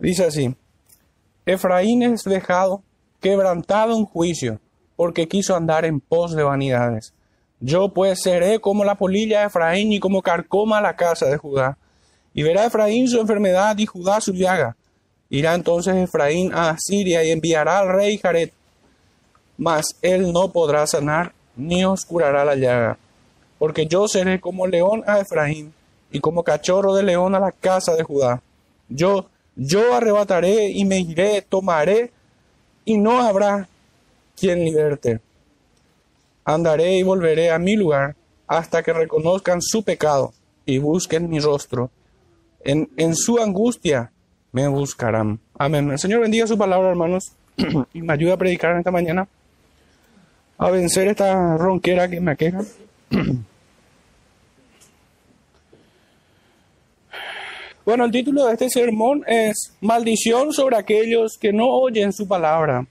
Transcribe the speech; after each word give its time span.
Dice 0.00 0.24
así, 0.24 0.54
Efraín 1.44 2.02
es 2.02 2.24
dejado, 2.24 2.82
quebrantado 3.20 3.96
en 3.96 4.06
juicio, 4.06 4.58
porque 4.96 5.28
quiso 5.28 5.54
andar 5.54 5.84
en 5.84 6.00
pos 6.00 6.34
de 6.34 6.42
vanidades. 6.42 7.12
Yo 7.60 7.90
pues 7.92 8.22
seré 8.22 8.58
como 8.60 8.84
la 8.84 8.94
polilla 8.94 9.40
de 9.40 9.46
Efraín 9.46 9.92
y 9.92 10.00
como 10.00 10.22
carcoma 10.22 10.80
la 10.80 10.96
casa 10.96 11.26
de 11.26 11.36
Judá. 11.36 11.76
Y 12.32 12.42
verá 12.42 12.64
Efraín 12.64 13.06
su 13.08 13.20
enfermedad 13.20 13.76
y 13.76 13.84
Judá 13.84 14.20
su 14.22 14.32
llaga. 14.32 14.76
Irá 15.28 15.54
entonces 15.54 15.94
Efraín 15.94 16.52
a 16.54 16.74
Siria 16.78 17.22
y 17.22 17.30
enviará 17.30 17.80
al 17.80 17.88
rey 17.92 18.16
Jared, 18.16 18.50
mas 19.58 19.96
él 20.00 20.32
no 20.32 20.50
podrá 20.50 20.86
sanar 20.86 21.32
ni 21.56 21.84
os 21.84 22.06
curará 22.06 22.44
la 22.44 22.54
llaga. 22.54 22.98
Porque 23.58 23.86
yo 23.86 24.08
seré 24.08 24.40
como 24.40 24.66
león 24.66 25.04
a 25.06 25.20
Efraín 25.20 25.74
y 26.10 26.20
como 26.20 26.42
cachorro 26.42 26.94
de 26.94 27.02
león 27.02 27.34
a 27.34 27.40
la 27.40 27.52
casa 27.52 27.94
de 27.94 28.02
Judá. 28.02 28.40
Yo, 28.88 29.26
yo 29.62 29.94
arrebataré 29.94 30.70
y 30.70 30.86
me 30.86 31.00
iré, 31.00 31.42
tomaré 31.42 32.10
y 32.86 32.96
no 32.96 33.20
habrá 33.20 33.68
quien 34.34 34.64
liberte. 34.64 35.20
Andaré 36.46 36.96
y 36.96 37.02
volveré 37.02 37.50
a 37.50 37.58
mi 37.58 37.76
lugar 37.76 38.16
hasta 38.46 38.82
que 38.82 38.94
reconozcan 38.94 39.60
su 39.60 39.82
pecado 39.82 40.32
y 40.64 40.78
busquen 40.78 41.28
mi 41.28 41.40
rostro. 41.40 41.90
En, 42.64 42.88
en 42.96 43.14
su 43.14 43.38
angustia 43.38 44.10
me 44.50 44.66
buscarán. 44.66 45.38
Amén. 45.58 45.90
El 45.90 45.98
Señor 45.98 46.22
bendiga 46.22 46.46
su 46.46 46.56
palabra, 46.56 46.88
hermanos, 46.88 47.32
y 47.92 48.00
me 48.00 48.14
ayuda 48.14 48.34
a 48.34 48.38
predicar 48.38 48.72
en 48.72 48.78
esta 48.78 48.90
mañana, 48.90 49.28
a 50.56 50.70
vencer 50.70 51.06
esta 51.08 51.58
ronquera 51.58 52.08
que 52.08 52.18
me 52.18 52.30
aqueja. 52.30 52.62
Bueno, 57.84 58.04
el 58.04 58.10
título 58.10 58.44
de 58.44 58.52
este 58.52 58.68
sermón 58.68 59.24
es 59.26 59.74
Maldición 59.80 60.52
sobre 60.52 60.76
aquellos 60.76 61.38
que 61.38 61.50
no 61.50 61.66
oyen 61.66 62.12
su 62.12 62.28
palabra. 62.28 62.86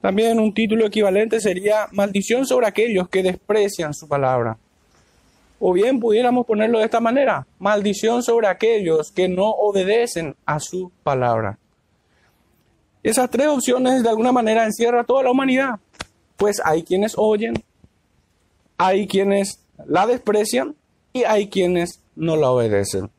También 0.00 0.40
un 0.40 0.52
título 0.52 0.86
equivalente 0.86 1.40
sería 1.40 1.86
Maldición 1.92 2.46
sobre 2.46 2.66
aquellos 2.66 3.08
que 3.08 3.22
desprecian 3.22 3.94
su 3.94 4.08
palabra. 4.08 4.58
O 5.60 5.72
bien 5.72 6.00
pudiéramos 6.00 6.46
ponerlo 6.46 6.80
de 6.80 6.84
esta 6.84 7.00
manera, 7.00 7.46
maldición 7.58 8.22
sobre 8.22 8.48
aquellos 8.48 9.10
que 9.10 9.28
no 9.28 9.50
obedecen 9.50 10.34
a 10.44 10.60
su 10.60 10.90
palabra. 11.02 11.58
Esas 13.02 13.30
tres 13.30 13.46
opciones 13.46 14.02
de 14.02 14.08
alguna 14.08 14.32
manera 14.32 14.64
encierra 14.64 15.04
toda 15.04 15.22
la 15.22 15.30
humanidad, 15.30 15.78
pues 16.36 16.60
hay 16.62 16.82
quienes 16.82 17.14
oyen, 17.16 17.54
hay 18.76 19.06
quienes 19.06 19.60
la 19.86 20.06
desprecian 20.06 20.74
y 21.12 21.22
hay 21.24 21.48
quienes 21.48 22.00
no 22.16 22.36
la 22.36 22.50
obedecen. 22.50 23.10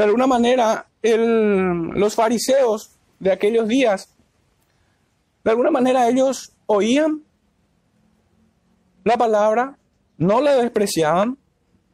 De 0.00 0.04
alguna 0.04 0.26
manera, 0.26 0.86
los 1.02 2.14
fariseos 2.14 2.96
de 3.18 3.32
aquellos 3.32 3.68
días, 3.68 4.08
de 5.44 5.50
alguna 5.50 5.70
manera 5.70 6.08
ellos 6.08 6.54
oían 6.64 7.22
la 9.04 9.18
palabra, 9.18 9.76
no 10.16 10.40
la 10.40 10.56
despreciaban, 10.56 11.36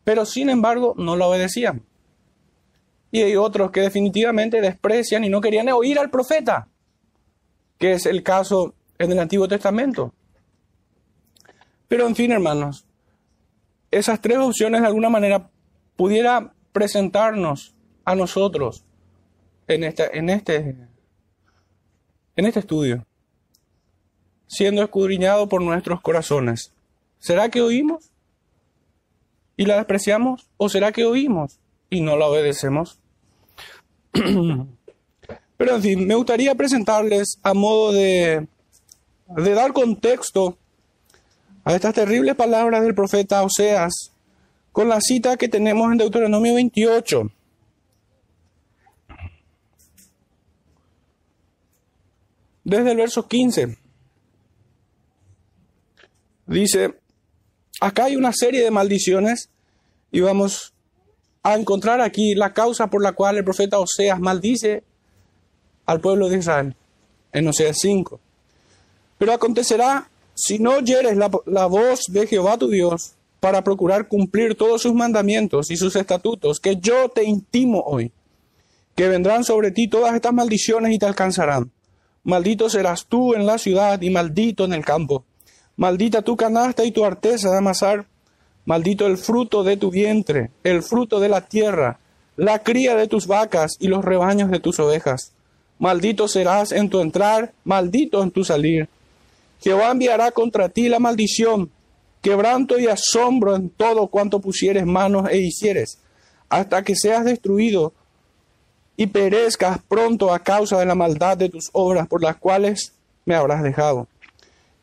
pero 0.04 0.24
sin 0.24 0.50
embargo 0.50 0.94
no 0.96 1.16
la 1.16 1.26
obedecían. 1.26 1.82
Y 3.10 3.22
hay 3.22 3.34
otros 3.34 3.72
que 3.72 3.80
definitivamente 3.80 4.60
desprecian 4.60 5.24
y 5.24 5.28
no 5.28 5.40
querían 5.40 5.68
oír 5.70 5.98
al 5.98 6.08
profeta, 6.08 6.68
que 7.76 7.94
es 7.94 8.06
el 8.06 8.22
caso 8.22 8.72
en 8.98 9.10
el 9.10 9.18
Antiguo 9.18 9.48
Testamento. 9.48 10.14
Pero 11.88 12.06
en 12.06 12.14
fin, 12.14 12.30
hermanos, 12.30 12.86
esas 13.90 14.20
tres 14.20 14.38
opciones 14.38 14.82
de 14.82 14.86
alguna 14.86 15.10
manera 15.10 15.50
pudiera 15.96 16.52
presentarnos 16.70 17.72
a 18.06 18.14
nosotros 18.14 18.84
en, 19.68 19.84
este, 19.84 20.16
en, 20.16 20.30
este, 20.30 20.76
en 22.36 22.46
este 22.46 22.60
estudio, 22.60 23.04
siendo 24.46 24.82
escudriñado 24.82 25.48
por 25.48 25.60
nuestros 25.60 26.00
corazones. 26.00 26.72
¿Será 27.18 27.50
que 27.50 27.60
oímos 27.60 28.10
y 29.56 29.66
la 29.66 29.76
despreciamos? 29.76 30.48
¿O 30.56 30.68
será 30.68 30.92
que 30.92 31.04
oímos 31.04 31.58
y 31.90 32.00
no 32.00 32.16
la 32.16 32.26
obedecemos? 32.26 33.00
Pero 34.12 35.74
en 35.74 35.82
fin, 35.82 36.06
me 36.06 36.14
gustaría 36.14 36.54
presentarles 36.54 37.40
a 37.42 37.54
modo 37.54 37.92
de, 37.92 38.46
de 39.26 39.54
dar 39.54 39.72
contexto 39.72 40.56
a 41.64 41.74
estas 41.74 41.94
terribles 41.94 42.36
palabras 42.36 42.84
del 42.84 42.94
profeta 42.94 43.42
Oseas 43.42 44.12
con 44.70 44.88
la 44.88 45.00
cita 45.00 45.36
que 45.36 45.48
tenemos 45.48 45.90
en 45.90 45.98
Deuteronomio 45.98 46.54
28. 46.54 47.32
Desde 52.66 52.90
el 52.90 52.96
verso 52.96 53.28
15. 53.28 53.78
Dice, 56.46 56.94
acá 57.80 58.06
hay 58.06 58.16
una 58.16 58.32
serie 58.32 58.62
de 58.62 58.72
maldiciones 58.72 59.50
y 60.10 60.20
vamos 60.20 60.74
a 61.44 61.54
encontrar 61.54 62.00
aquí 62.00 62.34
la 62.34 62.52
causa 62.52 62.88
por 62.88 63.02
la 63.02 63.12
cual 63.12 63.36
el 63.36 63.44
profeta 63.44 63.78
Oseas 63.78 64.18
maldice 64.18 64.82
al 65.86 66.00
pueblo 66.00 66.28
de 66.28 66.38
Israel, 66.38 66.74
en 67.32 67.46
Oseas 67.46 67.78
5. 67.80 68.18
Pero 69.18 69.32
acontecerá, 69.32 70.10
si 70.34 70.58
no 70.58 70.72
oyeres 70.78 71.16
la, 71.16 71.30
la 71.46 71.66
voz 71.66 72.00
de 72.08 72.26
Jehová 72.26 72.58
tu 72.58 72.68
Dios, 72.68 73.12
para 73.38 73.62
procurar 73.62 74.08
cumplir 74.08 74.56
todos 74.56 74.82
sus 74.82 74.92
mandamientos 74.92 75.70
y 75.70 75.76
sus 75.76 75.94
estatutos, 75.94 76.58
que 76.58 76.76
yo 76.76 77.10
te 77.10 77.22
intimo 77.22 77.84
hoy, 77.86 78.10
que 78.96 79.06
vendrán 79.06 79.44
sobre 79.44 79.70
ti 79.70 79.86
todas 79.86 80.16
estas 80.16 80.32
maldiciones 80.32 80.92
y 80.92 80.98
te 80.98 81.06
alcanzarán 81.06 81.70
Maldito 82.26 82.68
serás 82.68 83.06
tú 83.06 83.34
en 83.34 83.46
la 83.46 83.56
ciudad 83.56 84.02
y 84.02 84.10
maldito 84.10 84.64
en 84.64 84.72
el 84.72 84.84
campo. 84.84 85.24
Maldita 85.76 86.22
tu 86.22 86.36
canasta 86.36 86.84
y 86.84 86.90
tu 86.90 87.04
arteza 87.04 87.52
de 87.52 87.58
amasar. 87.58 88.06
Maldito 88.64 89.06
el 89.06 89.16
fruto 89.16 89.62
de 89.62 89.76
tu 89.76 89.92
vientre, 89.92 90.50
el 90.64 90.82
fruto 90.82 91.20
de 91.20 91.28
la 91.28 91.42
tierra, 91.42 92.00
la 92.34 92.64
cría 92.64 92.96
de 92.96 93.06
tus 93.06 93.28
vacas 93.28 93.76
y 93.78 93.86
los 93.86 94.04
rebaños 94.04 94.50
de 94.50 94.58
tus 94.58 94.80
ovejas. 94.80 95.34
Maldito 95.78 96.26
serás 96.26 96.72
en 96.72 96.90
tu 96.90 97.00
entrar, 97.00 97.52
maldito 97.62 98.20
en 98.24 98.32
tu 98.32 98.42
salir. 98.42 98.88
Jehová 99.60 99.92
enviará 99.92 100.32
contra 100.32 100.68
ti 100.68 100.88
la 100.88 100.98
maldición, 100.98 101.70
quebranto 102.22 102.76
y 102.76 102.88
asombro 102.88 103.54
en 103.54 103.70
todo 103.70 104.08
cuanto 104.08 104.40
pusieres 104.40 104.84
manos 104.84 105.28
e 105.30 105.38
hicieres, 105.38 106.00
hasta 106.48 106.82
que 106.82 106.96
seas 106.96 107.24
destruido 107.24 107.92
y 108.96 109.06
perezcas 109.06 109.78
pronto 109.88 110.32
a 110.32 110.38
causa 110.38 110.78
de 110.78 110.86
la 110.86 110.94
maldad 110.94 111.36
de 111.36 111.48
tus 111.48 111.68
obras 111.72 112.08
por 112.08 112.22
las 112.22 112.36
cuales 112.36 112.92
me 113.24 113.34
habrás 113.34 113.62
dejado. 113.62 114.08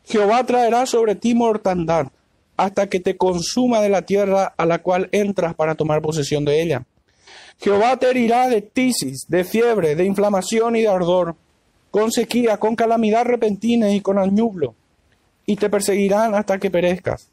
Jehová 0.04 0.44
traerá 0.44 0.86
sobre 0.86 1.14
ti 1.14 1.34
mortandad 1.34 2.08
hasta 2.56 2.88
que 2.88 3.00
te 3.00 3.16
consuma 3.16 3.80
de 3.80 3.88
la 3.88 4.02
tierra 4.02 4.54
a 4.56 4.66
la 4.66 4.78
cual 4.78 5.08
entras 5.12 5.54
para 5.54 5.74
tomar 5.74 6.02
posesión 6.02 6.44
de 6.44 6.62
ella. 6.62 6.84
Jehová 7.58 7.96
te 7.96 8.10
herirá 8.10 8.48
de 8.48 8.62
tisis, 8.62 9.26
de 9.28 9.44
fiebre, 9.44 9.96
de 9.96 10.04
inflamación 10.04 10.76
y 10.76 10.82
de 10.82 10.88
ardor, 10.88 11.36
con 11.90 12.12
sequía, 12.12 12.58
con 12.58 12.76
calamidad 12.76 13.24
repentina 13.24 13.90
y 13.90 14.00
con 14.00 14.18
añublo, 14.18 14.74
y 15.46 15.56
te 15.56 15.70
perseguirán 15.70 16.34
hasta 16.34 16.58
que 16.58 16.70
perezcas. 16.70 17.30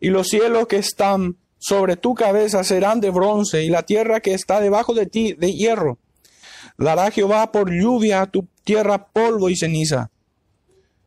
Y 0.00 0.08
los 0.08 0.28
cielos 0.28 0.66
que 0.66 0.76
están 0.76 1.36
sobre 1.62 1.96
tu 1.96 2.14
cabeza 2.14 2.64
serán 2.64 3.00
de 3.00 3.10
bronce 3.10 3.62
y 3.62 3.68
la 3.68 3.84
tierra 3.84 4.18
que 4.18 4.34
está 4.34 4.60
debajo 4.60 4.94
de 4.94 5.06
ti 5.06 5.34
de 5.34 5.52
hierro. 5.52 5.96
Dará 6.76 7.12
Jehová 7.12 7.52
por 7.52 7.70
lluvia 7.70 8.22
a 8.22 8.26
tu 8.26 8.48
tierra 8.64 9.06
polvo 9.06 9.48
y 9.48 9.56
ceniza. 9.56 10.10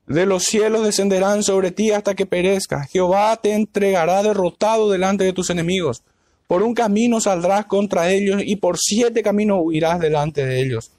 De 0.08 0.26
los 0.26 0.44
cielos 0.44 0.86
descenderán 0.86 1.44
sobre 1.44 1.72
ti 1.72 1.92
hasta 1.92 2.16
que 2.16 2.26
perezca. 2.26 2.86
Jehová 2.86 3.36
te 3.36 3.52
entregará 3.52 4.24
derrotado 4.24 4.90
delante 4.90 5.26
de 5.26 5.34
tus 5.34 5.50
enemigos. 5.50 6.04
Por 6.48 6.64
un 6.64 6.74
camino 6.74 7.20
saldrás 7.20 7.66
contra 7.66 8.10
ellos 8.10 8.42
y 8.46 8.56
por 8.56 8.78
siete 8.78 9.24
caminos 9.24 9.60
huirás 9.62 10.00
delante 10.00 10.46
de 10.46 10.62
ellos. 10.62 10.92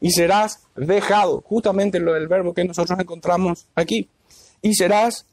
Y 0.00 0.10
serás 0.10 0.64
dejado, 0.74 1.42
justamente 1.42 2.00
lo 2.00 2.14
del 2.14 2.26
verbo 2.26 2.54
que 2.54 2.64
nosotros 2.64 2.98
encontramos 2.98 3.68
aquí. 3.76 4.08
Y 4.62 4.74
serás, 4.74 5.26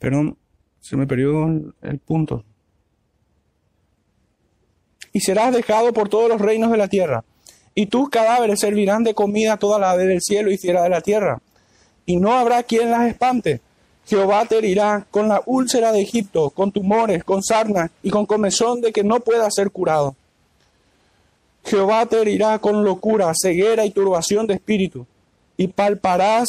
perdón, 0.00 0.36
se 0.82 0.96
me 0.96 1.06
perdió 1.06 1.46
el 1.80 1.98
punto. 2.04 2.44
Y 5.12 5.20
serás 5.20 5.54
dejado 5.54 5.92
por 5.92 6.08
todos 6.08 6.28
los 6.28 6.40
reinos 6.40 6.70
de 6.70 6.76
la 6.76 6.88
tierra, 6.88 7.24
y 7.74 7.86
tus 7.86 8.10
cadáveres 8.10 8.60
servirán 8.60 9.04
de 9.04 9.14
comida 9.14 9.54
a 9.54 9.58
toda 9.58 9.78
la 9.78 9.92
ave 9.92 10.06
del 10.06 10.20
cielo 10.20 10.50
y 10.50 10.58
fiera 10.58 10.82
de 10.82 10.90
la 10.90 11.00
tierra, 11.00 11.40
y 12.04 12.16
no 12.16 12.32
habrá 12.32 12.64
quien 12.64 12.90
las 12.90 13.08
espante. 13.08 13.60
Jehová 14.04 14.44
te 14.46 14.58
herirá 14.58 15.06
con 15.10 15.28
la 15.28 15.42
úlcera 15.46 15.92
de 15.92 16.02
Egipto, 16.02 16.50
con 16.50 16.72
tumores, 16.72 17.22
con 17.22 17.42
sarna 17.42 17.92
y 18.02 18.10
con 18.10 18.26
comezón 18.26 18.80
de 18.80 18.92
que 18.92 19.04
no 19.04 19.20
pueda 19.20 19.48
ser 19.50 19.70
curado. 19.70 20.16
Jehová 21.64 22.06
te 22.06 22.20
herirá 22.20 22.58
con 22.58 22.82
locura, 22.82 23.32
ceguera 23.40 23.86
y 23.86 23.92
turbación 23.92 24.48
de 24.48 24.54
espíritu, 24.54 25.06
y 25.56 25.68
palparás 25.68 26.48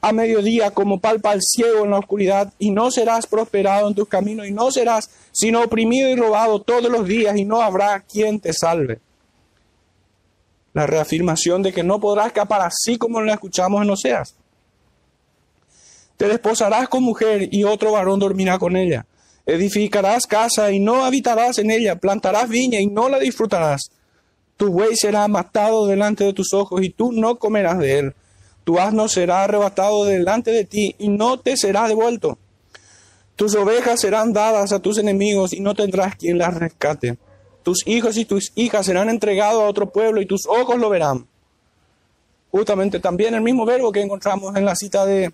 a 0.00 0.12
mediodía 0.12 0.70
como 0.70 1.00
palpa 1.00 1.32
el 1.32 1.40
ciego 1.42 1.84
en 1.84 1.90
la 1.90 1.98
oscuridad, 1.98 2.52
y 2.58 2.70
no 2.70 2.90
serás 2.90 3.26
prosperado 3.26 3.88
en 3.88 3.94
tus 3.94 4.08
caminos, 4.08 4.46
y 4.46 4.52
no 4.52 4.70
serás 4.70 5.10
sino 5.32 5.62
oprimido 5.62 6.08
y 6.08 6.16
robado 6.16 6.60
todos 6.60 6.90
los 6.90 7.06
días, 7.06 7.36
y 7.36 7.44
no 7.44 7.60
habrá 7.60 8.00
quien 8.00 8.40
te 8.40 8.52
salve. 8.52 9.00
La 10.72 10.86
reafirmación 10.86 11.62
de 11.62 11.72
que 11.72 11.82
no 11.82 12.00
podrás 12.00 12.28
escapar 12.28 12.62
así 12.62 12.96
como 12.96 13.20
lo 13.20 13.32
escuchamos 13.32 13.82
en 13.82 13.90
Oseas. 13.90 14.36
Te 16.16 16.28
desposarás 16.28 16.88
con 16.88 17.02
mujer 17.02 17.48
y 17.50 17.64
otro 17.64 17.92
varón 17.92 18.20
dormirá 18.20 18.58
con 18.58 18.76
ella. 18.76 19.06
Edificarás 19.46 20.26
casa 20.26 20.70
y 20.70 20.78
no 20.78 21.04
habitarás 21.06 21.58
en 21.58 21.70
ella. 21.70 21.96
Plantarás 21.96 22.48
viña 22.48 22.78
y 22.78 22.86
no 22.86 23.08
la 23.08 23.18
disfrutarás. 23.18 23.90
Tu 24.58 24.70
buey 24.70 24.94
será 24.96 25.26
matado 25.28 25.86
delante 25.86 26.24
de 26.24 26.34
tus 26.34 26.52
ojos 26.52 26.82
y 26.82 26.90
tú 26.90 27.10
no 27.10 27.36
comerás 27.36 27.78
de 27.78 27.98
él. 27.98 28.14
Tu 28.64 28.78
asno 28.78 29.08
será 29.08 29.44
arrebatado 29.44 30.04
delante 30.04 30.50
de 30.50 30.64
ti 30.64 30.94
y 30.98 31.08
no 31.08 31.40
te 31.40 31.56
será 31.56 31.88
devuelto. 31.88 32.38
Tus 33.36 33.54
ovejas 33.54 34.00
serán 34.00 34.32
dadas 34.32 34.72
a 34.72 34.80
tus 34.80 34.98
enemigos 34.98 35.52
y 35.52 35.60
no 35.60 35.74
tendrás 35.74 36.14
quien 36.16 36.36
las 36.38 36.54
rescate. 36.54 37.16
Tus 37.62 37.86
hijos 37.86 38.16
y 38.16 38.24
tus 38.24 38.52
hijas 38.54 38.86
serán 38.86 39.08
entregados 39.08 39.62
a 39.62 39.66
otro 39.66 39.90
pueblo 39.90 40.20
y 40.20 40.26
tus 40.26 40.46
ojos 40.46 40.78
lo 40.78 40.90
verán. 40.90 41.26
Justamente 42.50 43.00
también 43.00 43.34
el 43.34 43.42
mismo 43.42 43.64
verbo 43.64 43.92
que 43.92 44.02
encontramos 44.02 44.54
en 44.56 44.64
la 44.64 44.74
cita 44.74 45.06
de, 45.06 45.32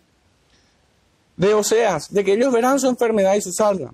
de 1.36 1.54
Oseas, 1.54 2.12
de 2.12 2.24
que 2.24 2.34
ellos 2.34 2.52
verán 2.52 2.78
su 2.78 2.88
enfermedad 2.88 3.34
y 3.34 3.40
su 3.40 3.52
salva. 3.52 3.92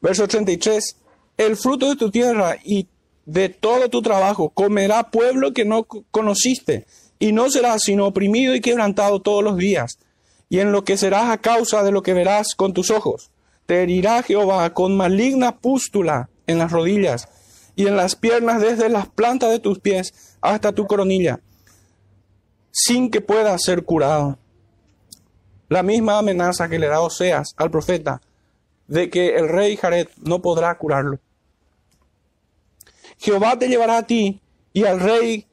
Verso 0.00 0.28
33, 0.28 0.96
el 1.38 1.56
fruto 1.56 1.88
de 1.88 1.96
tu 1.96 2.10
tierra 2.10 2.56
y 2.62 2.86
de 3.26 3.48
todo 3.48 3.88
tu 3.88 4.02
trabajo 4.02 4.50
comerá 4.50 5.10
pueblo 5.10 5.52
que 5.52 5.64
no 5.64 5.84
conociste, 5.84 6.86
y 7.18 7.32
no 7.32 7.48
serás 7.50 7.82
sino 7.82 8.06
oprimido 8.06 8.54
y 8.54 8.60
quebrantado 8.60 9.20
todos 9.20 9.42
los 9.42 9.56
días, 9.56 9.98
y 10.48 10.60
en 10.60 10.72
lo 10.72 10.84
que 10.84 10.96
serás 10.96 11.30
a 11.30 11.38
causa 11.38 11.82
de 11.82 11.92
lo 11.92 12.02
que 12.02 12.14
verás 12.14 12.54
con 12.54 12.72
tus 12.72 12.90
ojos. 12.90 13.30
Te 13.66 13.82
herirá 13.82 14.22
Jehová 14.22 14.74
con 14.74 14.96
maligna 14.96 15.56
pústula 15.56 16.28
en 16.46 16.58
las 16.58 16.70
rodillas 16.70 17.28
y 17.76 17.86
en 17.86 17.96
las 17.96 18.14
piernas 18.14 18.60
desde 18.60 18.88
las 18.88 19.08
plantas 19.08 19.50
de 19.50 19.58
tus 19.58 19.78
pies 19.78 20.36
hasta 20.40 20.72
tu 20.72 20.86
coronilla, 20.86 21.40
sin 22.70 23.10
que 23.10 23.20
pueda 23.20 23.56
ser 23.58 23.84
curado. 23.84 24.38
La 25.68 25.82
misma 25.82 26.18
amenaza 26.18 26.68
que 26.68 26.78
le 26.78 26.88
da 26.88 27.00
Oseas 27.00 27.54
al 27.56 27.70
profeta 27.70 28.20
de 28.86 29.08
que 29.08 29.36
el 29.36 29.48
rey 29.48 29.76
Jared 29.76 30.08
no 30.18 30.42
podrá 30.42 30.76
curarlo. 30.76 31.18
Jehová 33.24 33.58
te 33.58 33.68
llevará 33.68 33.96
a 33.96 34.06
ti 34.06 34.38
y 34.74 34.84
al 34.84 35.00
rey 35.00 35.46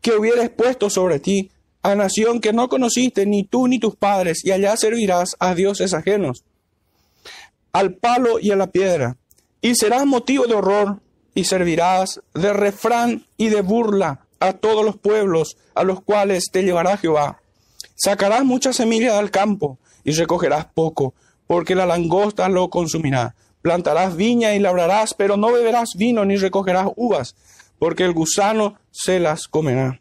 que 0.00 0.14
hubieres 0.14 0.48
puesto 0.48 0.88
sobre 0.88 1.20
ti, 1.20 1.50
a 1.82 1.94
nación 1.94 2.40
que 2.40 2.54
no 2.54 2.70
conociste 2.70 3.26
ni 3.26 3.44
tú 3.44 3.68
ni 3.68 3.78
tus 3.78 3.96
padres, 3.96 4.42
y 4.42 4.50
allá 4.50 4.74
servirás 4.78 5.36
a 5.38 5.54
dioses 5.54 5.92
ajenos, 5.92 6.42
al 7.72 7.96
palo 7.96 8.38
y 8.40 8.50
a 8.50 8.56
la 8.56 8.68
piedra, 8.68 9.18
y 9.60 9.74
serás 9.74 10.06
motivo 10.06 10.46
de 10.46 10.54
horror, 10.54 11.00
y 11.34 11.44
servirás 11.44 12.22
de 12.32 12.54
refrán 12.54 13.26
y 13.36 13.50
de 13.50 13.60
burla 13.60 14.26
a 14.40 14.54
todos 14.54 14.82
los 14.82 14.96
pueblos 14.96 15.58
a 15.74 15.82
los 15.82 16.00
cuales 16.00 16.46
te 16.50 16.62
llevará 16.62 16.96
Jehová. 16.96 17.42
Sacarás 17.94 18.44
mucha 18.44 18.72
semilla 18.72 19.16
del 19.16 19.30
campo 19.30 19.78
y 20.02 20.12
recogerás 20.12 20.64
poco, 20.64 21.12
porque 21.46 21.74
la 21.74 21.84
langosta 21.84 22.48
lo 22.48 22.70
consumirá. 22.70 23.34
Plantarás 23.62 24.16
viña 24.16 24.54
y 24.54 24.58
labrarás, 24.58 25.14
pero 25.14 25.36
no 25.36 25.52
beberás 25.52 25.90
vino 25.96 26.24
ni 26.24 26.36
recogerás 26.36 26.88
uvas, 26.96 27.36
porque 27.78 28.04
el 28.04 28.12
gusano 28.12 28.76
se 28.90 29.20
las 29.20 29.46
comerá. 29.46 30.00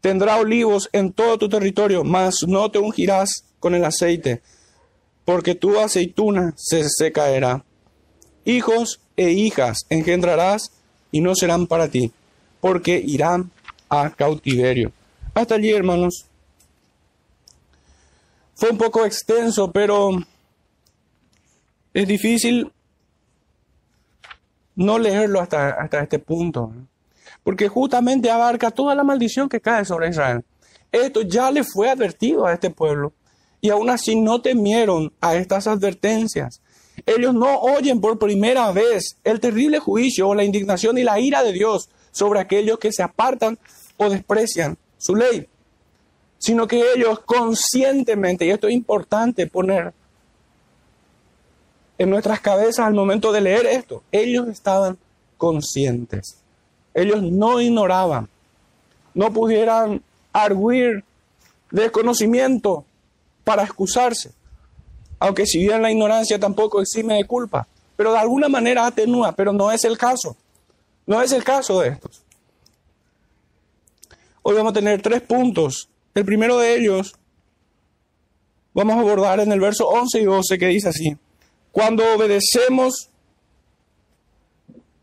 Tendrá 0.00 0.36
olivos 0.36 0.88
en 0.92 1.12
todo 1.12 1.38
tu 1.38 1.48
territorio, 1.48 2.04
mas 2.04 2.36
no 2.46 2.70
te 2.70 2.78
ungirás 2.78 3.44
con 3.58 3.74
el 3.74 3.84
aceite, 3.84 4.42
porque 5.24 5.54
tu 5.54 5.78
aceituna 5.78 6.54
se, 6.56 6.88
se 6.88 7.10
caerá. 7.12 7.64
Hijos 8.44 9.00
e 9.16 9.30
hijas 9.30 9.78
engendrarás 9.88 10.72
y 11.10 11.20
no 11.20 11.34
serán 11.34 11.66
para 11.66 11.88
ti, 11.88 12.12
porque 12.60 13.02
irán 13.04 13.50
a 13.88 14.10
cautiverio. 14.10 14.92
Hasta 15.34 15.56
allí, 15.56 15.70
hermanos. 15.70 16.26
Fue 18.54 18.70
un 18.70 18.78
poco 18.78 19.06
extenso, 19.06 19.72
pero 19.72 20.10
es 21.94 22.06
difícil 22.06 22.70
no 24.80 24.98
leerlo 24.98 25.40
hasta, 25.42 25.70
hasta 25.72 26.00
este 26.00 26.18
punto, 26.18 26.72
porque 27.44 27.68
justamente 27.68 28.30
abarca 28.30 28.70
toda 28.70 28.94
la 28.94 29.04
maldición 29.04 29.46
que 29.46 29.60
cae 29.60 29.84
sobre 29.84 30.08
Israel. 30.08 30.42
Esto 30.90 31.20
ya 31.20 31.50
le 31.50 31.64
fue 31.64 31.90
advertido 31.90 32.46
a 32.46 32.54
este 32.54 32.70
pueblo 32.70 33.12
y 33.60 33.68
aún 33.68 33.90
así 33.90 34.18
no 34.18 34.40
temieron 34.40 35.12
a 35.20 35.36
estas 35.36 35.66
advertencias. 35.66 36.62
Ellos 37.04 37.34
no 37.34 37.60
oyen 37.60 38.00
por 38.00 38.18
primera 38.18 38.72
vez 38.72 39.18
el 39.22 39.38
terrible 39.38 39.80
juicio 39.80 40.28
o 40.28 40.34
la 40.34 40.44
indignación 40.44 40.96
y 40.96 41.04
la 41.04 41.20
ira 41.20 41.42
de 41.42 41.52
Dios 41.52 41.90
sobre 42.10 42.40
aquellos 42.40 42.78
que 42.78 42.90
se 42.90 43.02
apartan 43.02 43.58
o 43.98 44.08
desprecian 44.08 44.78
su 44.96 45.14
ley, 45.14 45.46
sino 46.38 46.66
que 46.66 46.82
ellos 46.96 47.20
conscientemente, 47.20 48.46
y 48.46 48.50
esto 48.50 48.66
es 48.66 48.72
importante 48.72 49.46
poner 49.46 49.92
en 52.00 52.08
nuestras 52.08 52.40
cabezas 52.40 52.86
al 52.86 52.94
momento 52.94 53.30
de 53.30 53.42
leer 53.42 53.66
esto. 53.66 54.02
Ellos 54.10 54.48
estaban 54.48 54.96
conscientes. 55.36 56.38
Ellos 56.94 57.22
no 57.22 57.60
ignoraban. 57.60 58.26
No 59.12 59.30
pudieran 59.30 60.02
arguir 60.32 61.04
desconocimiento 61.70 62.86
para 63.44 63.64
excusarse. 63.64 64.32
Aunque 65.18 65.44
si 65.44 65.58
bien 65.58 65.82
la 65.82 65.92
ignorancia 65.92 66.40
tampoco 66.40 66.80
exime 66.80 67.16
de 67.16 67.26
culpa. 67.26 67.68
Pero 67.96 68.12
de 68.12 68.18
alguna 68.18 68.48
manera 68.48 68.86
atenúa, 68.86 69.32
pero 69.32 69.52
no 69.52 69.70
es 69.70 69.84
el 69.84 69.98
caso. 69.98 70.34
No 71.04 71.20
es 71.20 71.32
el 71.32 71.44
caso 71.44 71.80
de 71.80 71.90
estos. 71.90 72.22
Hoy 74.40 74.54
vamos 74.54 74.70
a 74.70 74.74
tener 74.74 75.02
tres 75.02 75.20
puntos. 75.20 75.90
El 76.14 76.24
primero 76.24 76.56
de 76.56 76.76
ellos 76.76 77.14
vamos 78.72 78.96
a 78.96 79.00
abordar 79.00 79.40
en 79.40 79.52
el 79.52 79.60
verso 79.60 79.86
11 79.86 80.18
y 80.18 80.24
12 80.24 80.58
que 80.58 80.66
dice 80.68 80.88
así. 80.88 81.18
Cuando 81.72 82.04
obedecemos 82.14 83.10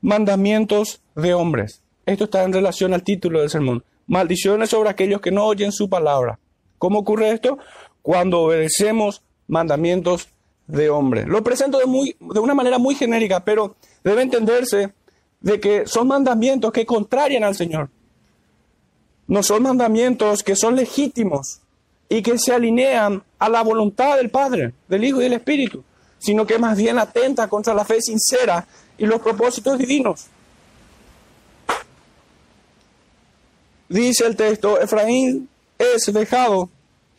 mandamientos 0.02 1.02
de 1.16 1.34
hombres. 1.34 1.82
Esto 2.06 2.26
está 2.26 2.44
en 2.44 2.54
relación 2.54 2.94
al 2.94 3.04
título 3.04 3.42
del 3.42 3.50
sermón. 3.50 3.84
Maldiciones 4.08 4.70
sobre 4.70 4.90
aquellos 4.90 5.22
que 5.22 5.32
no 5.32 5.46
oyen 5.46 5.72
su 5.72 5.90
palabra. 5.90 6.40
¿Cómo 6.78 7.00
ocurre 7.00 7.32
esto? 7.32 7.58
Cuando 8.02 8.42
obedecemos 8.42 9.22
mandamientos 9.48 10.30
de 10.68 10.90
hombres. 10.90 11.28
Lo 11.28 11.44
presento 11.44 11.78
de, 11.80 11.86
muy, 11.86 12.16
de 12.20 12.40
una 12.40 12.54
manera 12.54 12.78
muy 12.78 12.96
genérica, 12.96 13.44
pero 13.44 13.76
debe 14.04 14.22
entenderse 14.22 14.94
de 15.42 15.60
que 15.60 15.86
son 15.88 16.08
mandamientos 16.08 16.72
que 16.72 16.86
contrarian 16.86 17.44
al 17.44 17.56
Señor. 17.56 17.90
No 19.28 19.44
son 19.44 19.64
mandamientos 19.64 20.44
que 20.44 20.56
son 20.56 20.76
legítimos 20.76 21.62
y 22.08 22.22
que 22.22 22.38
se 22.38 22.54
alinean 22.54 23.24
a 23.40 23.50
la 23.50 23.62
voluntad 23.62 24.16
del 24.18 24.30
Padre, 24.30 24.74
del 24.88 25.04
Hijo 25.04 25.20
y 25.20 25.26
del 25.26 25.34
Espíritu 25.34 25.84
sino 26.20 26.46
que 26.46 26.60
más 26.60 26.78
bien 26.78 27.00
atenta 27.00 27.48
contra 27.48 27.74
la 27.74 27.86
fe 27.86 28.02
sincera 28.02 28.66
y 28.98 29.06
los 29.06 29.22
propósitos 29.22 29.78
divinos. 29.78 30.26
Dice 33.90 34.26
el 34.26 34.36
texto, 34.36 34.80
Efraín 34.80 35.48
es 35.78 36.12
dejado, 36.14 36.70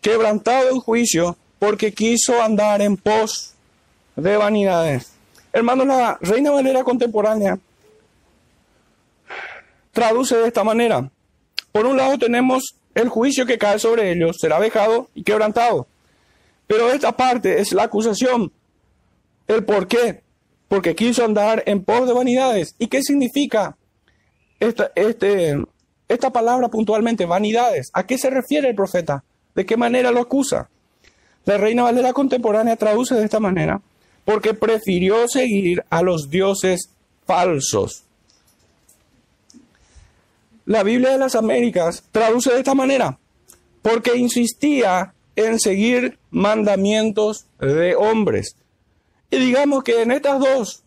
quebrantado 0.01 0.69
en 0.71 0.81
juicio, 0.81 1.37
porque 1.59 1.93
quiso 1.93 2.41
andar 2.43 2.83
en 2.83 2.97
pos 2.97 3.55
de 4.17 4.37
vanidades. 4.37 5.13
Hermanos, 5.53 5.87
la 5.87 6.19
Reina 6.21 6.51
Valera 6.51 6.85
contemporánea 6.85 7.59
traduce 9.93 10.37
de 10.37 10.47
esta 10.47 10.63
manera. 10.63 11.11
Por 11.73 11.87
un 11.87 11.97
lado 11.97 12.19
tenemos 12.19 12.75
el 12.95 13.09
juicio 13.09 13.47
que 13.47 13.59
cae 13.59 13.79
sobre 13.79 14.13
ellos, 14.13 14.37
será 14.39 14.61
dejado 14.61 15.09
y 15.15 15.23
quebrantado. 15.23 15.87
Pero 16.67 16.91
esta 16.91 17.13
parte 17.13 17.61
es 17.61 17.73
la 17.73 17.85
acusación 17.85 18.53
¿El 19.49 19.65
por 19.65 19.89
qué? 19.89 20.21
Porque 20.69 20.95
quiso 20.95 21.25
andar 21.25 21.63
en 21.67 21.83
pos 21.83 22.07
de 22.07 22.13
vanidades. 22.13 22.75
¿Y 22.79 22.89
qué 22.89 23.03
significa 23.03 23.77
esta, 24.61 24.93
este, 24.95 25.57
esta 26.07 26.31
palabra 26.31 26.69
puntualmente, 26.69 27.25
vanidades? 27.25 27.91
¿A 27.95 28.07
qué 28.07 28.19
se 28.19 28.31
refiere 28.31 28.69
el 28.69 28.75
profeta? 28.77 29.25
¿De 29.55 29.65
qué 29.65 29.77
manera 29.77 30.13
lo 30.13 30.21
acusa? 30.21 30.69
La 31.47 31.57
Reina 31.57 31.85
Valera 31.85 32.13
contemporánea 32.13 32.77
traduce 32.77 33.15
de 33.15 33.25
esta 33.25 33.41
manera, 33.41 33.81
porque 34.27 34.53
prefirió 34.53 35.27
seguir 35.29 35.83
a 35.89 36.03
los 36.03 36.29
dioses 36.29 36.91
falsos. 37.27 38.05
La 40.67 40.83
Biblia 40.83 41.13
de 41.13 41.19
las 41.19 41.35
Américas 41.35 42.05
traduce 42.13 42.53
de 42.53 42.59
esta 42.59 42.75
manera, 42.75 43.19
porque 43.81 44.19
insistía 44.19 45.15
en 45.35 45.59
seguir 45.59 46.19
mandamientos 46.31 47.47
de 47.59 47.97
hombres. 47.97 48.55
Y 49.31 49.39
digamos 49.39 49.85
que 49.85 50.03
en 50.03 50.13
estas 50.13 50.41
dos 50.41 50.83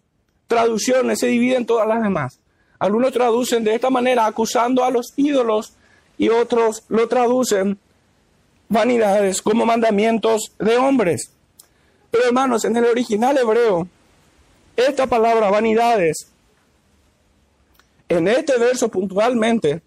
traducciones 0.48 1.20
se 1.20 1.28
dividen 1.28 1.66
todas 1.66 1.88
las 1.88 2.02
demás. 2.02 2.40
Algunos 2.80 3.14
traducen 3.14 3.64
de 3.64 3.76
esta 3.76 3.90
manera 3.90 4.26
acusando 4.26 4.84
a 4.84 4.90
los 4.90 5.14
ídolos 5.16 5.74
y 6.18 6.30
otros 6.30 6.84
lo 6.90 7.08
traducen 7.08 7.78
vanidades 8.68 9.42
como 9.42 9.66
mandamientos 9.66 10.52
de 10.58 10.78
hombres. 10.78 11.32
Pero 12.10 12.26
hermanos, 12.26 12.66
en 12.66 12.76
el 12.76 12.86
original 12.86 13.38
hebreo, 13.38 13.88
esta 14.76 15.08
palabra 15.08 15.50
vanidades, 15.50 16.28
en 18.10 18.28
este 18.28 18.58
verso 18.58 18.90
puntualmente, 18.90 19.82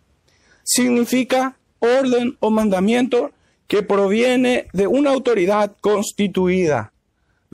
significa 0.63 1.57
orden 1.79 2.37
o 2.41 2.51
mandamiento 2.51 3.33
que 3.67 3.83
proviene 3.83 4.69
de 4.73 4.87
una 4.87 5.11
autoridad 5.11 5.77
constituida. 5.81 6.94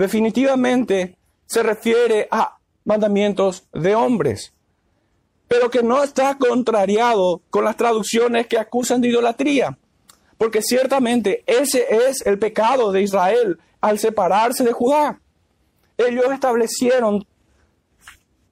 Definitivamente 0.00 1.18
se 1.44 1.62
refiere 1.62 2.26
a 2.30 2.56
mandamientos 2.86 3.64
de 3.70 3.94
hombres, 3.94 4.54
pero 5.46 5.70
que 5.70 5.82
no 5.82 6.02
está 6.02 6.38
contrariado 6.38 7.42
con 7.50 7.66
las 7.66 7.76
traducciones 7.76 8.46
que 8.46 8.56
acusan 8.56 9.02
de 9.02 9.08
idolatría, 9.08 9.76
porque 10.38 10.62
ciertamente 10.62 11.44
ese 11.46 11.84
es 12.08 12.24
el 12.24 12.38
pecado 12.38 12.92
de 12.92 13.02
Israel 13.02 13.60
al 13.82 13.98
separarse 13.98 14.64
de 14.64 14.72
Judá. 14.72 15.20
Ellos 15.98 16.32
establecieron 16.32 17.26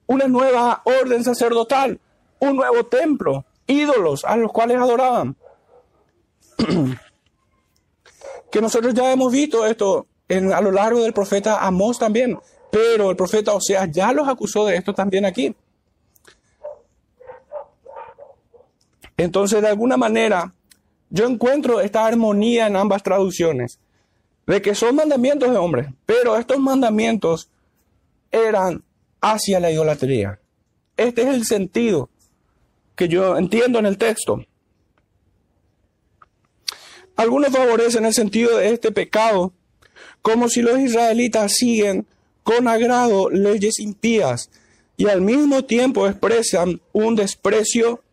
una 0.05 0.27
nueva 0.27 0.83
orden 0.83 1.23
sacerdotal, 1.23 1.99
un 2.37 2.57
nuevo 2.57 2.85
templo, 2.85 3.43
ídolos 3.65 4.23
a 4.23 4.37
los 4.37 4.51
cuales 4.51 4.77
adoraban. 4.77 5.35
que 8.51 8.61
nosotros 8.61 8.93
ya 8.93 9.11
hemos 9.11 9.31
visto 9.31 9.65
esto 9.65 10.05
a 10.29 10.61
lo 10.61 10.71
largo 10.71 11.01
del 11.01 11.13
profeta 11.13 11.65
Amós 11.65 11.97
también, 11.97 12.37
pero 12.71 13.09
el 13.09 13.15
profeta 13.15 13.53
Oseas 13.53 13.89
ya 13.91 14.11
los 14.13 14.27
acusó 14.27 14.65
de 14.65 14.75
esto 14.75 14.93
también 14.93 15.25
aquí. 15.25 15.55
Entonces, 19.17 19.61
de 19.61 19.67
alguna 19.67 19.97
manera, 19.97 20.53
yo 21.09 21.25
encuentro 21.27 21.81
esta 21.81 22.05
armonía 22.05 22.67
en 22.67 22.75
ambas 22.75 23.03
traducciones, 23.03 23.79
de 24.45 24.61
que 24.61 24.75
son 24.75 24.95
mandamientos 24.95 25.51
de 25.51 25.57
hombres, 25.57 25.87
pero 26.05 26.37
estos 26.37 26.59
mandamientos 26.59 27.49
eran 28.31 28.83
hacia 29.21 29.59
la 29.59 29.71
idolatría. 29.71 30.39
Este 30.95 31.23
es 31.23 31.27
el 31.29 31.45
sentido 31.45 32.09
que 32.95 33.07
yo 33.07 33.37
entiendo 33.37 33.79
en 33.79 33.85
el 33.85 33.97
texto. 33.97 34.43
Algunos 37.15 37.51
favorecen 37.51 38.05
el 38.05 38.13
sentido 38.13 38.57
de 38.57 38.69
este 38.69 38.91
pecado 38.91 39.53
como 40.21 40.49
si 40.49 40.61
los 40.61 40.79
israelitas 40.79 41.53
siguen 41.53 42.05
con 42.43 42.67
agrado 42.67 43.29
leyes 43.29 43.79
impías 43.79 44.49
y 44.97 45.07
al 45.07 45.21
mismo 45.21 45.63
tiempo 45.63 46.07
expresan 46.07 46.81
un 46.91 47.15
desprecio 47.15 48.03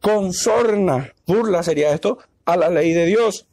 con 0.00 0.32
sorna, 0.32 1.12
burla 1.26 1.62
sería 1.62 1.92
esto, 1.92 2.18
a 2.44 2.56
la 2.56 2.70
ley 2.70 2.92
de 2.92 3.06
Dios. 3.06 3.46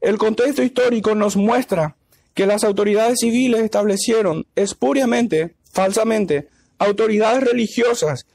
El 0.00 0.18
contexto 0.18 0.62
histórico 0.62 1.14
nos 1.14 1.36
muestra 1.36 1.96
que 2.34 2.46
las 2.46 2.64
autoridades 2.64 3.20
civiles 3.20 3.62
establecieron 3.62 4.46
espuriamente, 4.54 5.54
falsamente, 5.70 6.48
autoridades 6.78 7.44
religiosas 7.44 8.26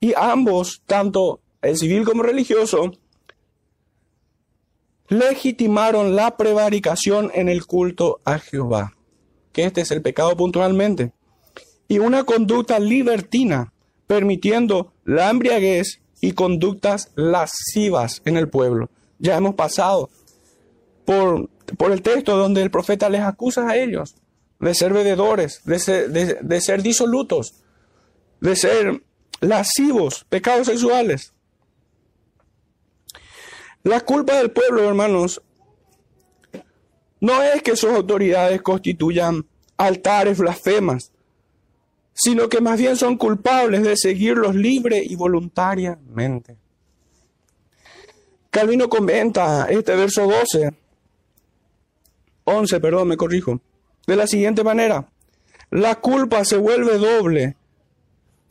y 0.00 0.12
ambos, 0.16 0.82
tanto 0.86 1.40
el 1.62 1.76
civil 1.76 2.04
como 2.04 2.22
religioso, 2.22 2.92
legitimaron 5.08 6.16
la 6.16 6.36
prevaricación 6.36 7.30
en 7.34 7.48
el 7.48 7.66
culto 7.66 8.20
a 8.24 8.38
Jehová, 8.38 8.94
que 9.52 9.64
este 9.64 9.82
es 9.82 9.90
el 9.90 10.02
pecado 10.02 10.36
puntualmente, 10.36 11.12
y 11.88 11.98
una 11.98 12.24
conducta 12.24 12.78
libertina, 12.78 13.72
permitiendo 14.06 14.92
la 15.04 15.30
embriaguez 15.30 16.00
y 16.20 16.32
conductas 16.32 17.10
lascivas 17.14 18.22
en 18.24 18.36
el 18.36 18.48
pueblo. 18.48 18.90
Ya 19.18 19.36
hemos 19.36 19.54
pasado 19.54 20.10
por, 21.04 21.50
por 21.76 21.92
el 21.92 22.02
texto 22.02 22.36
donde 22.36 22.62
el 22.62 22.70
profeta 22.70 23.08
les 23.08 23.20
acusa 23.20 23.68
a 23.68 23.76
ellos 23.76 24.16
de 24.58 24.74
ser 24.74 24.92
bebedores, 24.92 25.60
de 25.64 25.78
ser, 25.78 26.10
de 26.10 26.60
ser 26.60 26.82
disolutos, 26.82 27.54
de 28.40 28.56
ser 28.56 29.02
lascivos, 29.40 30.24
pecados 30.28 30.68
sexuales. 30.68 31.33
La 33.84 34.00
culpa 34.00 34.38
del 34.38 34.50
pueblo, 34.50 34.88
hermanos, 34.88 35.42
no 37.20 37.42
es 37.42 37.62
que 37.62 37.76
sus 37.76 37.90
autoridades 37.90 38.62
constituyan 38.62 39.46
altares 39.76 40.38
blasfemas, 40.38 41.12
sino 42.14 42.48
que 42.48 42.62
más 42.62 42.78
bien 42.78 42.96
son 42.96 43.18
culpables 43.18 43.82
de 43.82 43.96
seguirlos 43.96 44.54
libre 44.54 45.02
y 45.04 45.16
voluntariamente. 45.16 46.56
Calvino 48.48 48.88
comenta 48.88 49.66
este 49.68 49.94
verso 49.94 50.26
12, 50.28 50.74
11, 52.44 52.80
perdón, 52.80 53.08
me 53.08 53.18
corrijo, 53.18 53.60
de 54.06 54.16
la 54.16 54.26
siguiente 54.26 54.64
manera. 54.64 55.10
La 55.70 55.96
culpa 55.96 56.44
se 56.46 56.56
vuelve 56.56 56.96
doble 56.96 57.56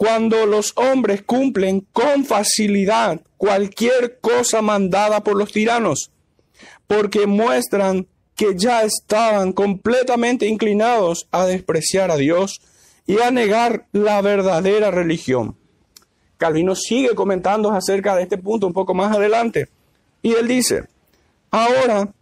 cuando 0.03 0.45
los 0.45 0.73
hombres 0.75 1.21
cumplen 1.21 1.87
con 1.93 2.25
facilidad 2.25 3.21
cualquier 3.37 4.19
cosa 4.19 4.61
mandada 4.61 5.23
por 5.23 5.37
los 5.37 5.53
tiranos, 5.53 6.11
porque 6.87 7.25
muestran 7.25 8.07
que 8.35 8.53
ya 8.57 8.83
estaban 8.83 9.53
completamente 9.53 10.45
inclinados 10.45 11.29
a 11.31 11.45
despreciar 11.45 12.11
a 12.11 12.17
Dios 12.17 12.59
y 13.07 13.21
a 13.21 13.31
negar 13.31 13.85
la 13.93 14.21
verdadera 14.21 14.91
religión. 14.91 15.55
Calvino 16.35 16.75
sigue 16.75 17.15
comentando 17.15 17.71
acerca 17.71 18.13
de 18.17 18.23
este 18.23 18.37
punto 18.37 18.67
un 18.67 18.73
poco 18.73 18.93
más 18.93 19.15
adelante, 19.15 19.69
y 20.21 20.33
él 20.33 20.49
dice, 20.49 20.83
ahora 21.49 22.13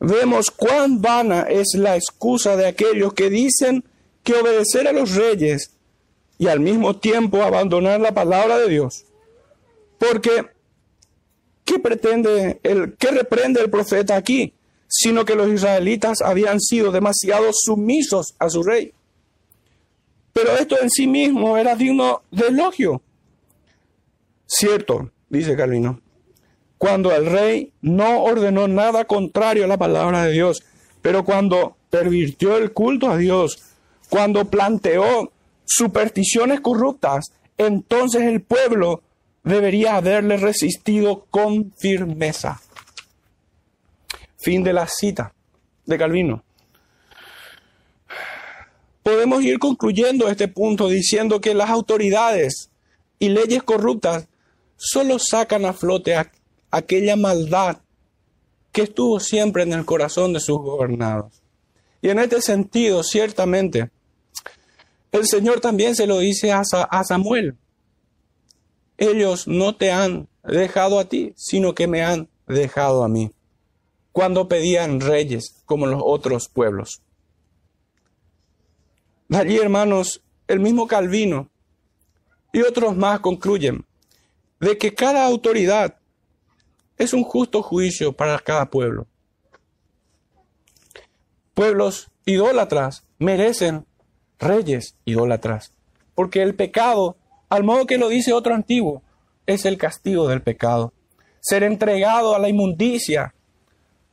vemos 0.00 0.50
cuán 0.50 1.02
vana 1.02 1.42
es 1.42 1.74
la 1.74 1.96
excusa 1.96 2.56
de 2.56 2.66
aquellos 2.66 3.12
que 3.12 3.28
dicen 3.28 3.84
que 4.22 4.32
obedecer 4.32 4.88
a 4.88 4.92
los 4.92 5.14
reyes 5.14 5.75
y 6.38 6.48
al 6.48 6.60
mismo 6.60 6.96
tiempo 6.96 7.42
abandonar 7.42 8.00
la 8.00 8.12
palabra 8.12 8.58
de 8.58 8.68
Dios. 8.68 9.04
Porque, 9.98 10.46
¿qué 11.64 11.78
pretende, 11.78 12.60
el, 12.62 12.94
qué 12.98 13.10
reprende 13.10 13.60
el 13.60 13.70
profeta 13.70 14.16
aquí? 14.16 14.52
Sino 14.88 15.24
que 15.24 15.34
los 15.34 15.48
israelitas 15.48 16.20
habían 16.22 16.60
sido 16.60 16.92
demasiado 16.92 17.50
sumisos 17.52 18.34
a 18.38 18.50
su 18.50 18.62
rey. 18.62 18.92
Pero 20.32 20.56
esto 20.56 20.76
en 20.80 20.90
sí 20.90 21.06
mismo 21.06 21.56
era 21.56 21.74
digno 21.74 22.22
de 22.30 22.48
elogio. 22.48 23.00
Cierto, 24.46 25.10
dice 25.28 25.56
Calvino, 25.56 26.00
cuando 26.78 27.14
el 27.14 27.26
rey 27.26 27.72
no 27.80 28.22
ordenó 28.22 28.68
nada 28.68 29.06
contrario 29.06 29.64
a 29.64 29.68
la 29.68 29.78
palabra 29.78 30.24
de 30.24 30.32
Dios, 30.32 30.62
pero 31.00 31.24
cuando 31.24 31.76
pervirtió 31.88 32.56
el 32.58 32.72
culto 32.72 33.10
a 33.10 33.16
Dios, 33.16 33.62
cuando 34.10 34.44
planteó 34.44 35.32
supersticiones 35.66 36.60
corruptas, 36.60 37.32
entonces 37.58 38.22
el 38.22 38.40
pueblo 38.42 39.02
debería 39.42 39.96
haberle 39.96 40.36
resistido 40.36 41.26
con 41.30 41.72
firmeza. 41.72 42.60
Fin 44.36 44.62
de 44.62 44.72
la 44.72 44.86
cita 44.86 45.32
de 45.84 45.98
Calvino. 45.98 46.42
Podemos 49.02 49.42
ir 49.44 49.58
concluyendo 49.58 50.28
este 50.28 50.48
punto 50.48 50.88
diciendo 50.88 51.40
que 51.40 51.54
las 51.54 51.70
autoridades 51.70 52.70
y 53.18 53.28
leyes 53.28 53.62
corruptas 53.62 54.26
solo 54.76 55.18
sacan 55.18 55.64
a 55.64 55.72
flote 55.72 56.16
aquella 56.70 57.16
maldad 57.16 57.78
que 58.72 58.82
estuvo 58.82 59.20
siempre 59.20 59.62
en 59.62 59.72
el 59.72 59.84
corazón 59.84 60.32
de 60.32 60.40
sus 60.40 60.58
gobernados. 60.58 61.40
Y 62.02 62.10
en 62.10 62.18
este 62.18 62.42
sentido, 62.42 63.02
ciertamente, 63.02 63.90
el 65.12 65.26
Señor 65.26 65.60
también 65.60 65.94
se 65.94 66.06
lo 66.06 66.18
dice 66.18 66.52
a, 66.52 66.64
Samuel. 67.04 67.56
Ellos 68.98 69.46
no 69.46 69.74
te 69.76 69.92
han 69.92 70.28
dejado 70.44 70.98
a 70.98 71.04
ti, 71.06 71.32
sino 71.36 71.74
que 71.74 71.86
me 71.86 72.02
han 72.02 72.28
dejado 72.46 73.02
a 73.02 73.08
mí, 73.08 73.30
cuando 74.12 74.48
pedían 74.48 75.00
reyes 75.00 75.62
como 75.64 75.86
los 75.86 76.02
otros 76.04 76.48
pueblos. 76.48 77.00
allí, 79.30 79.58
hermanos, 79.58 80.22
el 80.46 80.60
mismo 80.60 80.86
Calvino 80.86 81.50
y 82.52 82.62
otros 82.62 82.96
más 82.96 83.20
concluyen 83.20 83.84
de 84.60 84.78
que 84.78 84.94
cada 84.94 85.26
autoridad 85.26 85.96
es 86.96 87.12
un 87.12 87.24
justo 87.24 87.62
juicio 87.62 88.12
para 88.12 88.38
cada 88.38 88.70
pueblo. 88.70 89.06
Pueblos 91.54 92.08
idólatras 92.24 93.04
merecen 93.18 93.86
reyes 94.38 94.96
idólatras. 95.04 95.72
Porque 96.14 96.42
el 96.42 96.54
pecado, 96.54 97.16
al 97.48 97.64
modo 97.64 97.86
que 97.86 97.98
lo 97.98 98.08
dice 98.08 98.32
otro 98.32 98.54
antiguo, 98.54 99.02
es 99.46 99.64
el 99.64 99.78
castigo 99.78 100.28
del 100.28 100.42
pecado. 100.42 100.92
Ser 101.40 101.62
entregado 101.62 102.34
a 102.34 102.38
la 102.38 102.48
inmundicia 102.48 103.34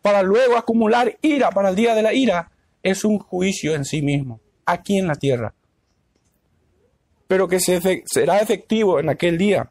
para 0.02 0.22
luego 0.22 0.58
acumular 0.58 1.18
ira 1.22 1.50
para 1.52 1.70
el 1.70 1.76
día 1.76 1.96
de 1.96 2.04
la 2.04 2.14
ira 2.14 2.52
es 2.84 3.06
un 3.06 3.20
juicio 3.20 3.74
en 3.74 3.86
sí 3.86 4.02
mismo, 4.02 4.40
aquí 4.66 4.98
en 4.98 5.08
la 5.08 5.16
tierra. 5.16 5.54
Pero 7.28 7.48
que 7.48 7.60
se 7.60 8.04
será 8.06 8.40
efectivo 8.40 9.00
en 9.00 9.10
aquel 9.10 9.38
día. 9.38 9.70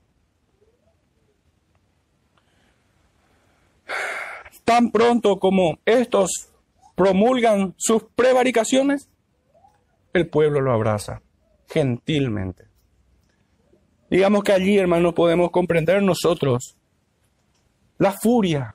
tan 4.64 4.90
pronto 4.90 5.38
como 5.38 5.78
estos 5.84 6.48
promulgan 6.94 7.74
sus 7.76 8.04
prevaricaciones, 8.14 9.08
el 10.12 10.28
pueblo 10.28 10.60
lo 10.60 10.72
abraza 10.72 11.22
gentilmente. 11.68 12.66
Digamos 14.10 14.44
que 14.44 14.52
allí, 14.52 14.78
hermanos, 14.78 15.14
podemos 15.14 15.50
comprender 15.50 16.02
nosotros 16.02 16.76
la 17.98 18.12
furia 18.12 18.74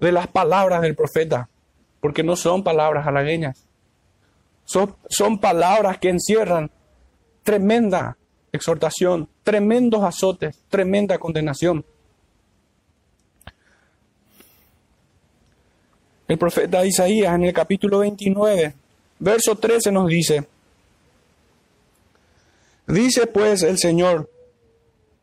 de 0.00 0.12
las 0.12 0.26
palabras 0.28 0.80
del 0.80 0.94
profeta, 0.94 1.50
porque 2.00 2.22
no 2.22 2.36
son 2.36 2.62
palabras 2.64 3.06
halagueñas, 3.06 3.66
son, 4.64 4.96
son 5.08 5.38
palabras 5.38 5.98
que 5.98 6.08
encierran 6.08 6.70
tremenda 7.42 8.16
exhortación, 8.52 9.28
tremendos 9.42 10.02
azotes, 10.02 10.62
tremenda 10.68 11.18
condenación. 11.18 11.84
El 16.26 16.38
profeta 16.38 16.84
Isaías 16.84 17.34
en 17.34 17.44
el 17.44 17.52
capítulo 17.52 17.98
29, 17.98 18.74
verso 19.18 19.56
13 19.56 19.92
nos 19.92 20.08
dice, 20.08 20.46
dice 22.86 23.26
pues 23.26 23.62
el 23.62 23.78
Señor, 23.78 24.30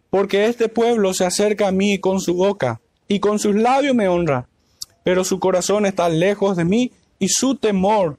porque 0.10 0.46
este 0.46 0.70
pueblo 0.70 1.14
se 1.14 1.26
acerca 1.26 1.68
a 1.68 1.72
mí 1.72 2.00
con 2.00 2.20
su 2.20 2.36
boca 2.36 2.82
y 3.08 3.20
con 3.20 3.40
sus 3.40 3.56
labios 3.56 3.96
me 3.96 4.08
honra, 4.08 4.48
pero 5.04 5.24
su 5.24 5.40
corazón 5.40 5.86
está 5.86 6.10
lejos 6.10 6.58
de 6.58 6.66
mí 6.66 6.92
y 7.20 7.30
su 7.30 7.56
temor 7.56 8.18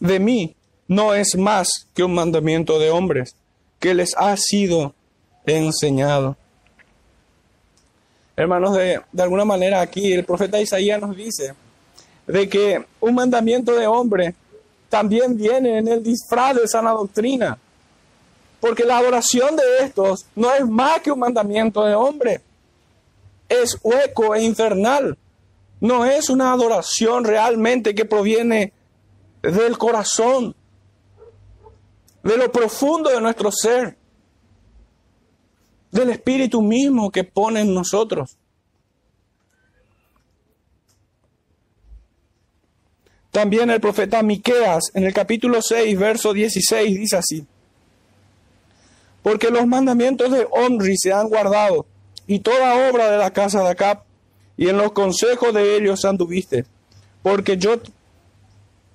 de 0.00 0.18
mí 0.18 0.56
no 0.88 1.14
es 1.14 1.36
más 1.36 1.88
que 1.94 2.04
un 2.04 2.14
mandamiento 2.14 2.78
de 2.78 2.90
hombres 2.90 3.36
que 3.78 3.94
les 3.94 4.14
ha 4.16 4.36
sido 4.36 4.94
enseñado. 5.46 6.36
Hermanos, 8.36 8.76
de, 8.76 9.00
de 9.12 9.22
alguna 9.22 9.44
manera 9.44 9.80
aquí 9.80 10.12
el 10.12 10.24
profeta 10.24 10.60
Isaías 10.60 11.00
nos 11.00 11.16
dice 11.16 11.54
de 12.26 12.48
que 12.48 12.84
un 13.00 13.14
mandamiento 13.14 13.76
de 13.76 13.86
hombre 13.86 14.34
también 14.94 15.36
viene 15.36 15.78
en 15.78 15.88
el 15.88 16.04
disfraz 16.04 16.54
de 16.54 16.68
sana 16.68 16.92
doctrina. 16.92 17.58
Porque 18.60 18.84
la 18.84 18.98
adoración 18.98 19.56
de 19.56 19.64
estos 19.80 20.24
no 20.36 20.54
es 20.54 20.64
más 20.64 21.00
que 21.00 21.10
un 21.10 21.18
mandamiento 21.18 21.84
de 21.84 21.96
hombre. 21.96 22.42
Es 23.48 23.76
hueco 23.82 24.36
e 24.36 24.44
infernal. 24.44 25.18
No 25.80 26.04
es 26.04 26.30
una 26.30 26.52
adoración 26.52 27.24
realmente 27.24 27.92
que 27.92 28.04
proviene 28.04 28.72
del 29.42 29.76
corazón, 29.78 30.54
de 32.22 32.36
lo 32.36 32.52
profundo 32.52 33.10
de 33.10 33.20
nuestro 33.20 33.50
ser, 33.50 33.96
del 35.90 36.10
Espíritu 36.10 36.62
mismo 36.62 37.10
que 37.10 37.24
pone 37.24 37.62
en 37.62 37.74
nosotros. 37.74 38.36
También 43.34 43.68
el 43.68 43.80
profeta 43.80 44.22
Miqueas 44.22 44.92
en 44.94 45.02
el 45.02 45.12
capítulo 45.12 45.60
6, 45.60 45.98
verso 45.98 46.32
16 46.32 47.00
dice 47.00 47.16
así: 47.16 47.44
Porque 49.24 49.50
los 49.50 49.66
mandamientos 49.66 50.30
de 50.30 50.46
Omri 50.52 50.96
se 50.96 51.12
han 51.12 51.28
guardado 51.28 51.84
y 52.28 52.38
toda 52.38 52.88
obra 52.88 53.10
de 53.10 53.18
la 53.18 53.32
casa 53.32 53.64
de 53.64 53.70
Acab 53.70 54.04
y 54.56 54.68
en 54.68 54.76
los 54.76 54.92
consejos 54.92 55.52
de 55.52 55.74
ellos 55.76 56.04
anduviste, 56.04 56.64
porque 57.24 57.56
yo 57.56 57.80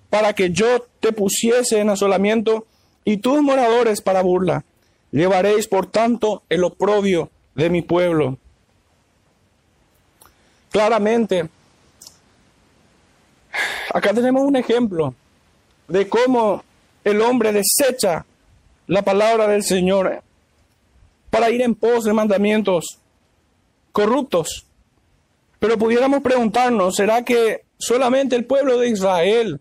para 0.10 0.32
que 0.32 0.52
yo 0.52 0.88
te 1.02 1.12
pusiese 1.12 1.80
en 1.80 1.90
asolamiento 1.90 2.66
y 3.04 3.18
tus 3.18 3.42
moradores 3.42 4.00
para 4.00 4.22
burla. 4.22 4.64
Llevaréis, 5.12 5.68
por 5.68 5.88
tanto, 5.88 6.44
el 6.48 6.64
oprobio 6.64 7.30
de 7.56 7.70
mi 7.70 7.82
pueblo. 7.82 8.38
Claramente, 10.72 11.50
acá 13.94 14.14
tenemos 14.14 14.44
un 14.44 14.56
ejemplo 14.56 15.14
de 15.88 16.08
cómo 16.08 16.64
el 17.04 17.22
hombre 17.22 17.52
desecha 17.52 18.26
la 18.88 19.02
palabra 19.02 19.48
del 19.48 19.64
Señor 19.64 20.22
para 21.30 21.50
ir 21.50 21.62
en 21.62 21.76
pos 21.76 22.04
de 22.04 22.14
mandamientos 22.14 23.00
corruptos. 23.92 24.66
Pero 25.60 25.78
pudiéramos 25.78 26.22
preguntarnos, 26.22 26.96
¿será 26.96 27.24
que 27.24 27.64
solamente 27.78 28.36
el 28.36 28.46
pueblo 28.46 28.78
de 28.80 28.90
Israel 28.90 29.60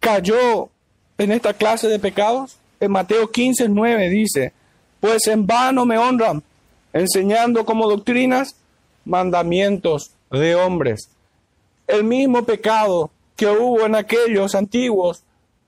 cayó 0.00 0.70
en 1.18 1.32
esta 1.32 1.52
clase 1.54 1.88
de 1.88 1.98
pecados? 1.98 2.56
En 2.80 2.90
Mateo 2.90 3.30
15, 3.30 3.68
9 3.68 4.08
dice, 4.10 4.52
pues 5.00 5.26
en 5.26 5.46
vano 5.46 5.86
me 5.86 5.98
honran, 5.98 6.42
enseñando 6.92 7.64
como 7.64 7.88
doctrinas 7.88 8.56
mandamientos 9.04 10.12
de 10.30 10.54
hombres. 10.54 11.10
El 11.86 12.04
mismo 12.04 12.44
pecado 12.44 13.10
que 13.36 13.46
hubo 13.46 13.84
en 13.84 13.94
aquellos 13.94 14.54
antiguos, 14.54 15.22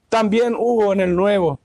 también 0.08 0.54
hubo 0.58 0.92
en 0.92 1.00
el 1.00 1.14
nuevo. 1.14 1.60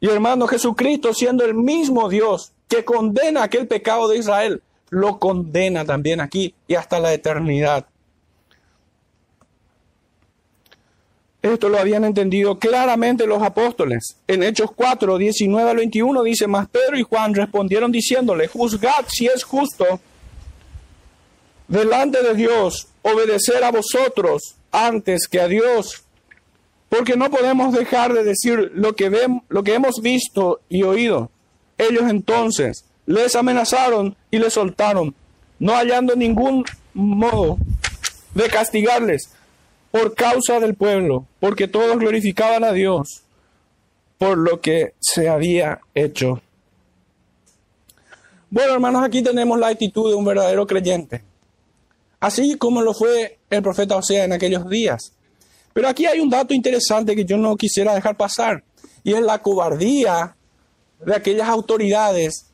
Y 0.00 0.08
hermano 0.08 0.46
Jesucristo, 0.46 1.12
siendo 1.12 1.44
el 1.44 1.54
mismo 1.54 2.08
Dios 2.08 2.52
que 2.68 2.84
condena 2.84 3.42
aquel 3.42 3.66
pecado 3.66 4.08
de 4.08 4.18
Israel, 4.18 4.62
lo 4.90 5.18
condena 5.18 5.84
también 5.84 6.20
aquí 6.20 6.54
y 6.66 6.74
hasta 6.76 7.00
la 7.00 7.12
eternidad. 7.12 7.86
Esto 11.40 11.68
lo 11.68 11.78
habían 11.78 12.04
entendido 12.04 12.58
claramente 12.58 13.26
los 13.26 13.42
apóstoles. 13.42 14.16
En 14.26 14.42
Hechos 14.42 14.70
4, 14.74 15.18
19 15.18 15.70
al 15.70 15.76
21 15.76 16.22
dice, 16.22 16.46
más 16.46 16.68
Pedro 16.68 16.98
y 16.98 17.02
Juan 17.02 17.34
respondieron 17.34 17.92
diciéndole, 17.92 18.48
juzgad 18.48 19.04
si 19.08 19.26
es 19.26 19.44
justo 19.44 20.00
delante 21.68 22.22
de 22.22 22.34
Dios 22.34 22.88
obedecer 23.12 23.64
a 23.64 23.70
vosotros 23.70 24.56
antes 24.70 25.26
que 25.28 25.40
a 25.40 25.48
Dios, 25.48 26.04
porque 26.88 27.16
no 27.16 27.30
podemos 27.30 27.72
dejar 27.72 28.12
de 28.12 28.24
decir 28.24 28.72
lo 28.74 28.94
que, 28.96 29.08
vemos, 29.08 29.42
lo 29.48 29.62
que 29.62 29.74
hemos 29.74 30.00
visto 30.02 30.60
y 30.68 30.82
oído. 30.82 31.30
Ellos 31.76 32.04
entonces 32.08 32.84
les 33.06 33.34
amenazaron 33.36 34.16
y 34.30 34.38
les 34.38 34.54
soltaron, 34.54 35.14
no 35.58 35.74
hallando 35.74 36.16
ningún 36.16 36.64
modo 36.94 37.58
de 38.34 38.48
castigarles 38.48 39.30
por 39.90 40.14
causa 40.14 40.60
del 40.60 40.74
pueblo, 40.74 41.26
porque 41.40 41.68
todos 41.68 41.98
glorificaban 41.98 42.64
a 42.64 42.72
Dios 42.72 43.22
por 44.18 44.36
lo 44.36 44.60
que 44.60 44.94
se 44.98 45.28
había 45.28 45.80
hecho. 45.94 46.42
Bueno, 48.50 48.74
hermanos, 48.74 49.04
aquí 49.04 49.22
tenemos 49.22 49.58
la 49.58 49.68
actitud 49.68 50.10
de 50.10 50.16
un 50.16 50.24
verdadero 50.24 50.66
creyente, 50.66 51.22
así 52.20 52.56
como 52.56 52.82
lo 52.82 52.94
fue 52.94 53.38
el 53.50 53.62
profeta 53.62 53.96
Osea 53.96 54.24
en 54.24 54.32
aquellos 54.32 54.68
días. 54.68 55.12
Pero 55.72 55.88
aquí 55.88 56.06
hay 56.06 56.20
un 56.20 56.30
dato 56.30 56.54
interesante 56.54 57.14
que 57.14 57.24
yo 57.24 57.36
no 57.36 57.56
quisiera 57.56 57.94
dejar 57.94 58.16
pasar, 58.16 58.64
y 59.04 59.14
es 59.14 59.20
la 59.20 59.40
cobardía 59.42 60.36
de 61.04 61.14
aquellas 61.14 61.48
autoridades 61.48 62.46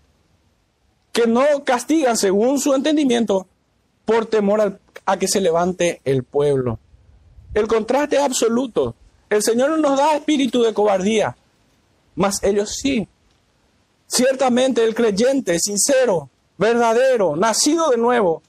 que 1.13 1.27
no 1.27 1.45
castigan 1.65 2.17
según 2.17 2.61
su 2.61 2.75
entendimiento 2.75 3.47
por 4.05 4.27
temor 4.27 4.81
a 5.07 5.17
que 5.17 5.29
se 5.29 5.41
levante 5.41 6.01
el 6.05 6.25
pueblo. 6.25 6.79
El 7.55 7.69
contraste 7.69 8.17
es 8.17 8.23
absoluto. 8.23 8.95
El 9.31 9.43
Señor 9.43 9.71
no 9.71 9.77
nos 9.77 9.97
da 9.97 10.17
espíritu 10.17 10.63
de 10.63 10.75
cobardía, 10.75 11.37
mas 12.17 12.43
ellos 12.43 12.77
sí. 12.81 13.09
Ciertamente 14.07 14.85
el 14.85 14.95
creyente 14.95 15.59
sincero, 15.59 16.29
verdadero, 16.59 17.37
nacido 17.37 17.91
de 17.91 17.97
nuevo, 17.97 18.43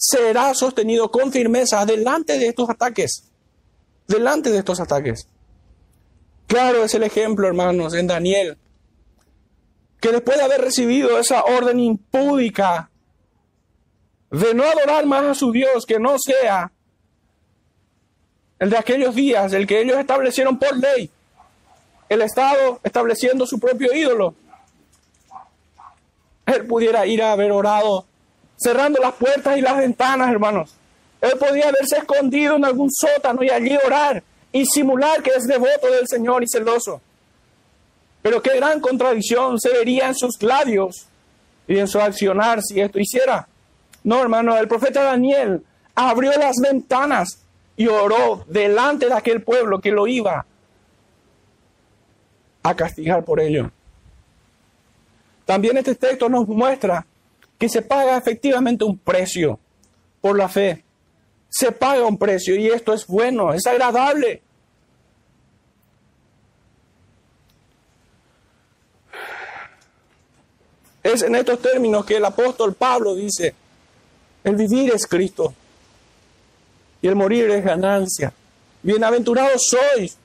será 0.00 0.54
sostenido 0.54 1.10
con 1.10 1.30
firmeza 1.30 1.84
delante 1.84 2.38
de 2.38 2.48
estos 2.48 2.70
ataques. 2.70 3.30
Delante 4.08 4.50
de 4.50 4.58
estos 4.58 4.80
ataques. 4.80 5.28
Claro 6.46 6.82
es 6.84 6.94
el 6.94 7.02
ejemplo, 7.02 7.46
hermanos, 7.46 7.92
en 7.92 8.06
Daniel, 8.06 8.56
que 10.00 10.10
después 10.10 10.38
de 10.38 10.44
haber 10.44 10.62
recibido 10.62 11.18
esa 11.18 11.44
orden 11.44 11.78
impúdica 11.78 12.90
de 14.30 14.54
no 14.54 14.64
adorar 14.64 15.04
más 15.04 15.24
a 15.24 15.34
su 15.34 15.52
Dios 15.52 15.84
que 15.84 15.98
no 15.98 16.16
sea 16.18 16.72
el 18.58 18.70
de 18.70 18.78
aquellos 18.78 19.14
días, 19.14 19.52
el 19.52 19.66
que 19.66 19.82
ellos 19.82 19.98
establecieron 19.98 20.58
por 20.58 20.76
ley, 20.78 21.10
el 22.08 22.22
Estado 22.22 22.80
estableciendo 22.82 23.46
su 23.46 23.60
propio 23.60 23.92
ídolo. 23.92 24.34
Él 26.46 26.66
pudiera 26.66 27.06
ir 27.06 27.22
a 27.22 27.32
haber 27.32 27.52
orado 27.52 28.06
cerrando 28.60 29.00
las 29.00 29.14
puertas 29.14 29.56
y 29.56 29.62
las 29.62 29.78
ventanas, 29.78 30.30
hermanos. 30.30 30.74
Él 31.20 31.32
podía 31.38 31.68
haberse 31.68 31.96
escondido 31.96 32.56
en 32.56 32.64
algún 32.64 32.90
sótano 32.90 33.42
y 33.42 33.50
allí 33.50 33.76
orar 33.84 34.22
y 34.52 34.64
simular 34.66 35.22
que 35.22 35.30
es 35.30 35.46
devoto 35.46 35.90
del 35.90 36.06
Señor 36.06 36.42
y 36.42 36.46
celoso. 36.48 37.00
Pero 38.22 38.42
qué 38.42 38.56
gran 38.56 38.80
contradicción 38.80 39.58
se 39.58 39.70
vería 39.70 40.08
en 40.08 40.14
sus 40.14 40.42
labios 40.42 41.06
y 41.66 41.78
en 41.78 41.88
su 41.88 42.00
accionar 42.00 42.62
si 42.62 42.80
esto 42.80 42.98
hiciera. 42.98 43.48
No, 44.04 44.20
hermano, 44.20 44.56
el 44.56 44.68
profeta 44.68 45.02
Daniel 45.02 45.62
abrió 45.94 46.32
las 46.32 46.56
ventanas 46.56 47.42
y 47.76 47.86
oró 47.86 48.44
delante 48.46 49.06
de 49.06 49.14
aquel 49.14 49.42
pueblo 49.42 49.80
que 49.80 49.90
lo 49.90 50.06
iba 50.06 50.44
a 52.62 52.74
castigar 52.74 53.24
por 53.24 53.40
ello. 53.40 53.70
También 55.46 55.78
este 55.78 55.94
texto 55.94 56.28
nos 56.28 56.46
muestra 56.46 57.06
que 57.60 57.68
se 57.68 57.82
paga 57.82 58.16
efectivamente 58.16 58.84
un 58.84 58.96
precio 58.96 59.60
por 60.22 60.36
la 60.36 60.48
fe. 60.48 60.82
Se 61.50 61.70
paga 61.70 62.06
un 62.06 62.16
precio 62.16 62.56
y 62.56 62.68
esto 62.68 62.94
es 62.94 63.06
bueno, 63.06 63.52
es 63.52 63.66
agradable. 63.66 64.40
Es 71.02 71.20
en 71.20 71.34
estos 71.34 71.60
términos 71.60 72.06
que 72.06 72.16
el 72.16 72.24
apóstol 72.24 72.72
Pablo 72.72 73.14
dice, 73.14 73.54
el 74.42 74.56
vivir 74.56 74.94
es 74.94 75.06
Cristo 75.06 75.52
y 77.02 77.08
el 77.08 77.14
morir 77.14 77.50
es 77.50 77.62
ganancia. 77.62 78.32
Bienaventurados 78.82 79.60
sois 79.68 80.16